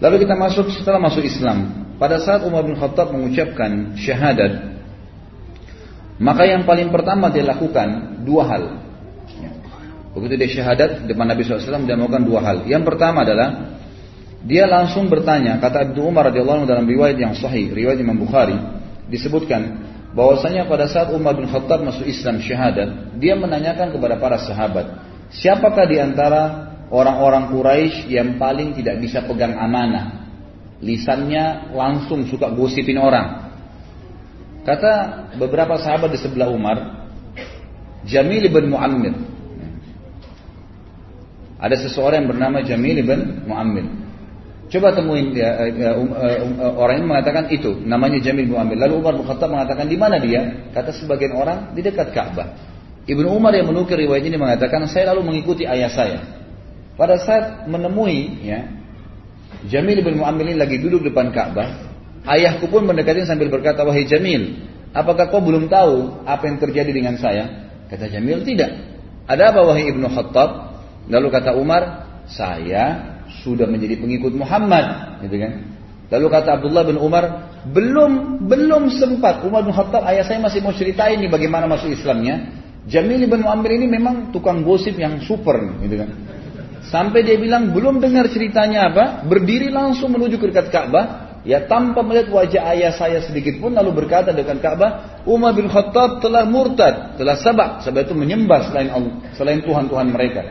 Lalu 0.00 0.26
kita 0.26 0.34
masuk 0.34 0.72
setelah 0.74 0.98
masuk 0.98 1.22
Islam. 1.22 1.86
Pada 1.94 2.18
saat 2.18 2.42
Umar 2.42 2.66
bin 2.66 2.74
Khattab 2.74 3.14
mengucapkan 3.14 3.94
syahadat, 3.94 4.74
maka 6.18 6.42
yang 6.42 6.66
paling 6.66 6.90
pertama 6.90 7.30
dia 7.30 7.46
lakukan 7.46 8.18
dua 8.26 8.42
hal. 8.50 8.64
Ya. 9.38 9.50
Begitu 10.10 10.34
dia 10.34 10.50
syahadat 10.58 11.06
depan 11.06 11.30
Nabi 11.30 11.46
SAW 11.46 11.86
dia 11.86 11.94
melakukan 11.94 12.26
dua 12.26 12.40
hal. 12.42 12.56
Yang 12.66 12.82
pertama 12.90 13.22
adalah 13.22 13.78
dia 14.44 14.68
langsung 14.68 15.06
bertanya, 15.08 15.56
kata 15.62 15.94
Abu 15.94 16.04
Umar 16.04 16.28
radhiyallahu 16.28 16.68
dalam 16.68 16.84
riwayat 16.84 17.16
yang 17.16 17.32
sahih, 17.32 17.72
riwayat 17.72 17.96
Imam 18.02 18.18
Bukhari, 18.20 18.58
disebutkan 19.08 19.93
bahwasanya 20.14 20.70
pada 20.70 20.86
saat 20.86 21.10
Umar 21.10 21.34
bin 21.34 21.50
Khattab 21.50 21.82
masuk 21.82 22.06
Islam 22.06 22.38
syahadat, 22.38 23.18
dia 23.18 23.34
menanyakan 23.34 23.90
kepada 23.90 24.16
para 24.16 24.38
sahabat, 24.38 24.86
siapakah 25.34 25.84
di 25.90 25.98
antara 25.98 26.72
orang-orang 26.88 27.50
Quraisy 27.50 28.14
yang 28.14 28.38
paling 28.38 28.78
tidak 28.78 29.02
bisa 29.02 29.26
pegang 29.26 29.58
amanah? 29.58 30.24
Lisannya 30.78 31.74
langsung 31.74 32.30
suka 32.30 32.54
gosipin 32.54 32.98
orang. 32.98 33.50
Kata 34.64 34.92
beberapa 35.36 35.76
sahabat 35.76 36.14
di 36.14 36.18
sebelah 36.22 36.48
Umar, 36.48 36.78
Jamil 38.06 38.48
bin 38.48 38.70
Muammir. 38.72 39.14
Ada 41.58 41.88
seseorang 41.88 42.24
yang 42.24 42.30
bernama 42.30 42.58
Jamil 42.60 43.00
bin 43.00 43.20
Muammir. 43.48 44.03
Coba 44.74 44.90
temuin 44.90 45.30
ya, 45.30 45.70
ya, 45.70 45.94
um, 45.94 46.10
uh, 46.10 46.38
um, 46.42 46.52
uh, 46.58 46.74
orang 46.82 46.98
ini 46.98 47.06
mengatakan 47.06 47.46
itu, 47.46 47.78
namanya 47.86 48.18
Jamil 48.18 48.50
bin 48.50 48.58
Amir. 48.58 48.74
Lalu 48.74 48.98
Umar 48.98 49.14
bin 49.14 49.22
mengatakan 49.22 49.86
di 49.86 49.94
mana 49.94 50.18
dia? 50.18 50.66
Kata 50.74 50.90
sebagian 50.90 51.30
orang 51.38 51.78
di 51.78 51.80
dekat 51.86 52.10
Ka'bah. 52.10 52.58
Ibnu 53.06 53.30
Umar 53.30 53.54
yang 53.54 53.70
menukir 53.70 53.94
riwayat 53.94 54.26
ini 54.26 54.34
mengatakan 54.34 54.90
saya 54.90 55.14
lalu 55.14 55.30
mengikuti 55.30 55.62
ayah 55.62 55.86
saya. 55.94 56.18
Pada 56.98 57.22
saat 57.22 57.70
menemui 57.70 58.42
ya 58.42 58.66
Jamil 59.70 60.02
bin 60.02 60.18
Muammir 60.18 60.50
ini 60.50 60.58
lagi 60.58 60.82
duduk 60.82 61.06
depan 61.06 61.30
Ka'bah, 61.30 61.94
ayahku 62.26 62.66
pun 62.66 62.82
mendekati 62.82 63.22
sambil 63.30 63.54
berkata, 63.54 63.86
"Wahai 63.86 64.10
Jamil, 64.10 64.58
apakah 64.90 65.30
kau 65.30 65.38
belum 65.38 65.70
tahu 65.70 66.26
apa 66.26 66.50
yang 66.50 66.58
terjadi 66.58 66.90
dengan 66.90 67.14
saya?" 67.14 67.70
Kata 67.86 68.10
Jamil, 68.10 68.42
"Tidak." 68.42 68.70
Ada 69.30 69.54
apa 69.54 69.62
wahai 69.70 69.86
Ibnu 69.86 70.10
Khattab? 70.10 70.50
Lalu 71.06 71.28
kata 71.30 71.54
Umar, 71.54 72.10
"Saya 72.26 73.13
sudah 73.44 73.68
menjadi 73.68 74.00
pengikut 74.00 74.32
Muhammad, 74.32 75.20
gitu 75.20 75.36
kan? 75.36 75.52
Lalu 76.08 76.26
kata 76.32 76.48
Abdullah 76.60 76.84
bin 76.88 76.96
Umar, 76.96 77.52
belum 77.68 78.44
belum 78.48 78.92
sempat 78.96 79.44
Umar 79.44 79.64
bin 79.64 79.76
Khattab 79.76 80.04
ayah 80.08 80.24
saya 80.24 80.40
masih 80.40 80.64
mau 80.64 80.72
ceritain 80.72 81.20
nih 81.20 81.28
bagaimana 81.28 81.68
masuk 81.68 81.92
Islamnya. 81.92 82.64
Jamil 82.84 83.24
bin 83.24 83.40
Amr 83.44 83.80
ini 83.80 83.88
memang 83.88 84.28
tukang 84.28 84.60
gosip 84.60 84.96
yang 85.00 85.20
super, 85.24 85.56
gitu 85.80 86.04
kan? 86.04 86.10
Sampai 86.84 87.24
dia 87.24 87.40
bilang 87.40 87.72
belum 87.72 88.00
dengar 88.00 88.28
ceritanya 88.28 88.92
apa, 88.92 89.04
berdiri 89.24 89.72
langsung 89.72 90.12
menuju 90.12 90.36
ke 90.36 90.52
dekat 90.52 90.68
Ka'bah, 90.68 91.40
ya 91.48 91.64
tanpa 91.64 92.04
melihat 92.04 92.28
wajah 92.28 92.76
ayah 92.76 92.92
saya 92.92 93.24
sedikit 93.24 93.56
pun 93.56 93.72
lalu 93.72 94.04
berkata 94.04 94.36
dengan 94.36 94.60
Ka'bah, 94.60 95.24
Umar 95.24 95.56
bin 95.56 95.72
Khattab 95.72 96.20
telah 96.20 96.44
murtad, 96.44 97.16
telah 97.16 97.40
sabak, 97.40 97.80
sebab 97.88 98.04
itu 98.04 98.12
menyembah 98.12 98.68
selain 98.68 98.92
Allah, 98.92 99.16
selain 99.32 99.64
Tuhan-Tuhan 99.64 100.08
mereka. 100.12 100.42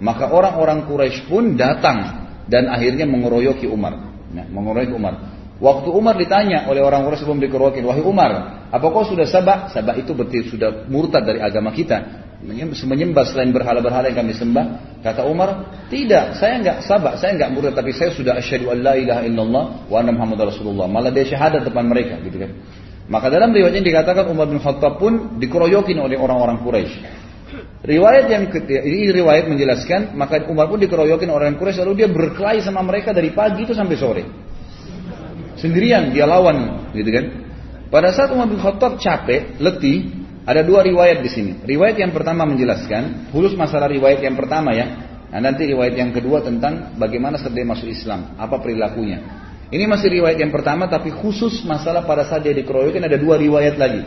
Maka 0.00 0.32
orang-orang 0.32 0.88
Quraisy 0.88 1.28
pun 1.28 1.60
datang 1.60 2.21
dan 2.48 2.70
akhirnya 2.70 3.06
mengeroyoki 3.06 3.68
Umar. 3.68 3.98
Ya, 4.32 4.48
mengeroyok 4.48 4.92
Umar. 4.96 5.14
Waktu 5.62 5.94
Umar 5.94 6.18
ditanya 6.18 6.66
oleh 6.66 6.82
orang 6.82 7.06
Quraisy 7.06 7.22
sebelum 7.22 7.38
dikeroyokin, 7.38 7.86
wahai 7.86 8.02
Umar, 8.02 8.66
apa 8.66 8.82
kau 8.90 9.06
sudah 9.06 9.30
sabak? 9.30 9.70
Sabak 9.70 9.94
itu 10.02 10.10
berarti 10.10 10.50
sudah 10.50 10.90
murtad 10.90 11.22
dari 11.22 11.38
agama 11.38 11.70
kita. 11.70 12.26
Menyembah 12.42 13.22
selain 13.22 13.54
berhala-berhala 13.54 14.10
yang 14.10 14.26
kami 14.26 14.34
sembah. 14.34 14.98
Kata 15.06 15.22
Umar, 15.22 15.70
tidak, 15.86 16.34
saya 16.34 16.58
enggak 16.58 16.82
sabak, 16.82 17.14
saya 17.22 17.38
enggak 17.38 17.54
murtad, 17.54 17.78
tapi 17.78 17.94
saya 17.94 18.10
sudah 18.10 18.34
asyhadu 18.34 18.74
an 18.74 18.82
la 18.82 18.98
ilaha 18.98 19.22
illallah 19.22 19.64
wa 19.86 19.96
anna 20.02 20.10
Muhammad 20.10 20.50
Rasulullah. 20.50 20.90
Malah 20.90 21.14
dia 21.14 21.30
syahadat 21.30 21.62
depan 21.62 21.86
mereka, 21.86 22.18
gitu 22.26 22.42
kan. 22.42 22.50
Maka 23.06 23.30
dalam 23.30 23.54
riwayatnya 23.54 23.86
dikatakan 23.86 24.26
Umar 24.34 24.50
bin 24.50 24.58
Khattab 24.58 24.98
pun 24.98 25.38
dikeroyokin 25.38 25.94
oleh 26.02 26.18
orang-orang 26.18 26.58
Quraisy. 26.58 27.21
Riwayat 27.82 28.30
yang 28.30 28.46
ini 28.70 29.10
riwayat 29.10 29.50
menjelaskan 29.50 30.14
maka 30.14 30.46
Umar 30.46 30.70
pun 30.70 30.78
dikeroyokin 30.78 31.26
orang 31.26 31.58
Quraisy 31.58 31.82
lalu 31.82 32.06
dia 32.06 32.08
berkelahi 32.08 32.62
sama 32.62 32.78
mereka 32.86 33.10
dari 33.10 33.34
pagi 33.34 33.66
itu 33.66 33.74
sampai 33.74 33.96
sore. 33.98 34.22
Sendirian 35.58 36.14
dia 36.14 36.22
lawan 36.22 36.90
gitu 36.94 37.10
kan. 37.10 37.24
Pada 37.90 38.14
saat 38.14 38.30
Umar 38.30 38.46
bin 38.46 38.62
Khattab 38.62 39.02
capek, 39.02 39.58
letih, 39.58 40.14
ada 40.46 40.62
dua 40.62 40.86
riwayat 40.86 41.20
di 41.20 41.30
sini. 41.30 41.52
Riwayat 41.60 41.98
yang 41.98 42.14
pertama 42.14 42.46
menjelaskan, 42.48 43.34
khusus 43.34 43.52
masalah 43.58 43.90
riwayat 43.90 44.22
yang 44.22 44.38
pertama 44.38 44.72
ya. 44.72 44.86
Nah, 45.28 45.40
nanti 45.42 45.68
riwayat 45.68 45.98
yang 45.98 46.14
kedua 46.14 46.40
tentang 46.40 46.96
bagaimana 46.96 47.36
setelah 47.36 47.74
masuk 47.74 47.90
Islam, 47.90 48.38
apa 48.38 48.62
perilakunya. 48.62 49.20
Ini 49.72 49.88
masih 49.88 50.20
riwayat 50.20 50.36
yang 50.36 50.52
pertama 50.52 50.84
tapi 50.84 51.08
khusus 51.08 51.64
masalah 51.64 52.04
pada 52.04 52.28
saat 52.28 52.44
dia 52.44 52.52
dikeroyokin 52.52 53.08
ada 53.08 53.16
dua 53.16 53.40
riwayat 53.40 53.80
lagi. 53.80 54.04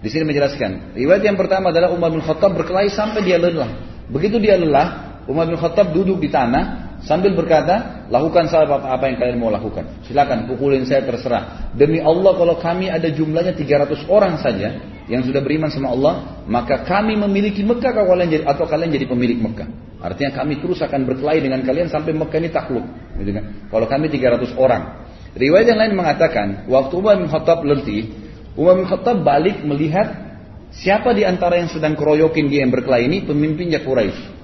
Di 0.00 0.08
sini 0.08 0.24
menjelaskan. 0.24 0.96
Riwayat 0.96 1.22
yang 1.24 1.36
pertama 1.36 1.68
adalah 1.68 1.92
Umar 1.92 2.08
bin 2.08 2.24
Khattab 2.24 2.56
berkelahi 2.56 2.88
sampai 2.88 3.20
dia 3.20 3.36
lelah. 3.36 3.68
Begitu 4.08 4.40
dia 4.40 4.56
lelah, 4.56 5.20
Umar 5.28 5.44
bin 5.44 5.60
Khattab 5.60 5.92
duduk 5.92 6.24
di 6.24 6.32
tanah 6.32 6.96
sambil 7.04 7.36
berkata, 7.36 8.08
lakukan 8.08 8.48
sahabat 8.48 8.80
apa 8.84 9.04
yang 9.12 9.16
kalian 9.20 9.36
mau 9.36 9.52
lakukan. 9.52 10.04
Silakan 10.08 10.48
pukulin 10.48 10.88
saya 10.88 11.04
terserah. 11.04 11.72
Demi 11.76 12.00
Allah 12.00 12.32
kalau 12.32 12.56
kami 12.56 12.88
ada 12.88 13.12
jumlahnya 13.12 13.52
300 13.52 14.08
orang 14.08 14.40
saja 14.40 14.80
yang 15.04 15.20
sudah 15.20 15.44
beriman 15.44 15.68
sama 15.68 15.92
Allah, 15.92 16.44
maka 16.48 16.80
kami 16.86 17.20
memiliki 17.20 17.60
Mekah 17.60 17.92
kalau 17.92 18.16
kalian 18.16 18.40
jadi, 18.40 18.44
atau 18.48 18.64
kalian 18.64 18.90
jadi 18.96 19.04
pemilik 19.04 19.36
Mekah. 19.36 19.68
Artinya 20.00 20.32
kami 20.32 20.64
terus 20.64 20.80
akan 20.80 21.04
berkelahi 21.04 21.44
dengan 21.44 21.60
kalian 21.60 21.92
sampai 21.92 22.16
Mekah 22.16 22.38
ini 22.40 22.48
takluk. 22.48 22.86
Gitu 23.20 23.30
kan? 23.36 23.44
Kalau 23.68 23.84
kami 23.84 24.08
300 24.08 24.56
orang. 24.56 24.82
Riwayat 25.30 25.66
yang 25.70 25.78
lain 25.78 25.94
mengatakan, 25.94 26.46
waktu 26.66 26.92
Umar 26.96 27.20
bin 27.20 27.28
Khattab 27.30 27.62
letih, 27.62 28.19
Umar 28.58 28.74
bin 28.78 28.86
Khattab 28.86 29.22
balik 29.22 29.62
melihat 29.62 30.30
siapa 30.74 31.14
di 31.14 31.22
antara 31.26 31.58
yang 31.58 31.70
sedang 31.70 31.94
keroyokin 31.94 32.50
dia 32.50 32.66
yang 32.66 32.72
berkelahi 32.74 33.06
ini 33.06 33.18
pemimpinnya 33.26 33.82
Quraisy. 33.82 34.40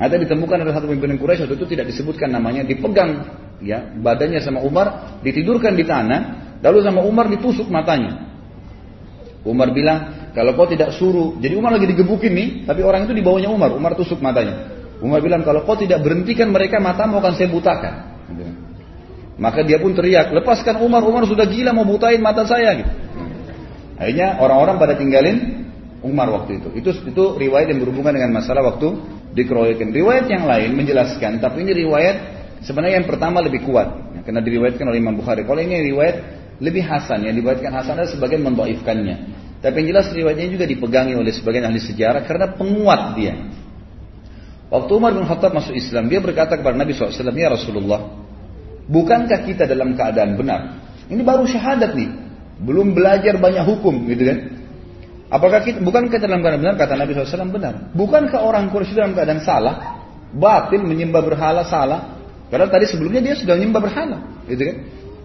Ada 0.00 0.16
ditemukan 0.16 0.64
ada 0.64 0.72
satu 0.72 0.88
pimpinan 0.88 1.20
Quraisy 1.20 1.44
waktu 1.44 1.56
itu 1.60 1.66
tidak 1.76 1.92
disebutkan 1.92 2.32
namanya, 2.32 2.64
dipegang 2.64 3.10
ya 3.60 3.92
badannya 4.00 4.40
sama 4.40 4.64
Umar, 4.64 5.20
ditidurkan 5.20 5.76
di 5.76 5.84
tanah, 5.84 6.20
lalu 6.64 6.80
sama 6.84 7.04
Umar 7.04 7.28
ditusuk 7.28 7.68
matanya. 7.68 8.28
Umar 9.40 9.72
bilang, 9.72 10.32
kalau 10.36 10.52
kau 10.52 10.68
tidak 10.68 10.92
suruh, 10.96 11.40
jadi 11.40 11.56
Umar 11.56 11.72
lagi 11.72 11.88
digebukin 11.88 12.32
nih, 12.32 12.48
tapi 12.68 12.84
orang 12.84 13.08
itu 13.08 13.16
di 13.16 13.24
bawahnya 13.24 13.48
Umar, 13.48 13.72
Umar 13.72 13.96
tusuk 13.96 14.20
matanya. 14.20 14.68
Umar 15.00 15.24
bilang, 15.24 15.40
kalau 15.40 15.64
kau 15.64 15.80
tidak 15.80 16.04
berhentikan 16.04 16.52
mereka, 16.52 16.76
matamu 16.76 17.24
akan 17.24 17.32
saya 17.32 17.48
butakan. 17.48 17.94
Maka 19.40 19.64
dia 19.64 19.80
pun 19.80 19.96
teriak, 19.96 20.36
lepaskan 20.36 20.84
Umar, 20.84 21.00
Umar 21.00 21.24
sudah 21.24 21.48
gila 21.48 21.72
mau 21.72 21.88
butain 21.88 22.20
mata 22.20 22.44
saya. 22.44 22.76
Gitu. 22.76 22.92
Akhirnya 24.00 24.40
orang-orang 24.40 24.80
pada 24.80 24.96
tinggalin 24.96 25.68
Umar 26.00 26.32
waktu 26.32 26.64
itu. 26.64 26.68
Itu 26.72 26.90
itu 27.04 27.24
riwayat 27.36 27.68
yang 27.68 27.84
berhubungan 27.84 28.16
dengan 28.16 28.32
masalah 28.32 28.64
waktu 28.64 28.96
dikeroyokin. 29.36 29.92
Riwayat 29.92 30.26
yang 30.32 30.48
lain 30.48 30.72
menjelaskan, 30.72 31.38
tapi 31.44 31.68
ini 31.68 31.84
riwayat 31.84 32.16
sebenarnya 32.64 33.04
yang 33.04 33.08
pertama 33.08 33.44
lebih 33.44 33.68
kuat, 33.68 34.16
ya, 34.16 34.20
karena 34.24 34.40
diriwayatkan 34.40 34.84
oleh 34.88 34.98
Imam 34.98 35.20
Bukhari. 35.20 35.44
Kalau 35.44 35.60
ini 35.60 35.92
riwayat 35.92 36.16
lebih 36.64 36.88
hasan, 36.88 37.28
yang 37.28 37.36
diriwayatkan 37.36 37.72
hasan 37.76 38.00
adalah 38.00 38.10
sebagian 38.10 38.40
mendoifkannya. 38.40 39.16
Tapi 39.60 39.74
yang 39.84 39.88
jelas 39.92 40.08
riwayatnya 40.16 40.48
juga 40.48 40.64
dipegangi 40.64 41.12
oleh 41.12 41.32
sebagian 41.36 41.68
ahli 41.68 41.80
sejarah 41.84 42.24
karena 42.24 42.56
penguat 42.56 43.20
dia. 43.20 43.36
Waktu 44.72 44.90
Umar 44.96 45.12
bin 45.12 45.28
Khattab 45.28 45.52
masuk 45.52 45.76
Islam, 45.76 46.08
dia 46.08 46.22
berkata 46.24 46.56
kepada 46.56 46.78
Nabi 46.78 46.96
SAW, 46.96 47.12
Ya 47.36 47.52
Rasulullah, 47.52 48.16
bukankah 48.88 49.44
kita 49.44 49.68
dalam 49.68 49.92
keadaan 49.92 50.38
benar? 50.40 50.80
Ini 51.10 51.20
baru 51.26 51.44
syahadat 51.44 51.92
nih, 51.92 52.29
belum 52.60 52.92
belajar 52.92 53.40
banyak 53.40 53.64
hukum 53.64 54.04
gitu 54.08 54.28
kan. 54.28 54.38
Apakah 55.30 55.62
kita, 55.62 55.78
bukan 55.78 56.10
kita 56.10 56.26
dalam 56.26 56.42
keadaan 56.42 56.60
benar 56.60 56.74
kata 56.74 56.98
Nabi 56.98 57.14
SAW 57.14 57.54
benar. 57.54 57.94
Bukankah 57.94 58.42
orang 58.42 58.66
Quraisy 58.74 58.98
dalam 58.98 59.14
keadaan 59.14 59.40
salah? 59.46 60.02
Batin 60.34 60.82
menyembah 60.82 61.22
berhala 61.22 61.62
salah. 61.62 62.18
Karena 62.50 62.66
tadi 62.66 62.90
sebelumnya 62.90 63.22
dia 63.22 63.38
sudah 63.38 63.54
menyembah 63.54 63.78
berhala. 63.78 64.18
Gitu 64.50 64.58
kan. 64.58 64.76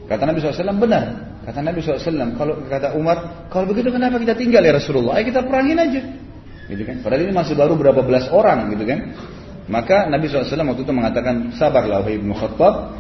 Kata 0.06 0.24
Nabi 0.30 0.38
SAW 0.46 0.78
benar. 0.78 1.04
Kata 1.46 1.62
Nabi 1.62 1.78
SAW, 1.82 2.38
kalau 2.38 2.54
kata 2.70 2.94
Umar, 2.98 3.50
kalau 3.50 3.66
begitu 3.70 3.90
kenapa 3.90 4.22
kita 4.22 4.38
tinggal 4.38 4.62
ya 4.62 4.78
Rasulullah? 4.78 5.18
Ayo 5.18 5.30
kita 5.30 5.42
perangin 5.42 5.78
aja. 5.82 6.02
Gitu 6.70 6.84
kan. 6.86 7.02
Padahal 7.02 7.22
ini 7.26 7.34
masih 7.34 7.54
baru 7.58 7.74
berapa 7.74 8.02
belas 8.06 8.30
orang 8.30 8.70
gitu 8.78 8.86
kan. 8.86 9.14
Maka 9.66 10.06
Nabi 10.06 10.30
SAW 10.30 10.46
waktu 10.46 10.86
itu 10.86 10.94
mengatakan, 10.94 11.54
sabarlah 11.58 12.06
wahai 12.06 12.22
Ibnu 12.22 12.34
Khattab, 12.38 12.94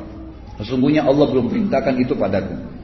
sesungguhnya 0.57 1.05
Allah 1.05 1.25
belum 1.29 1.53
perintahkan 1.53 1.93
itu 2.01 2.17
padaku. 2.17 2.74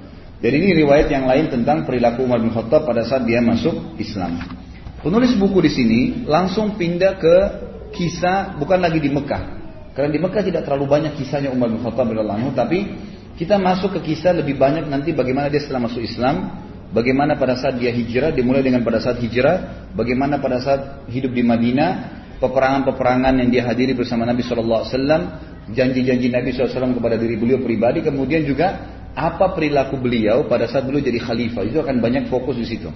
Dan 0.42 0.52
ini 0.58 0.74
riwayat 0.74 1.08
yang 1.14 1.30
lain 1.30 1.54
tentang 1.54 1.86
perilaku 1.86 2.26
Umar 2.26 2.42
bin 2.42 2.50
Khattab 2.50 2.90
pada 2.90 3.06
saat 3.06 3.30
dia 3.30 3.38
masuk 3.46 3.94
Islam. 4.02 4.42
Penulis 5.06 5.38
buku 5.38 5.62
di 5.62 5.72
sini 5.72 6.00
langsung 6.26 6.78
pindah 6.82 7.14
ke 7.22 7.36
kisah 7.94 8.58
bukan 8.58 8.82
lagi 8.82 8.98
di 8.98 9.14
Mekah. 9.14 9.62
Karena 9.94 10.10
di 10.10 10.18
Mekah 10.18 10.42
tidak 10.42 10.66
terlalu 10.66 10.90
banyak 10.90 11.14
kisahnya 11.14 11.54
Umar 11.54 11.70
bin 11.70 11.86
Khattab 11.86 12.10
radhiyallahu 12.10 12.58
tapi 12.58 12.90
kita 13.38 13.62
masuk 13.62 14.02
ke 14.02 14.14
kisah 14.14 14.34
lebih 14.34 14.58
banyak 14.58 14.90
nanti 14.90 15.14
bagaimana 15.14 15.50
dia 15.50 15.62
setelah 15.62 15.86
masuk 15.86 16.02
Islam, 16.02 16.62
bagaimana 16.90 17.38
pada 17.38 17.58
saat 17.58 17.78
dia 17.78 17.94
hijrah, 17.94 18.34
dimulai 18.34 18.66
dengan 18.66 18.82
pada 18.82 18.98
saat 18.98 19.22
hijrah, 19.22 19.90
bagaimana 19.94 20.38
pada 20.42 20.58
saat 20.62 20.82
hidup 21.10 21.34
di 21.34 21.42
Madinah, 21.42 21.90
peperangan-peperangan 22.42 23.34
yang 23.42 23.50
dia 23.50 23.64
hadiri 23.66 23.94
bersama 23.98 24.26
Nabi 24.26 24.46
SAW, 24.46 24.86
janji-janji 25.74 26.28
Nabi 26.30 26.54
SAW 26.54 26.98
kepada 26.98 27.18
diri 27.18 27.38
beliau 27.38 27.62
pribadi, 27.62 28.06
kemudian 28.06 28.46
juga 28.46 29.01
apa 29.12 29.52
perilaku 29.52 30.00
beliau 30.00 30.48
pada 30.48 30.68
saat 30.72 30.88
beliau 30.88 31.04
jadi 31.04 31.20
khalifah 31.20 31.64
itu 31.68 31.78
akan 31.84 32.00
banyak 32.00 32.32
fokus 32.32 32.56
di 32.56 32.68
situ. 32.68 32.88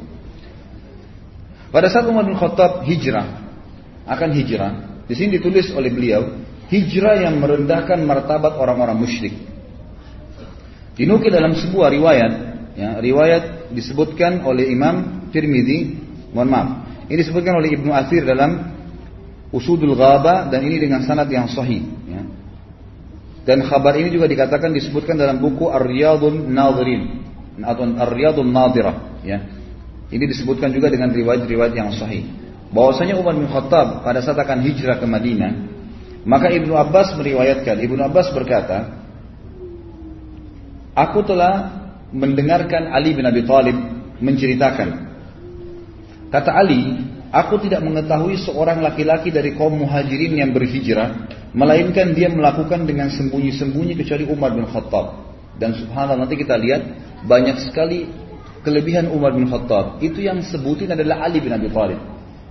Pada 1.74 1.92
saat 1.92 2.08
Umar 2.08 2.24
bin 2.24 2.40
Khattab 2.40 2.88
hijrah 2.88 3.44
akan 4.08 4.30
hijrah, 4.32 4.72
di 5.10 5.14
sini 5.18 5.42
ditulis 5.42 5.76
oleh 5.76 5.92
beliau 5.92 6.40
hijrah 6.72 7.20
yang 7.20 7.36
merendahkan 7.42 8.00
martabat 8.08 8.56
orang-orang 8.56 8.96
musyrik. 8.96 9.36
Dinukil 10.96 11.28
dalam 11.28 11.52
sebuah 11.52 11.92
riwayat, 11.92 12.34
ya, 12.80 12.90
riwayat 13.04 13.76
disebutkan 13.76 14.48
oleh 14.48 14.72
Imam 14.72 15.28
Tirmidzi, 15.36 16.00
mohon 16.32 16.48
maaf, 16.48 16.70
ini 17.12 17.20
disebutkan 17.20 17.60
oleh 17.60 17.76
Ibnu 17.76 17.92
Athir 17.92 18.24
dalam 18.24 18.72
Usudul 19.52 19.94
Ghaba 19.94 20.48
dan 20.50 20.64
ini 20.64 20.80
dengan 20.80 21.04
sanad 21.04 21.30
yang 21.30 21.52
sahih. 21.52 21.84
Dan 23.46 23.62
kabar 23.70 23.94
ini 23.96 24.10
juga 24.10 24.26
dikatakan 24.26 24.74
disebutkan 24.74 25.22
dalam 25.22 25.38
buku 25.38 25.70
Ar-Riyadun 25.70 26.50
Nadhirin 26.50 27.22
atau 27.62 27.86
Ar-Riyadun 27.86 28.50
Nadhirah 28.50 29.22
ya. 29.22 29.38
Ini 30.10 30.26
disebutkan 30.26 30.74
juga 30.74 30.90
dengan 30.90 31.14
riwayat-riwayat 31.14 31.74
yang 31.74 31.94
sahih. 31.94 32.26
Bahwasanya 32.74 33.18
Umar 33.22 33.38
bin 33.38 33.46
Khattab 33.46 34.02
pada 34.02 34.22
saat 34.26 34.38
akan 34.38 34.66
hijrah 34.66 34.98
ke 34.98 35.06
Madinah, 35.06 35.52
maka 36.26 36.50
Ibnu 36.50 36.74
Abbas 36.74 37.14
meriwayatkan, 37.14 37.78
Ibnu 37.86 38.02
Abbas 38.02 38.34
berkata, 38.34 39.06
Aku 40.98 41.22
telah 41.22 41.86
mendengarkan 42.16 42.90
Ali 42.90 43.14
bin 43.14 43.28
Abi 43.28 43.46
Thalib 43.46 43.78
menceritakan. 44.24 44.90
Kata 46.32 46.52
Ali, 46.56 47.04
Aku 47.36 47.60
tidak 47.60 47.84
mengetahui 47.84 48.40
seorang 48.48 48.80
laki-laki 48.80 49.28
dari 49.28 49.60
kaum 49.60 49.76
muhajirin 49.76 50.40
yang 50.40 50.56
berhijrah, 50.56 51.28
melainkan 51.52 52.16
dia 52.16 52.32
melakukan 52.32 52.88
dengan 52.88 53.12
sembunyi-sembunyi 53.12 54.00
kecuali 54.00 54.24
Umar 54.24 54.56
bin 54.56 54.64
Khattab. 54.64 55.36
Dan 55.60 55.76
subhanallah 55.76 56.24
nanti 56.24 56.40
kita 56.40 56.56
lihat 56.56 56.88
banyak 57.28 57.60
sekali 57.68 58.08
kelebihan 58.64 59.12
Umar 59.12 59.36
bin 59.36 59.52
Khattab. 59.52 60.00
Itu 60.00 60.24
yang 60.24 60.40
sebutin 60.48 60.96
adalah 60.96 61.28
Ali 61.28 61.44
bin 61.44 61.52
Abi 61.52 61.68
Thalib. 61.68 62.00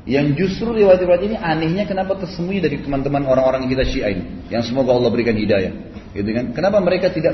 Yang 0.05 0.37
justru 0.37 0.77
riwayat-riwayat 0.77 1.23
ini 1.33 1.37
anehnya 1.41 1.89
kenapa 1.89 2.21
tersembunyi 2.21 2.61
dari 2.61 2.77
teman-teman 2.85 3.25
orang-orang 3.25 3.65
kita 3.73 3.89
Syiah 3.89 4.13
ini. 4.13 4.53
Yang 4.53 4.69
semoga 4.69 4.93
Allah 4.93 5.09
berikan 5.09 5.33
hidayah. 5.33 5.73
Gitu 6.13 6.29
kan? 6.29 6.53
Kenapa 6.53 6.85
mereka 6.85 7.09
tidak 7.09 7.33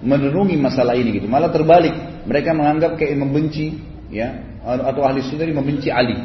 menurungi 0.00 0.56
masalah 0.56 0.96
ini 0.96 1.20
gitu? 1.20 1.28
Malah 1.28 1.52
terbalik. 1.52 1.92
Mereka 2.24 2.56
menganggap 2.56 2.96
kayak 2.96 3.20
membenci 3.20 3.76
ya 4.08 4.32
atau 4.64 5.04
ahli 5.04 5.20
sunnah 5.28 5.44
membenci 5.44 5.92
Ali. 5.92 6.16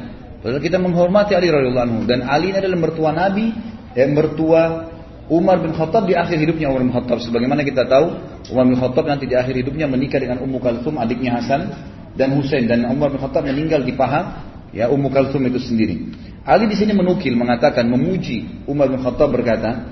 Padahal 0.42 0.62
kita 0.62 0.82
menghormati 0.82 1.38
Ali 1.38 1.54
radhiyallahu 1.54 1.86
anhu 1.86 2.02
dan 2.10 2.26
Ali 2.26 2.50
ini 2.50 2.58
adalah 2.58 2.78
mertua 2.82 3.14
Nabi 3.14 3.54
yang 3.94 4.18
mertua 4.18 4.90
Umar 5.30 5.62
bin 5.62 5.72
Khattab 5.72 6.10
di 6.10 6.18
akhir 6.18 6.42
hidupnya 6.42 6.74
Umar 6.74 6.82
bin 6.82 6.92
Khattab 6.92 7.22
sebagaimana 7.22 7.62
kita 7.62 7.86
tahu 7.86 8.08
Umar 8.50 8.66
bin 8.66 8.76
Khattab 8.76 9.06
nanti 9.06 9.30
di 9.30 9.38
akhir 9.38 9.54
hidupnya 9.54 9.86
menikah 9.86 10.18
dengan 10.18 10.42
Ummu 10.42 10.58
Kalsum 10.58 10.98
adiknya 10.98 11.38
Hasan 11.40 11.72
dan 12.18 12.34
Husain 12.36 12.66
dan 12.66 12.90
Umar 12.90 13.14
bin 13.14 13.22
Khattab 13.22 13.46
meninggal 13.46 13.86
di 13.86 13.94
paha 13.94 14.50
ya 14.74 14.90
Ummu 14.90 15.14
Kalsum 15.14 15.46
itu 15.46 15.62
sendiri. 15.62 16.10
Ali 16.42 16.66
di 16.66 16.74
sini 16.74 16.98
menukil 16.98 17.38
mengatakan 17.38 17.86
memuji 17.86 18.66
Umar 18.66 18.90
bin 18.90 18.98
Khattab 18.98 19.30
berkata, 19.30 19.88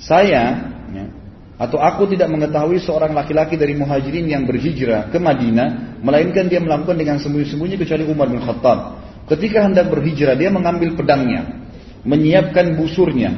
"Saya 0.00 0.72
ya, 0.90 1.04
Atau 1.60 1.76
aku 1.76 2.08
tidak 2.08 2.32
mengetahui 2.32 2.80
seorang 2.80 3.12
laki-laki 3.12 3.52
dari 3.60 3.76
muhajirin 3.76 4.24
yang 4.24 4.48
berhijrah 4.48 5.12
ke 5.12 5.20
Madinah, 5.20 6.00
melainkan 6.00 6.48
dia 6.48 6.56
melakukan 6.56 6.96
dengan 6.96 7.20
sembunyi-sembunyi 7.20 7.76
kecuali 7.76 8.08
Umar 8.08 8.32
bin 8.32 8.40
Khattab. 8.40 8.99
Ketika 9.30 9.62
hendak 9.62 9.94
berhijrah, 9.94 10.34
dia 10.34 10.50
mengambil 10.50 10.98
pedangnya, 10.98 11.70
menyiapkan 12.02 12.74
busurnya, 12.74 13.30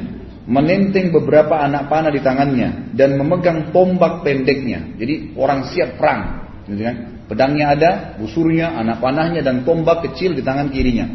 menenteng 0.49 1.13
beberapa 1.13 1.53
anak 1.61 1.85
panah 1.85 2.09
di 2.09 2.17
tangannya, 2.17 2.89
dan 2.97 3.13
memegang 3.13 3.69
tombak 3.69 4.25
pendeknya. 4.25 4.97
Jadi 4.97 5.37
orang 5.37 5.69
siap 5.69 6.01
perang. 6.01 6.49
Gitu 6.65 6.81
kan? 6.81 6.95
Pedangnya 7.29 7.65
ada, 7.77 7.91
busurnya, 8.17 8.73
anak 8.73 9.05
panahnya, 9.05 9.45
dan 9.45 9.61
tombak 9.61 10.01
kecil 10.09 10.33
di 10.33 10.41
tangan 10.41 10.73
kirinya. 10.73 11.13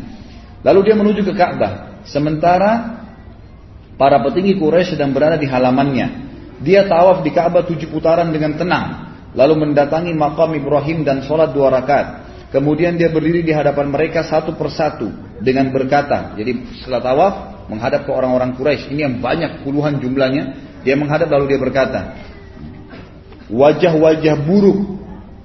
Lalu 0.63 0.91
dia 0.91 0.95
menuju 0.95 1.27
ke 1.27 1.35
Ka'bah. 1.35 2.03
Sementara 2.07 3.03
para 3.99 4.23
petinggi 4.23 4.55
Quraisy 4.63 4.95
sedang 4.95 5.11
berada 5.11 5.35
di 5.35 5.51
halamannya. 5.51 6.07
Dia 6.63 6.87
tawaf 6.87 7.27
di 7.27 7.35
Ka'bah 7.35 7.67
tujuh 7.67 7.91
putaran 7.91 8.31
dengan 8.31 8.55
tenang. 8.55 8.87
Lalu 9.35 9.69
mendatangi 9.69 10.15
makam 10.15 10.55
Ibrahim 10.55 11.03
dan 11.03 11.27
sholat 11.27 11.51
dua 11.51 11.71
rakaat. 11.71 12.28
Kemudian 12.49 12.97
dia 12.97 13.13
berdiri 13.13 13.45
di 13.45 13.53
hadapan 13.53 13.93
mereka 13.93 14.25
satu 14.25 14.57
persatu 14.57 15.13
dengan 15.45 15.69
berkata. 15.69 16.33
Jadi 16.33 16.81
setelah 16.81 17.01
tawaf 17.05 17.35
menghadap 17.69 18.09
ke 18.09 18.11
orang-orang 18.11 18.57
Quraisy. 18.57 18.89
Ini 18.89 19.01
yang 19.05 19.17
banyak 19.21 19.63
puluhan 19.63 20.01
jumlahnya. 20.01 20.57
Dia 20.81 20.97
menghadap 20.97 21.29
lalu 21.29 21.53
dia 21.53 21.61
berkata. 21.61 22.17
Wajah-wajah 23.53 24.37
buruk 24.49 24.97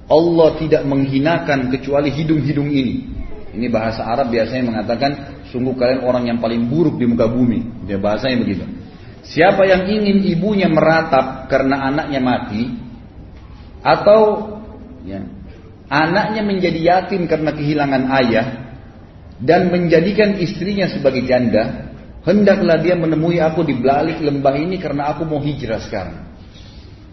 Allah 0.08 0.50
tidak 0.60 0.84
menghinakan 0.88 1.72
kecuali 1.72 2.12
hidung-hidung 2.12 2.72
ini. 2.72 3.12
Ini 3.54 3.68
bahasa 3.70 4.08
Arab 4.08 4.32
biasanya 4.32 4.64
mengatakan 4.66 5.12
sungguh 5.52 5.78
kalian 5.78 6.02
orang 6.08 6.26
yang 6.28 6.40
paling 6.40 6.68
buruk 6.72 6.96
di 6.98 7.06
muka 7.06 7.28
bumi. 7.28 7.86
Dia 7.86 8.00
bahasanya 8.00 8.38
begitu. 8.40 8.66
Siapa 9.24 9.64
yang 9.64 9.88
ingin 9.88 10.20
ibunya 10.36 10.68
meratap 10.68 11.48
karena 11.48 11.88
anaknya 11.88 12.20
mati, 12.20 12.76
atau 13.80 14.20
ya, 15.08 15.24
anaknya 15.94 16.42
menjadi 16.42 16.80
yatim 16.82 17.30
karena 17.30 17.54
kehilangan 17.54 18.04
ayah, 18.18 18.48
dan 19.38 19.70
menjadikan 19.70 20.42
istrinya 20.42 20.90
sebagai 20.90 21.22
janda, 21.30 21.94
hendaklah 22.26 22.82
dia 22.82 22.98
menemui 22.98 23.38
aku 23.38 23.62
di 23.62 23.78
balik 23.78 24.18
lembah 24.18 24.56
ini 24.58 24.82
karena 24.82 25.14
aku 25.14 25.28
mau 25.30 25.38
hijrah 25.38 25.78
sekarang. 25.84 26.34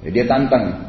Jadi 0.01 0.13
dia 0.17 0.25
tantang. 0.25 0.89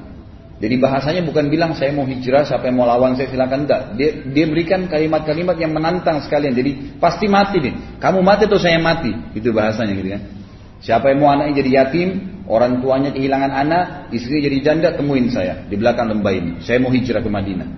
Jadi 0.61 0.77
bahasanya 0.77 1.25
bukan 1.25 1.49
bilang 1.49 1.73
saya 1.73 1.89
mau 1.89 2.05
hijrah, 2.05 2.45
siapa 2.45 2.69
yang 2.69 2.77
mau 2.77 2.85
lawan 2.85 3.17
saya 3.17 3.33
silakan 3.33 3.65
enggak. 3.65 3.97
Dia, 3.97 4.09
dia 4.29 4.45
berikan 4.45 4.85
kalimat-kalimat 4.85 5.57
yang 5.57 5.73
menantang 5.73 6.21
sekalian. 6.21 6.53
Jadi 6.53 7.01
pasti 7.01 7.25
mati 7.25 7.57
nih. 7.57 7.97
Kamu 7.97 8.21
mati 8.21 8.45
atau 8.45 8.61
saya 8.61 8.77
mati? 8.77 9.09
Itu 9.33 9.49
bahasanya 9.51 9.97
gitu 9.97 10.09
kan. 10.13 10.40
Siapa 10.81 11.13
yang 11.13 11.21
mau 11.21 11.29
anaknya 11.29 11.61
jadi 11.61 11.69
yatim, 11.77 12.09
orang 12.49 12.81
tuanya 12.81 13.13
kehilangan 13.13 13.51
anak, 13.53 13.83
istrinya 14.09 14.49
jadi 14.49 14.57
janda, 14.65 14.89
temuin 14.97 15.29
saya 15.29 15.61
di 15.69 15.77
belakang 15.77 16.09
lembah 16.09 16.33
ini. 16.33 16.51
Saya 16.65 16.81
mau 16.81 16.89
hijrah 16.89 17.21
ke 17.21 17.29
Madinah. 17.29 17.69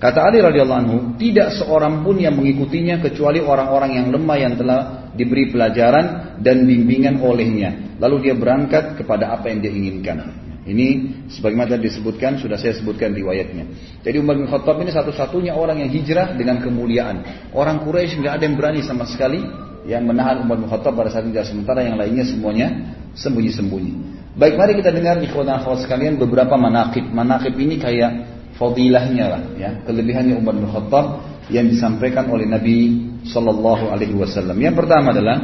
Kata 0.00 0.26
Ali 0.26 0.42
radhiyallahu 0.42 0.80
anhu, 0.80 0.98
tidak 1.20 1.54
seorang 1.60 2.02
pun 2.02 2.18
yang 2.18 2.34
mengikutinya 2.34 3.04
kecuali 3.04 3.38
orang-orang 3.38 4.00
yang 4.00 4.06
lemah 4.10 4.38
yang 4.40 4.54
telah 4.56 4.80
diberi 5.12 5.52
pelajaran 5.52 6.40
dan 6.40 6.64
bimbingan 6.64 7.20
olehnya. 7.20 8.00
Lalu 8.00 8.26
dia 8.30 8.34
berangkat 8.34 8.96
kepada 8.96 9.36
apa 9.36 9.52
yang 9.52 9.60
dia 9.60 9.70
inginkan. 9.70 10.24
Ini 10.64 10.88
sebagaimana 11.36 11.76
disebutkan, 11.76 12.40
sudah 12.40 12.56
saya 12.56 12.72
sebutkan 12.76 13.12
riwayatnya. 13.12 13.64
Jadi 14.00 14.16
Umar 14.18 14.40
bin 14.40 14.48
Khattab 14.48 14.80
ini 14.80 14.88
satu-satunya 14.88 15.52
orang 15.52 15.84
yang 15.84 15.90
hijrah 15.92 16.32
dengan 16.32 16.64
kemuliaan. 16.64 17.50
Orang 17.52 17.84
Quraisy 17.84 18.24
nggak 18.24 18.34
ada 18.40 18.44
yang 18.48 18.56
berani 18.56 18.80
sama 18.80 19.04
sekali 19.04 19.44
yang 19.88 20.04
menahan 20.04 20.44
Umar 20.44 20.60
bin 20.60 20.68
Khattab 20.68 20.92
pada 20.92 21.08
saat 21.08 21.24
itu 21.24 21.36
sementara 21.40 21.80
yang 21.80 21.96
lainnya 21.96 22.24
semuanya 22.26 22.68
sembunyi-sembunyi. 23.16 23.92
Baik, 24.36 24.54
mari 24.54 24.78
kita 24.78 24.94
dengar 24.94 25.18
ikhwan 25.24 25.48
akhwat 25.50 25.82
sekalian 25.82 26.20
beberapa 26.20 26.54
manakib. 26.54 27.08
Manakib 27.10 27.56
ini 27.58 27.80
kayak 27.80 28.28
fadilahnya 28.60 29.24
lah 29.26 29.42
ya, 29.56 29.70
kelebihannya 29.88 30.36
Umar 30.36 30.54
bin 30.54 30.68
Khattab 30.68 31.24
yang 31.50 31.66
disampaikan 31.66 32.28
oleh 32.30 32.46
Nabi 32.46 33.08
sallallahu 33.26 33.90
alaihi 33.90 34.14
wasallam. 34.14 34.54
Yang 34.60 34.84
pertama 34.84 35.10
adalah 35.10 35.36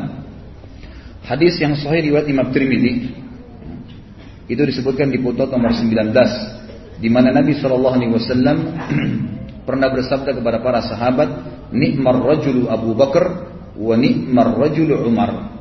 hadis 1.27 1.59
yang 1.59 1.75
sahih 1.75 2.13
riwayat 2.13 2.29
Imam 2.31 2.53
Tirmidzi 2.55 2.93
itu 4.47 4.63
disebutkan 4.63 5.11
di 5.11 5.19
putut 5.19 5.51
nomor 5.51 5.75
19 5.75 6.15
di 7.03 7.09
mana 7.11 7.35
Nabi 7.35 7.59
sallallahu 7.59 7.97
alaihi 7.99 8.13
wasallam 8.15 8.57
pernah 9.67 9.91
bersabda 9.91 10.31
kepada 10.31 10.63
para 10.63 10.81
sahabat, 10.87 11.29
"Ni'mar 11.75 12.23
rajulu 12.23 12.71
Abu 12.71 12.95
Bakar 12.95 13.56
wa 13.77 13.95
ni'mar 13.95 14.57
rajul 14.57 14.93
Umar. 15.05 15.57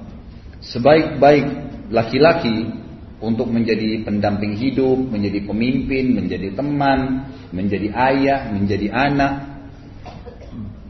Sebaik-baik 0.64 1.46
laki-laki 1.94 2.74
untuk 3.22 3.48
menjadi 3.48 4.04
pendamping 4.04 4.58
hidup, 4.58 4.98
menjadi 5.12 5.46
pemimpin, 5.46 6.16
menjadi 6.16 6.52
teman, 6.58 7.32
menjadi 7.54 7.92
ayah, 7.94 8.52
menjadi 8.52 8.88
anak 8.92 9.34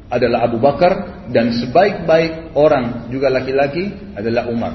adalah 0.09 0.45
Abu 0.45 0.61
Bakar 0.61 1.25
dan 1.33 1.53
sebaik-baik 1.53 2.53
orang 2.53 3.09
juga 3.09 3.33
laki-laki 3.33 3.89
adalah 4.13 4.47
Umar. 4.47 4.73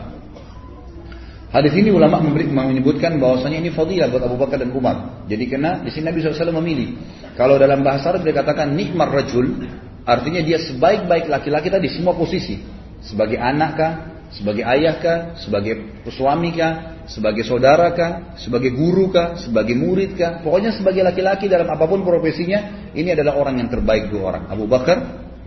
Hadis 1.50 1.74
ini 1.74 1.90
ulama 1.90 2.22
menyebutkan 2.22 3.18
bahwasanya 3.18 3.58
ini 3.58 3.74
fadilah 3.74 4.06
buat 4.06 4.22
Abu 4.22 4.38
Bakar 4.38 4.62
dan 4.62 4.70
Umar. 4.70 5.26
Jadi 5.26 5.50
kena 5.50 5.82
di 5.82 5.90
sini 5.90 6.06
Nabi 6.06 6.22
SAW 6.22 6.54
memilih. 6.62 6.94
Kalau 7.34 7.58
dalam 7.58 7.82
bahasa 7.82 8.14
Arab 8.14 8.22
dikatakan 8.22 8.70
nikmar 8.70 9.10
rajul, 9.10 9.66
Artinya 10.04 10.40
dia 10.40 10.58
sebaik-baik 10.60 11.28
laki-laki 11.28 11.68
tadi 11.68 11.88
semua 11.92 12.16
posisi. 12.16 12.60
Sebagai 13.00 13.40
anak 13.40 13.70
kah, 13.76 13.92
sebagai 14.32 14.64
ayah 14.64 14.96
kah, 15.00 15.18
sebagai 15.40 16.02
suami 16.12 16.52
kah, 16.52 17.04
sebagai 17.08 17.44
saudara 17.44 17.92
kah, 17.92 18.36
sebagai 18.40 18.72
guru 18.72 19.12
kah, 19.12 19.36
sebagai 19.40 19.76
murid 19.76 20.16
kah. 20.16 20.40
Pokoknya 20.44 20.76
sebagai 20.76 21.04
laki-laki 21.04 21.48
dalam 21.48 21.68
apa 21.68 21.84
pun 21.84 22.04
profesinya, 22.04 22.90
ini 22.92 23.12
adalah 23.12 23.36
orang 23.36 23.60
yang 23.60 23.68
terbaik 23.68 24.12
dua 24.12 24.34
orang. 24.34 24.44
Abu 24.48 24.64
Bakar 24.68 24.98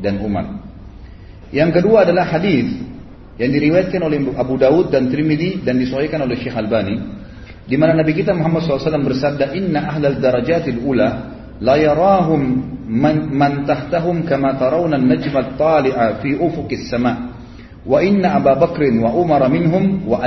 dan 0.01 0.21
Umar. 0.21 0.61
Yang 1.53 1.81
kedua 1.81 2.05
adalah 2.05 2.25
hadis 2.25 2.73
yang 3.37 3.49
diriwayatkan 3.53 4.01
oleh 4.01 4.33
Abu 4.37 4.57
Dawud 4.57 4.89
dan 4.93 5.09
Trimidi 5.09 5.61
dan 5.61 5.77
disahihkan 5.77 6.21
oleh 6.21 6.37
Syekh 6.37 6.53
Albani 6.53 7.23
di 7.63 7.75
mana 7.79 7.95
Nabi 7.95 8.11
kita 8.11 8.35
Muhammad 8.35 8.67
SAW 8.67 9.07
bersabda 9.07 9.55
inna 9.55 9.87
ahlal 9.87 10.19
darajatil 10.19 10.83
ula 10.83 11.32
la 11.61 11.75
yarahum 11.77 12.41
man, 12.87 13.29
man 13.29 13.53
tahtahum 13.67 14.25
kama 14.25 14.57
tarawna 14.57 14.97
an-najma 14.97 15.53
at-tali'a 15.53 16.23
fi 16.23 16.37
ufuqis 16.37 16.89
sama' 16.89 17.33
wa 17.83 17.99
inna 17.99 18.39
Abu 18.39 18.51
Bakr 18.55 18.81
wa 19.03 20.19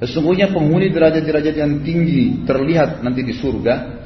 Sesungguhnya 0.00 0.48
penghuni 0.48 0.88
derajat-derajat 0.88 1.54
yang 1.60 1.84
tinggi 1.84 2.48
terlihat 2.48 3.04
nanti 3.04 3.20
di 3.20 3.36
surga. 3.36 4.00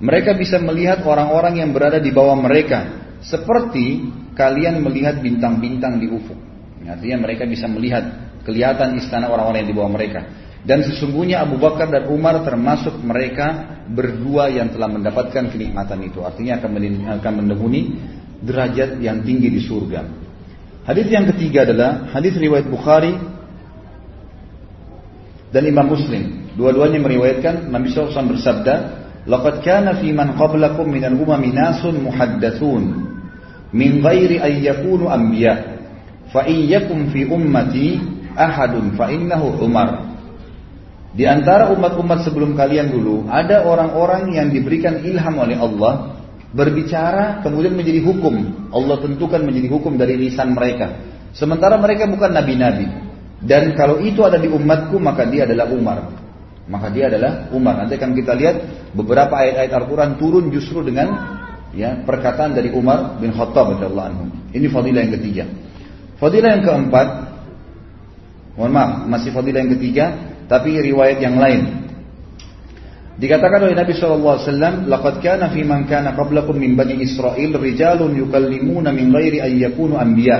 Mereka 0.00 0.32
bisa 0.40 0.56
melihat 0.56 1.04
orang-orang 1.04 1.60
yang 1.60 1.70
berada 1.76 2.00
di 2.00 2.08
bawah 2.08 2.32
mereka. 2.32 3.12
Seperti 3.20 4.08
kalian 4.32 4.80
melihat 4.80 5.20
bintang-bintang 5.20 6.00
di 6.00 6.08
ufuk. 6.08 6.40
Artinya 6.88 7.28
mereka 7.28 7.44
bisa 7.44 7.68
melihat 7.68 8.32
kelihatan 8.42 8.98
istana 8.98 9.28
orang-orang 9.28 9.62
yang 9.62 9.70
di 9.70 9.76
bawah 9.76 9.92
mereka. 9.92 10.20
Dan 10.62 10.86
sesungguhnya 10.86 11.42
Abu 11.42 11.58
Bakar 11.58 11.90
dan 11.90 12.06
Umar 12.06 12.38
termasuk 12.46 13.02
mereka 13.02 13.82
berdua 13.90 14.46
yang 14.46 14.70
telah 14.70 14.86
mendapatkan 14.86 15.50
kenikmatan 15.50 16.06
itu. 16.06 16.22
Artinya 16.22 16.62
akan 17.18 17.32
mendahului 17.42 17.82
derajat 18.38 19.02
yang 19.02 19.26
tinggi 19.26 19.50
di 19.50 19.58
surga. 19.58 20.06
Hadis 20.86 21.10
yang 21.10 21.26
ketiga 21.34 21.66
adalah 21.66 22.10
hadis 22.14 22.38
riwayat 22.38 22.70
Bukhari 22.70 23.14
dan 25.50 25.62
Imam 25.66 25.90
Muslim. 25.90 26.54
Dua-duanya 26.54 26.98
meriwayatkan 27.02 27.66
Nabi 27.66 27.90
SAW 27.90 28.30
bersabda, 28.30 28.74
"Laqad 29.26 29.66
kana 29.66 29.98
fi 29.98 30.14
man 30.14 30.38
qablakum 30.38 30.86
min 30.86 31.02
al-umami 31.02 31.50
nasun 31.50 32.06
muhaddatsun 32.06 32.82
min 33.74 33.90
ghairi 33.98 34.38
an 34.38 34.52
yakunu 34.62 35.10
anbiya. 35.10 35.74
Fa 36.30 36.46
iyyakum 36.46 37.10
fi 37.10 37.26
ummati 37.26 37.98
ahadun 38.38 38.94
fa 38.94 39.10
innahu 39.10 39.58
Umar." 39.58 40.11
Di 41.12 41.28
antara 41.28 41.68
umat-umat 41.76 42.24
sebelum 42.24 42.56
kalian 42.56 42.88
dulu, 42.88 43.28
ada 43.28 43.68
orang-orang 43.68 44.32
yang 44.32 44.48
diberikan 44.48 45.04
ilham 45.04 45.36
oleh 45.36 45.60
Allah 45.60 46.16
berbicara 46.56 47.44
kemudian 47.44 47.76
menjadi 47.76 48.00
hukum. 48.00 48.68
Allah 48.72 48.96
tentukan 49.00 49.44
menjadi 49.44 49.68
hukum 49.68 50.00
dari 50.00 50.16
lisan 50.16 50.56
mereka. 50.56 50.96
Sementara 51.36 51.76
mereka 51.76 52.08
bukan 52.08 52.32
nabi-nabi. 52.32 52.88
Dan 53.44 53.76
kalau 53.76 54.00
itu 54.00 54.24
ada 54.24 54.40
di 54.40 54.48
umatku 54.48 54.96
maka 54.96 55.28
dia 55.28 55.44
adalah 55.44 55.68
Umar. 55.68 55.98
Maka 56.64 56.88
dia 56.88 57.12
adalah 57.12 57.52
Umar. 57.52 57.84
Nanti 57.84 58.00
akan 58.00 58.12
kita 58.16 58.32
lihat 58.32 58.56
beberapa 58.96 59.36
ayat-ayat 59.36 59.72
Al-Quran 59.84 60.16
turun 60.16 60.48
justru 60.48 60.80
dengan 60.80 61.12
ya 61.76 62.00
perkataan 62.08 62.56
dari 62.56 62.72
Umar 62.72 63.20
bin 63.20 63.36
Khattab. 63.36 63.76
Ini 64.52 64.66
fadilah 64.72 65.00
yang 65.04 65.12
ketiga. 65.20 65.44
Fadilah 66.16 66.54
yang 66.54 66.62
keempat, 66.62 67.08
mohon 68.54 68.70
maaf, 68.70 69.10
masih 69.10 69.34
fadilah 69.34 69.58
yang 69.66 69.74
ketiga, 69.74 70.31
tapi 70.52 70.76
riwayat 70.76 71.16
yang 71.24 71.40
lain. 71.40 71.88
Dikatakan 73.16 73.64
oleh 73.64 73.76
Nabi 73.76 73.96
SAW, 73.96 74.84
"Laqad 74.84 75.24
kana 75.24 75.48
fi 75.48 75.64
man 75.64 75.88
kana 75.88 76.12
qablakum 76.12 76.52
min 76.52 76.76
bani 76.76 77.00
Israel 77.00 77.56
rijalun 77.56 78.12
yukallimuna 78.12 78.92
min 78.92 79.08
ghairi 79.08 79.40
an 79.40 79.52
yakunu 79.56 79.96
anbiya, 79.96 80.36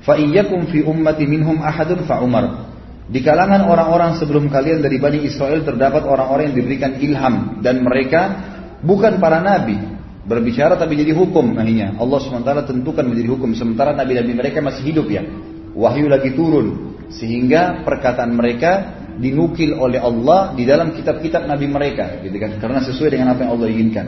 fa 0.00 0.16
iyyakum 0.16 0.64
fi 0.72 0.80
ummati 0.80 1.28
minhum 1.28 1.60
ahadun 1.60 2.08
fa 2.08 2.24
Umar." 2.24 2.72
Di 3.10 3.20
kalangan 3.26 3.66
orang-orang 3.66 4.22
sebelum 4.22 4.46
kalian 4.46 4.86
dari 4.86 5.02
Bani 5.02 5.26
Israel 5.26 5.66
terdapat 5.66 6.06
orang-orang 6.06 6.54
yang 6.54 6.62
diberikan 6.62 6.94
ilham 7.02 7.58
dan 7.58 7.82
mereka 7.82 8.38
bukan 8.86 9.18
para 9.18 9.42
nabi 9.42 9.74
berbicara 10.22 10.78
tapi 10.78 10.94
jadi 10.94 11.10
hukum 11.18 11.58
akhirnya 11.58 11.98
Allah 11.98 12.18
SWT 12.22 12.70
tentukan 12.70 13.02
menjadi 13.02 13.34
hukum 13.34 13.50
sementara 13.58 13.98
nabi-nabi 13.98 14.30
mereka 14.30 14.62
masih 14.62 14.94
hidup 14.94 15.10
ya 15.10 15.26
wahyu 15.74 16.06
lagi 16.06 16.38
turun 16.38 16.94
sehingga 17.10 17.82
perkataan 17.82 18.30
mereka 18.30 18.99
dinukil 19.20 19.76
oleh 19.76 20.00
Allah 20.00 20.56
di 20.56 20.64
dalam 20.64 20.96
kitab-kitab 20.96 21.44
nabi 21.44 21.68
mereka 21.68 22.24
gitu 22.24 22.34
kan? 22.40 22.56
Karena 22.56 22.80
sesuai 22.80 23.12
dengan 23.12 23.36
apa 23.36 23.44
yang 23.44 23.52
Allah 23.54 23.68
inginkan. 23.68 24.06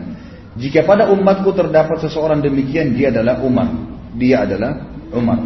Jika 0.57 0.89
pada 0.89 1.13
umatku 1.13 1.53
terdapat 1.53 2.01
seseorang 2.01 2.41
demikian 2.41 2.97
dia 2.97 3.13
adalah 3.13 3.41
Umar. 3.45 3.69
Dia 4.17 4.49
adalah 4.49 4.89
Umar. 5.13 5.41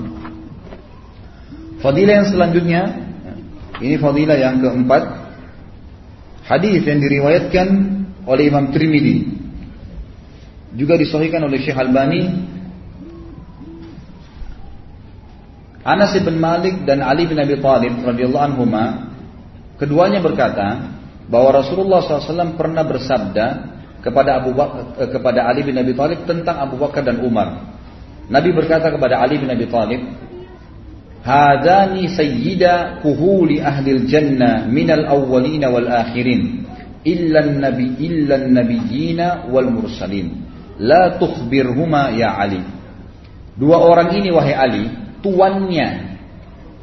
Fadilah 1.83 2.15
yang 2.23 2.29
selanjutnya 2.31 2.81
ini 3.83 3.99
fadilah 3.99 4.39
yang 4.39 4.63
keempat. 4.63 5.03
Hadis 6.47 6.87
yang 6.87 7.03
diriwayatkan 7.03 7.67
oleh 8.23 8.47
Imam 8.47 8.71
Trimidi 8.71 9.37
juga 10.77 10.95
disahihkan 10.95 11.43
oleh 11.43 11.59
Syekh 11.63 11.75
Albani. 11.75 12.55
Anas 15.87 16.19
bin 16.19 16.43
Malik 16.43 16.83
dan 16.83 16.99
Ali 16.99 17.31
bin 17.31 17.39
Abi 17.39 17.63
Thalib 17.63 18.03
radhiyallahu 18.03 18.43
anhuma 18.43 19.06
keduanya 19.81 20.21
berkata 20.21 20.93
bahwa 21.27 21.63
Rasulullah 21.63 22.03
SAW 22.03 22.57
pernah 22.57 22.85
bersabda 22.87 23.47
kepada 24.05 24.39
Abu 24.39 24.55
Bakar, 24.55 24.83
eh, 25.03 25.09
kepada 25.11 25.51
Ali 25.51 25.67
bin 25.67 25.75
Abi 25.75 25.93
Thalib 25.97 26.23
tentang 26.25 26.63
Abu 26.63 26.79
Bakar 26.79 27.03
dan 27.03 27.19
Umar. 27.23 27.75
Nabi 28.31 28.51
berkata 28.55 28.91
kepada 28.91 29.19
Ali 29.23 29.39
bin 29.39 29.51
Abi 29.51 29.67
Thalib, 29.67 30.03
Hadani 31.27 32.07
sayyida 32.07 33.03
kuhuli 33.03 33.59
ahlil 33.59 34.07
jannah 34.07 34.63
minal 34.71 35.11
awwalina 35.11 35.75
wal 35.75 35.91
akhirin 35.91 36.63
illa 37.03 37.43
nabi 37.43 37.99
illa 37.99 38.39
nabiyina 38.47 39.51
wal 39.51 39.67
mursalin 39.67 40.47
la 40.79 41.19
tukhbirhuma 41.19 42.15
ya 42.15 42.31
Ali 42.39 42.63
Dua 43.59 43.81
orang 43.81 44.15
ini 44.15 44.31
wahai 44.31 44.55
Ali 44.55 44.85
tuannya 45.25 46.06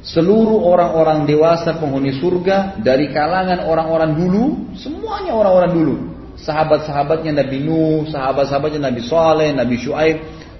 seluruh 0.04 0.68
orang-orang 0.68 1.24
dewasa 1.24 1.80
penghuni 1.80 2.20
surga 2.20 2.80
dari 2.84 3.10
kalangan 3.16 3.64
orang-orang 3.64 4.20
dulu 4.20 4.76
semuanya 4.76 5.32
orang-orang 5.32 5.72
dulu 5.72 5.96
sahabat-sahabatnya 6.36 7.40
Nabi 7.40 7.64
Nuh 7.64 8.04
sahabat-sahabatnya 8.12 8.92
Nabi 8.92 9.02
Saleh 9.08 9.56
Nabi 9.56 9.80
Shu'aib 9.80 10.18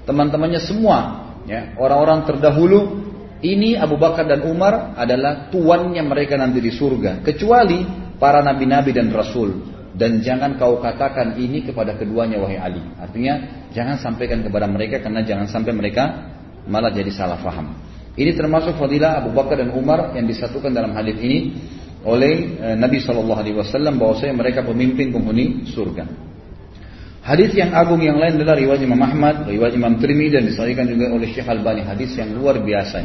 teman-temannya 0.08 0.64
semua 0.64 1.28
ya 1.44 1.76
orang-orang 1.76 2.24
terdahulu 2.24 3.04
ini 3.44 3.76
Abu 3.76 4.00
Bakar 4.00 4.24
dan 4.24 4.48
Umar 4.48 4.96
adalah 4.96 5.52
tuannya 5.52 6.00
mereka 6.00 6.40
nanti 6.40 6.64
di 6.64 6.72
surga. 6.72 7.20
Kecuali 7.28 7.84
para 8.16 8.40
nabi-nabi 8.40 8.96
dan 8.96 9.12
rasul. 9.12 9.76
Dan 9.94 10.26
jangan 10.26 10.58
kau 10.58 10.82
katakan 10.82 11.38
ini 11.38 11.62
kepada 11.70 11.94
keduanya 11.94 12.42
wahai 12.42 12.58
Ali. 12.58 12.82
Artinya 12.98 13.68
jangan 13.76 14.02
sampaikan 14.02 14.42
kepada 14.42 14.66
mereka 14.66 14.98
karena 15.04 15.22
jangan 15.22 15.46
sampai 15.46 15.70
mereka 15.70 16.34
malah 16.66 16.90
jadi 16.90 17.14
salah 17.14 17.38
faham. 17.38 17.78
Ini 18.14 18.38
termasuk 18.38 18.78
fadilah 18.78 19.26
Abu 19.26 19.34
Bakar 19.34 19.58
dan 19.58 19.74
Umar 19.74 20.14
yang 20.14 20.30
disatukan 20.30 20.70
dalam 20.70 20.94
hadis 20.94 21.18
ini 21.18 21.58
oleh 22.06 22.62
eh, 22.62 22.76
Nabi 22.78 23.02
Shallallahu 23.02 23.40
Alaihi 23.42 23.58
Wasallam 23.58 23.98
bahwasanya 23.98 24.36
mereka 24.38 24.62
pemimpin 24.62 25.10
penghuni 25.10 25.66
surga. 25.74 26.06
Hadis 27.24 27.56
yang 27.56 27.72
agung 27.72 28.04
yang 28.04 28.20
lain 28.20 28.36
adalah 28.36 28.60
riwayat 28.60 28.84
Imam 28.84 29.00
Ahmad, 29.00 29.48
riwayat 29.48 29.74
Imam 29.80 29.96
Tirmidzi 29.96 30.36
dan 30.36 30.44
disahihkan 30.44 30.86
juga 30.92 31.08
oleh 31.16 31.32
Syekh 31.32 31.48
Albani. 31.48 31.82
Hadis 31.88 32.12
yang 32.20 32.36
luar 32.36 32.60
biasa 32.60 33.00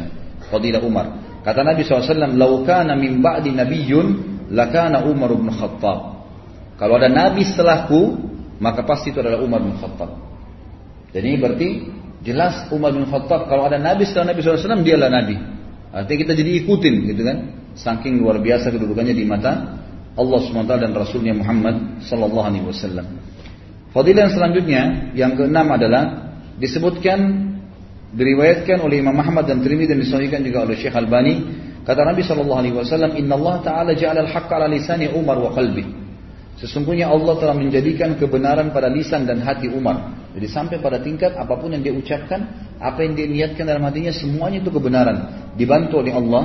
fadilah 0.51 0.83
Umar. 0.83 1.39
Kata 1.39 1.63
Nabi 1.63 1.87
SAW, 1.87 2.35
"Lau 2.35 2.67
kana 2.67 2.99
min 2.99 3.23
ba'di 3.23 3.55
nabiyyun, 3.55 4.07
lakana 4.51 5.07
Umar 5.07 5.31
bin 5.39 5.47
Khattab." 5.55 6.19
Kalau 6.75 6.95
ada 6.99 7.07
nabi 7.07 7.47
setelahku, 7.47 8.19
maka 8.59 8.83
pasti 8.83 9.15
itu 9.15 9.23
adalah 9.23 9.39
Umar 9.39 9.63
bin 9.63 9.79
Khattab. 9.79 10.19
Jadi 11.15 11.29
berarti 11.39 11.69
jelas 12.23 12.67
Umar 12.71 12.91
bin 12.91 13.07
Khattab 13.07 13.47
kalau 13.47 13.67
ada 13.67 13.79
nabi 13.79 14.03
setelah 14.03 14.35
Nabi 14.35 14.39
SAW 14.43 14.83
dia 14.83 14.95
adalah 14.99 15.23
nabi. 15.23 15.35
Artinya 15.89 16.19
kita 16.27 16.33
jadi 16.37 16.51
ikutin 16.63 16.95
gitu 17.09 17.21
kan. 17.25 17.37
Saking 17.79 18.19
luar 18.19 18.41
biasa 18.43 18.69
kedudukannya 18.75 19.15
di 19.15 19.23
mata 19.23 19.79
Allah 20.19 20.39
SWT 20.43 20.67
dan 20.67 20.91
Rasulnya 20.91 21.31
Muhammad 21.31 22.03
Sallallahu 22.03 22.45
Alaihi 22.45 22.65
Wasallam. 22.67 23.05
Fadilah 23.95 24.27
yang 24.27 24.33
selanjutnya 24.35 24.81
yang 25.15 25.31
keenam 25.33 25.71
adalah 25.71 26.29
disebutkan 26.59 27.49
diriwayatkan 28.13 28.81
oleh 28.81 29.01
Imam 29.01 29.15
Ahmad 29.17 29.45
dan 29.45 29.61
Tirmidzi 29.61 29.93
dan 29.93 29.99
disahihkan 30.01 30.41
juga 30.41 30.65
oleh 30.65 30.75
Syekh 30.77 30.93
Albani 30.93 31.45
kata 31.85 32.01
Nabi 32.05 32.25
sallallahu 32.25 32.59
alaihi 32.59 32.75
wasallam 32.75 33.13
inna 33.17 33.37
Allah 33.37 33.55
taala 33.61 33.91
ja'ala 33.93 34.25
al-haqqa 34.25 34.57
ala 34.57 34.67
lisani 34.69 35.09
Umar 35.13 35.37
wa 35.37 35.53
qalbi 35.53 35.85
sesungguhnya 36.57 37.05
Allah 37.09 37.37
telah 37.37 37.53
menjadikan 37.53 38.17
kebenaran 38.17 38.73
pada 38.73 38.89
lisan 38.89 39.29
dan 39.29 39.45
hati 39.45 39.69
Umar 39.69 40.18
jadi 40.35 40.47
sampai 40.49 40.77
pada 40.77 41.01
tingkat 41.01 41.33
apa 41.33 41.57
pun 41.57 41.73
yang 41.73 41.81
dia 41.81 41.93
ucapkan 41.95 42.69
apa 42.77 42.99
yang 43.01 43.13
dia 43.17 43.27
niatkan 43.27 43.65
dalam 43.65 43.83
hatinya 43.85 44.13
semuanya 44.13 44.61
itu 44.61 44.69
kebenaran 44.69 45.49
dibantu 45.57 46.01
oleh 46.01 46.13
Allah 46.13 46.43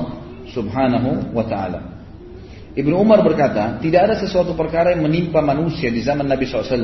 subhanahu 0.50 1.34
wa 1.36 1.44
taala 1.44 1.94
Ibnu 2.74 2.90
Umar 2.98 3.22
berkata, 3.22 3.78
tidak 3.78 4.00
ada 4.10 4.14
sesuatu 4.18 4.58
perkara 4.58 4.90
yang 4.90 5.06
menimpa 5.06 5.38
manusia 5.38 5.94
di 5.94 6.02
zaman 6.02 6.26
Nabi 6.26 6.42
SAW 6.42 6.74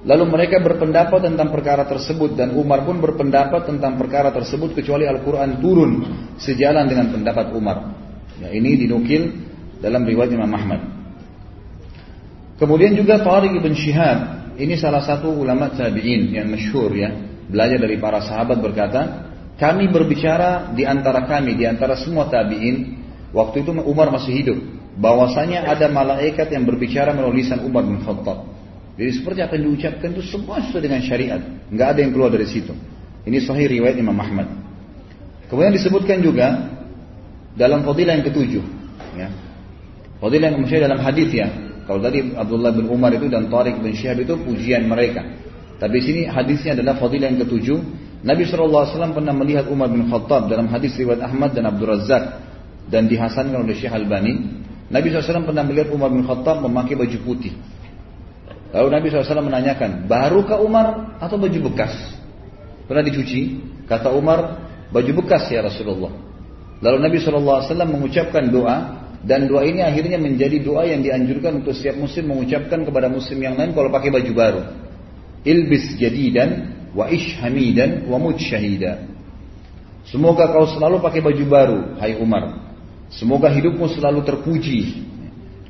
Lalu 0.00 0.24
mereka 0.32 0.64
berpendapat 0.64 1.28
tentang 1.28 1.52
perkara 1.52 1.84
tersebut 1.84 2.32
dan 2.32 2.56
Umar 2.56 2.88
pun 2.88 3.04
berpendapat 3.04 3.68
tentang 3.68 4.00
perkara 4.00 4.32
tersebut 4.32 4.72
kecuali 4.72 5.04
Al-Quran 5.04 5.60
turun 5.60 5.92
sejalan 6.40 6.88
dengan 6.88 7.12
pendapat 7.12 7.52
Umar. 7.52 7.92
Ya, 8.40 8.48
ini 8.48 8.80
dinukil 8.80 9.28
dalam 9.84 10.08
riwayat 10.08 10.32
Imam 10.32 10.48
Ahmad. 10.56 10.80
Kemudian 12.56 12.96
juga 12.96 13.20
Tariq 13.20 13.60
ibn 13.60 13.76
Shihab, 13.76 14.39
ini 14.60 14.76
salah 14.76 15.00
satu 15.00 15.32
ulama 15.32 15.72
tabi'in 15.72 16.36
yang 16.36 16.52
masyhur 16.52 16.92
ya, 16.92 17.08
belajar 17.48 17.80
dari 17.80 17.96
para 17.96 18.20
sahabat 18.20 18.60
berkata, 18.60 19.00
kami 19.56 19.88
berbicara 19.88 20.76
di 20.76 20.84
antara 20.84 21.24
kami, 21.24 21.56
di 21.56 21.64
antara 21.64 21.96
semua 21.96 22.28
tabi'in, 22.28 23.00
waktu 23.32 23.64
itu 23.64 23.72
Umar 23.72 24.12
masih 24.12 24.32
hidup, 24.36 24.58
bahwasanya 25.00 25.64
ada 25.64 25.88
malaikat 25.88 26.52
yang 26.52 26.68
berbicara 26.68 27.16
melalui 27.16 27.40
lisan 27.40 27.64
Umar 27.64 27.88
bin 27.88 28.04
Khattab. 28.04 28.52
Jadi 29.00 29.10
seperti 29.16 29.40
apa 29.40 29.56
yang 29.56 29.72
diucapkan 29.72 30.12
itu 30.12 30.22
semua 30.28 30.60
sesuai 30.60 30.82
dengan 30.84 31.00
syariat. 31.00 31.40
Nggak 31.72 31.88
ada 31.96 32.00
yang 32.04 32.12
keluar 32.12 32.28
dari 32.28 32.44
situ. 32.44 32.76
Ini 33.24 33.40
sahih 33.40 33.64
riwayat 33.64 33.96
Imam 33.96 34.16
Ahmad. 34.20 34.44
Kemudian 35.48 35.72
disebutkan 35.72 36.20
juga 36.20 36.68
dalam 37.56 37.80
fadilah 37.80 38.20
yang 38.20 38.26
ketujuh. 38.28 38.64
Ya. 39.16 39.32
Fadilah 40.20 40.52
yang 40.52 40.68
dalam 40.68 41.00
hadis 41.00 41.32
ya. 41.32 41.48
Kalau 41.90 42.06
tadi 42.06 42.22
Abdullah 42.38 42.70
bin 42.70 42.86
Umar 42.86 43.10
itu 43.10 43.26
dan 43.26 43.50
Tariq 43.50 43.82
bin 43.82 43.90
Syihab 43.98 44.22
itu 44.22 44.38
pujian 44.38 44.86
mereka. 44.86 45.26
Tapi 45.82 45.98
sini 45.98 46.22
hadisnya 46.22 46.78
adalah 46.78 47.02
fadilah 47.02 47.34
yang 47.34 47.42
ketujuh. 47.42 47.82
Nabi 48.22 48.46
SAW 48.46 49.10
pernah 49.10 49.34
melihat 49.34 49.66
Umar 49.66 49.90
bin 49.90 50.06
Khattab 50.06 50.46
dalam 50.46 50.70
hadis 50.70 50.94
riwayat 50.94 51.18
Ahmad 51.26 51.50
dan 51.50 51.66
Abdul 51.66 51.90
Razak 51.90 52.46
dan 52.86 53.10
dihasankan 53.10 53.66
oleh 53.66 53.74
Syekh 53.74 53.90
Albani. 53.90 54.38
Nabi 54.86 55.10
SAW 55.10 55.42
pernah 55.42 55.66
melihat 55.66 55.90
Umar 55.90 56.14
bin 56.14 56.22
Khattab 56.22 56.62
memakai 56.62 56.94
baju 56.94 57.18
putih. 57.26 57.58
Lalu 58.70 58.88
Nabi 58.94 59.06
SAW 59.10 59.42
menanyakan, 59.42 60.06
barukah 60.06 60.62
Umar 60.62 61.18
atau 61.18 61.42
baju 61.42 61.74
bekas? 61.74 61.90
Pernah 62.86 63.02
dicuci? 63.02 63.66
Kata 63.90 64.14
Umar, 64.14 64.62
baju 64.94 65.26
bekas 65.26 65.50
ya 65.50 65.66
Rasulullah. 65.66 66.14
Lalu 66.86 67.02
Nabi 67.02 67.18
SAW 67.18 67.66
mengucapkan 67.82 68.46
doa, 68.46 68.99
dan 69.20 69.52
doa 69.52 69.68
ini 69.68 69.84
akhirnya 69.84 70.16
menjadi 70.16 70.64
doa 70.64 70.88
yang 70.88 71.04
dianjurkan 71.04 71.60
untuk 71.60 71.76
setiap 71.76 72.00
muslim 72.00 72.32
mengucapkan 72.32 72.88
kepada 72.88 73.12
muslim 73.12 73.36
yang 73.36 73.54
lain 73.60 73.76
kalau 73.76 73.92
pakai 73.92 74.08
baju 74.08 74.32
baru. 74.32 74.62
Ilbis 75.44 76.00
jadidan, 76.00 76.72
wa 76.96 77.04
ish 77.12 77.36
hamidan, 77.36 78.08
wa 78.08 78.16
mut 78.16 78.40
syahida. 78.40 79.04
Semoga 80.08 80.48
kau 80.48 80.64
selalu 80.64 81.04
pakai 81.04 81.20
baju 81.20 81.44
baru, 81.44 81.78
hai 82.00 82.16
Umar. 82.16 82.72
Semoga 83.12 83.52
hidupmu 83.52 83.92
selalu 83.92 84.24
terpuji. 84.24 85.04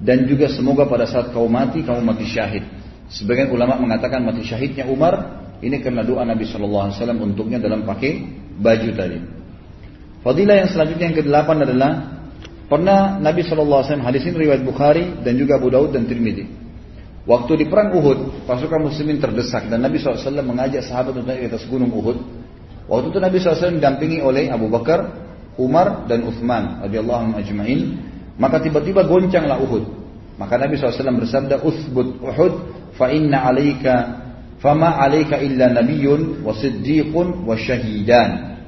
Dan 0.00 0.24
juga 0.30 0.48
semoga 0.48 0.86
pada 0.86 1.04
saat 1.04 1.34
kau 1.34 1.44
mati, 1.50 1.82
kamu 1.82 2.00
mati 2.06 2.24
syahid. 2.24 2.64
Sebagian 3.10 3.50
ulama 3.50 3.74
mengatakan 3.76 4.22
mati 4.22 4.46
syahidnya 4.46 4.86
Umar 4.86 5.42
ini 5.60 5.82
karena 5.82 6.06
doa 6.06 6.22
Nabi 6.22 6.46
Shallallahu 6.46 6.84
Alaihi 6.88 6.96
Wasallam 7.02 7.20
untuknya 7.20 7.58
dalam 7.58 7.82
pakai 7.82 8.22
baju 8.62 8.90
tadi. 8.94 9.18
Fadilah 10.22 10.54
yang 10.64 10.68
selanjutnya 10.70 11.04
yang 11.10 11.18
kedelapan 11.18 11.56
adalah 11.66 11.90
pernah 12.70 13.18
Nabi 13.18 13.42
Wasallam 13.42 14.06
hadis 14.06 14.22
ini 14.22 14.46
riwayat 14.46 14.62
Bukhari 14.62 15.18
dan 15.26 15.34
juga 15.34 15.58
Abu 15.58 15.74
Daud 15.74 15.90
dan 15.90 16.06
Tirmidzi. 16.06 16.46
Waktu 17.28 17.52
di 17.60 17.64
perang 17.68 17.92
Uhud, 17.92 18.48
pasukan 18.48 18.80
muslimin 18.80 19.20
terdesak 19.20 19.68
dan 19.68 19.84
Nabi 19.84 20.00
SAW 20.00 20.40
mengajak 20.40 20.88
sahabat 20.88 21.20
untuk 21.20 21.28
naik 21.28 21.44
di 21.44 21.48
atas 21.52 21.68
gunung 21.68 21.92
Uhud. 21.92 22.16
Waktu 22.88 23.06
itu 23.12 23.18
Nabi 23.20 23.36
SAW 23.36 23.76
didampingi 23.76 24.18
oleh 24.24 24.48
Abu 24.48 24.72
Bakar, 24.72 25.04
Umar 25.60 26.08
dan 26.08 26.24
Uthman 26.24 26.80
radhiyallahu 26.80 27.36
ajma'in. 27.36 27.80
Maka 28.40 28.64
tiba-tiba 28.64 29.04
goncanglah 29.04 29.60
Uhud. 29.60 29.84
Maka 30.40 30.56
Nabi 30.56 30.80
SAW 30.80 31.20
bersabda, 31.20 31.60
"Uthbut 31.60 32.24
Uhud 32.24 32.54
fa 32.96 33.12
inna 33.12 33.52
alaika 33.52 33.94
fama 34.60 34.96
alaika 35.00 35.40
illa 35.40 35.72
nabiyyun 35.72 36.44
wa 36.44 36.56
siddiqun 36.56 37.44
wa 37.44 37.56
syahidan. 37.56 38.60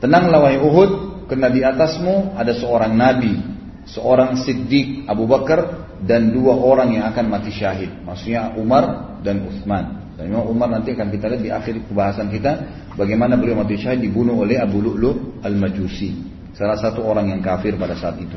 Tenanglah 0.00 0.44
wahai 0.44 0.60
Uhud, 0.60 0.90
karena 1.26 1.50
di 1.50 1.60
atasmu 1.62 2.38
ada 2.38 2.54
seorang 2.54 2.94
nabi 2.94 3.56
seorang 3.86 4.42
Siddiq 4.42 5.06
Abu 5.06 5.30
Bakar 5.30 5.86
dan 6.02 6.34
dua 6.34 6.58
orang 6.58 6.98
yang 6.98 7.04
akan 7.08 7.30
mati 7.30 7.54
syahid. 7.54 8.02
Maksudnya 8.02 8.58
Umar 8.58 9.16
dan 9.22 9.46
Uthman. 9.46 10.14
Dan 10.18 10.32
memang 10.32 10.48
Umar 10.50 10.68
nanti 10.72 10.92
akan 10.92 11.08
kita 11.12 11.30
lihat 11.30 11.42
di 11.42 11.50
akhir 11.52 11.74
pembahasan 11.88 12.28
kita 12.32 12.52
bagaimana 12.98 13.38
beliau 13.38 13.62
mati 13.62 13.78
syahid 13.78 14.02
dibunuh 14.02 14.42
oleh 14.42 14.58
Abu 14.58 14.82
Lu'lu' 14.82 15.40
al-Majusi. 15.40 16.34
Salah 16.56 16.76
satu 16.80 17.04
orang 17.04 17.30
yang 17.30 17.40
kafir 17.44 17.76
pada 17.76 17.94
saat 17.94 18.16
itu. 18.16 18.36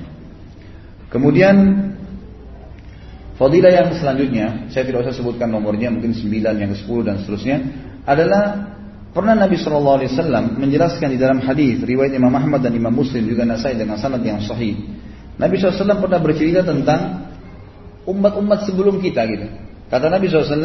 Kemudian 1.09 1.55
fadilah 3.39 3.71
yang 3.71 3.87
selanjutnya, 3.95 4.69
saya 4.69 4.83
tidak 4.83 5.07
usah 5.07 5.15
sebutkan 5.15 5.47
nomornya, 5.47 5.87
mungkin 5.87 6.11
9, 6.11 6.27
yang 6.59 6.69
ke-10 6.75 6.99
dan 7.07 7.15
seterusnya, 7.23 7.57
adalah 8.03 8.43
Pernah 9.09 9.33
Nabi 9.33 9.57
Shallallahu 9.57 9.97
Alaihi 10.01 10.11
Wasallam 10.13 10.45
menjelaskan 10.61 11.07
di 11.09 11.17
dalam 11.17 11.41
hadis 11.41 11.81
riwayat 11.81 12.13
Imam 12.13 12.29
Ahmad 12.29 12.61
dan 12.61 12.77
Imam 12.77 12.93
Muslim 12.93 13.25
juga 13.25 13.41
Nasai 13.41 13.73
dengan 13.73 13.97
sanad 13.97 14.21
yang 14.21 14.37
sahih. 14.37 14.77
Nabi 15.39 15.55
SAW 15.55 16.03
pernah 16.03 16.19
bercerita 16.19 16.67
tentang 16.67 17.31
umat-umat 18.03 18.67
sebelum 18.67 18.99
kita 18.99 19.23
gitu. 19.23 19.47
Kata 19.87 20.11
Nabi 20.11 20.27
SAW, 20.27 20.59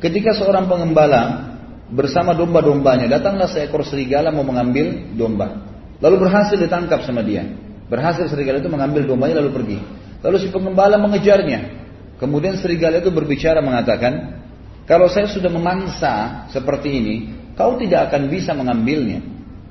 ketika 0.00 0.32
seorang 0.32 0.66
pengembala 0.66 1.52
bersama 1.92 2.34
domba-dombanya 2.34 3.06
datanglah 3.06 3.46
seekor 3.46 3.86
serigala 3.86 4.34
mau 4.34 4.42
mengambil 4.42 5.14
domba. 5.14 5.62
Lalu 6.02 6.26
berhasil 6.26 6.58
ditangkap 6.58 7.04
sama 7.06 7.22
dia. 7.22 7.46
Berhasil 7.86 8.26
serigala 8.26 8.58
itu 8.58 8.72
mengambil 8.72 9.06
dombanya 9.06 9.38
lalu 9.44 9.52
pergi. 9.52 9.78
Lalu 10.24 10.36
si 10.42 10.48
pengembala 10.50 10.98
mengejarnya. 10.98 11.86
Kemudian 12.16 12.56
serigala 12.56 13.04
itu 13.04 13.12
berbicara 13.12 13.60
mengatakan, 13.60 14.42
kalau 14.88 15.12
saya 15.12 15.28
sudah 15.28 15.52
memangsa 15.52 16.48
seperti 16.48 16.88
ini, 16.88 17.16
kau 17.56 17.80
tidak 17.80 18.12
akan 18.12 18.28
bisa 18.28 18.52
mengambilnya. 18.52 19.24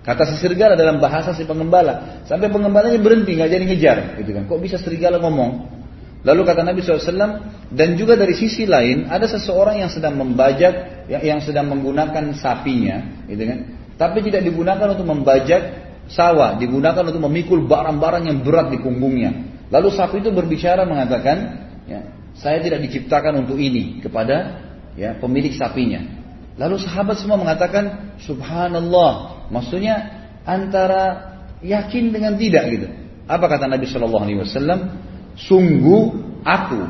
Kata 0.06 0.22
si 0.30 0.38
serigala 0.38 0.78
dalam 0.78 1.02
bahasa 1.02 1.34
si 1.34 1.50
pengembala. 1.50 2.22
Sampai 2.30 2.54
pengembalanya 2.54 3.02
berhenti, 3.02 3.34
nggak 3.34 3.50
jadi 3.50 3.64
ngejar. 3.66 3.98
Gitu 4.22 4.32
kan. 4.38 4.44
Kok 4.46 4.60
bisa 4.62 4.78
serigala 4.78 5.18
ngomong? 5.18 5.66
Lalu 6.26 6.42
kata 6.42 6.62
Nabi 6.66 6.82
SAW, 6.82 7.42
dan 7.70 7.90
juga 7.98 8.18
dari 8.18 8.34
sisi 8.34 8.66
lain, 8.66 9.10
ada 9.10 9.30
seseorang 9.30 9.82
yang 9.82 9.90
sedang 9.94 10.18
membajak, 10.18 11.06
yang, 11.06 11.22
yang 11.22 11.40
sedang 11.42 11.70
menggunakan 11.70 12.34
sapinya, 12.34 13.26
gitu 13.30 13.46
kan. 13.46 13.60
Tapi 13.98 14.26
tidak 14.26 14.42
digunakan 14.42 14.90
untuk 14.90 15.06
membajak 15.06 15.62
sawah, 16.10 16.58
digunakan 16.58 17.06
untuk 17.06 17.22
memikul 17.30 17.70
barang-barang 17.70 18.26
yang 18.26 18.42
berat 18.42 18.74
di 18.74 18.82
punggungnya. 18.82 19.32
Lalu 19.70 19.94
sapi 19.94 20.22
itu 20.22 20.34
berbicara 20.34 20.86
mengatakan, 20.86 21.38
ya, 21.86 22.02
saya 22.34 22.58
tidak 22.62 22.86
diciptakan 22.90 23.46
untuk 23.46 23.62
ini 23.62 24.02
kepada 24.02 24.66
ya 24.98 25.18
pemilik 25.18 25.54
sapinya. 25.54 26.25
Lalu 26.56 26.76
sahabat 26.80 27.20
semua 27.20 27.36
mengatakan 27.36 28.16
subhanallah. 28.24 29.48
Maksudnya 29.52 29.96
antara 30.48 31.36
yakin 31.60 32.16
dengan 32.16 32.40
tidak 32.40 32.64
gitu. 32.72 32.88
Apa 33.26 33.46
kata 33.50 33.68
Nabi 33.68 33.90
Shallallahu 33.90 34.24
alaihi 34.24 34.40
wasallam? 34.40 34.80
Sungguh 35.36 36.16
aku 36.48 36.82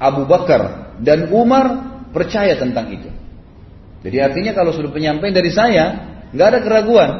Abu 0.00 0.22
Bakar 0.24 0.94
dan 1.04 1.28
Umar 1.28 1.94
percaya 2.14 2.56
tentang 2.56 2.88
itu. 2.94 3.10
Jadi 4.04 4.16
artinya 4.20 4.52
kalau 4.52 4.72
sudah 4.72 4.92
penyampaian 4.92 5.32
dari 5.32 5.50
saya, 5.52 5.84
nggak 6.32 6.48
ada 6.48 6.60
keraguan. 6.60 7.10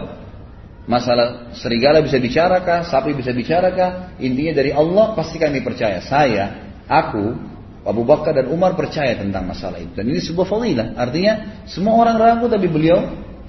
Masalah 0.85 1.57
serigala 1.57 2.05
bisa 2.05 2.20
bicarakah, 2.20 2.85
sapi 2.85 3.16
bisa 3.16 3.32
bicarakah, 3.32 4.20
intinya 4.20 4.53
dari 4.53 4.68
Allah 4.68 5.16
pasti 5.16 5.41
kami 5.41 5.64
percaya. 5.64 6.05
Saya, 6.05 6.76
aku, 6.85 7.53
Abu 7.85 8.03
Bakar 8.03 8.32
dan 8.32 8.49
Umar 8.49 8.72
percaya 8.72 9.12
tentang 9.12 9.45
masalah 9.45 9.76
itu. 9.76 9.93
Dan 9.93 10.09
ini 10.09 10.20
sebuah 10.24 10.49
fadilah. 10.49 10.97
Artinya 10.97 11.64
semua 11.68 12.01
orang 12.01 12.16
ragu 12.16 12.49
tapi 12.49 12.64
beliau 12.64 12.97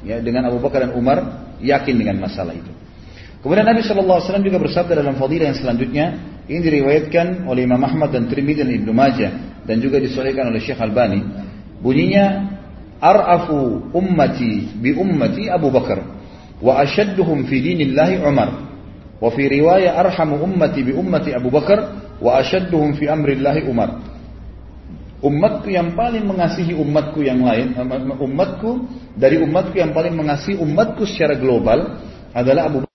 ya 0.03 0.19
dengan 0.19 0.51
Abu 0.51 0.59
Bakar 0.59 0.91
dan 0.91 0.93
Umar 0.93 1.47
yakin 1.63 1.95
dengan 1.95 2.19
masalah 2.19 2.51
itu. 2.51 2.67
Kemudian 3.39 3.63
Nabi 3.63 3.85
Wasallam 3.85 4.43
juga 4.43 4.57
bersabda 4.59 4.99
dalam 4.99 5.15
fadilah 5.15 5.53
yang 5.53 5.57
selanjutnya 5.57 6.05
ini 6.49 6.59
diriwayatkan 6.65 7.47
oleh 7.47 7.63
Imam 7.63 7.79
Ahmad 7.79 8.11
dan 8.11 8.25
Tirmidzi 8.25 8.65
dan 8.65 8.73
Ibnu 8.73 8.91
Majah 8.91 9.31
dan 9.63 9.77
juga 9.79 10.01
disolehkan 10.01 10.49
oleh 10.51 10.59
Syekh 10.59 10.81
Albani. 10.81 11.21
Bunyinya 11.79 12.57
ar'afu 12.99 13.93
ummati 13.93 14.73
bi 14.81 14.97
ummati 14.97 15.47
Abu 15.47 15.69
Bakar 15.69 16.01
wa 16.59 16.81
ashadduhum 16.81 17.45
fi 17.45 17.61
dinillahi 17.61 18.19
Umar 18.25 18.49
wa 19.19 19.29
fi 19.31 19.43
riwayah 19.47 19.95
arhamu 19.95 20.41
ummati 20.41 20.81
bi 20.83 20.91
ummati 20.91 21.31
Abu 21.31 21.53
Bakar 21.53 21.79
wa 22.19 22.39
ashadduhum 22.39 22.95
fi 22.95 23.07
amrillahi 23.11 23.67
Umar 23.67 24.14
Umatku 25.25 25.73
yang 25.73 25.97
paling 25.97 26.21
mengasihi 26.21 26.77
umatku 26.77 27.25
yang 27.25 27.41
lain, 27.41 27.73
umatku 28.21 28.85
dari 29.17 29.41
umatku 29.41 29.73
yang 29.73 29.89
paling 29.89 30.13
mengasihi 30.13 30.61
umatku 30.61 31.01
secara 31.09 31.33
global 31.33 31.97
adalah 32.29 32.69
Abu 32.69 32.85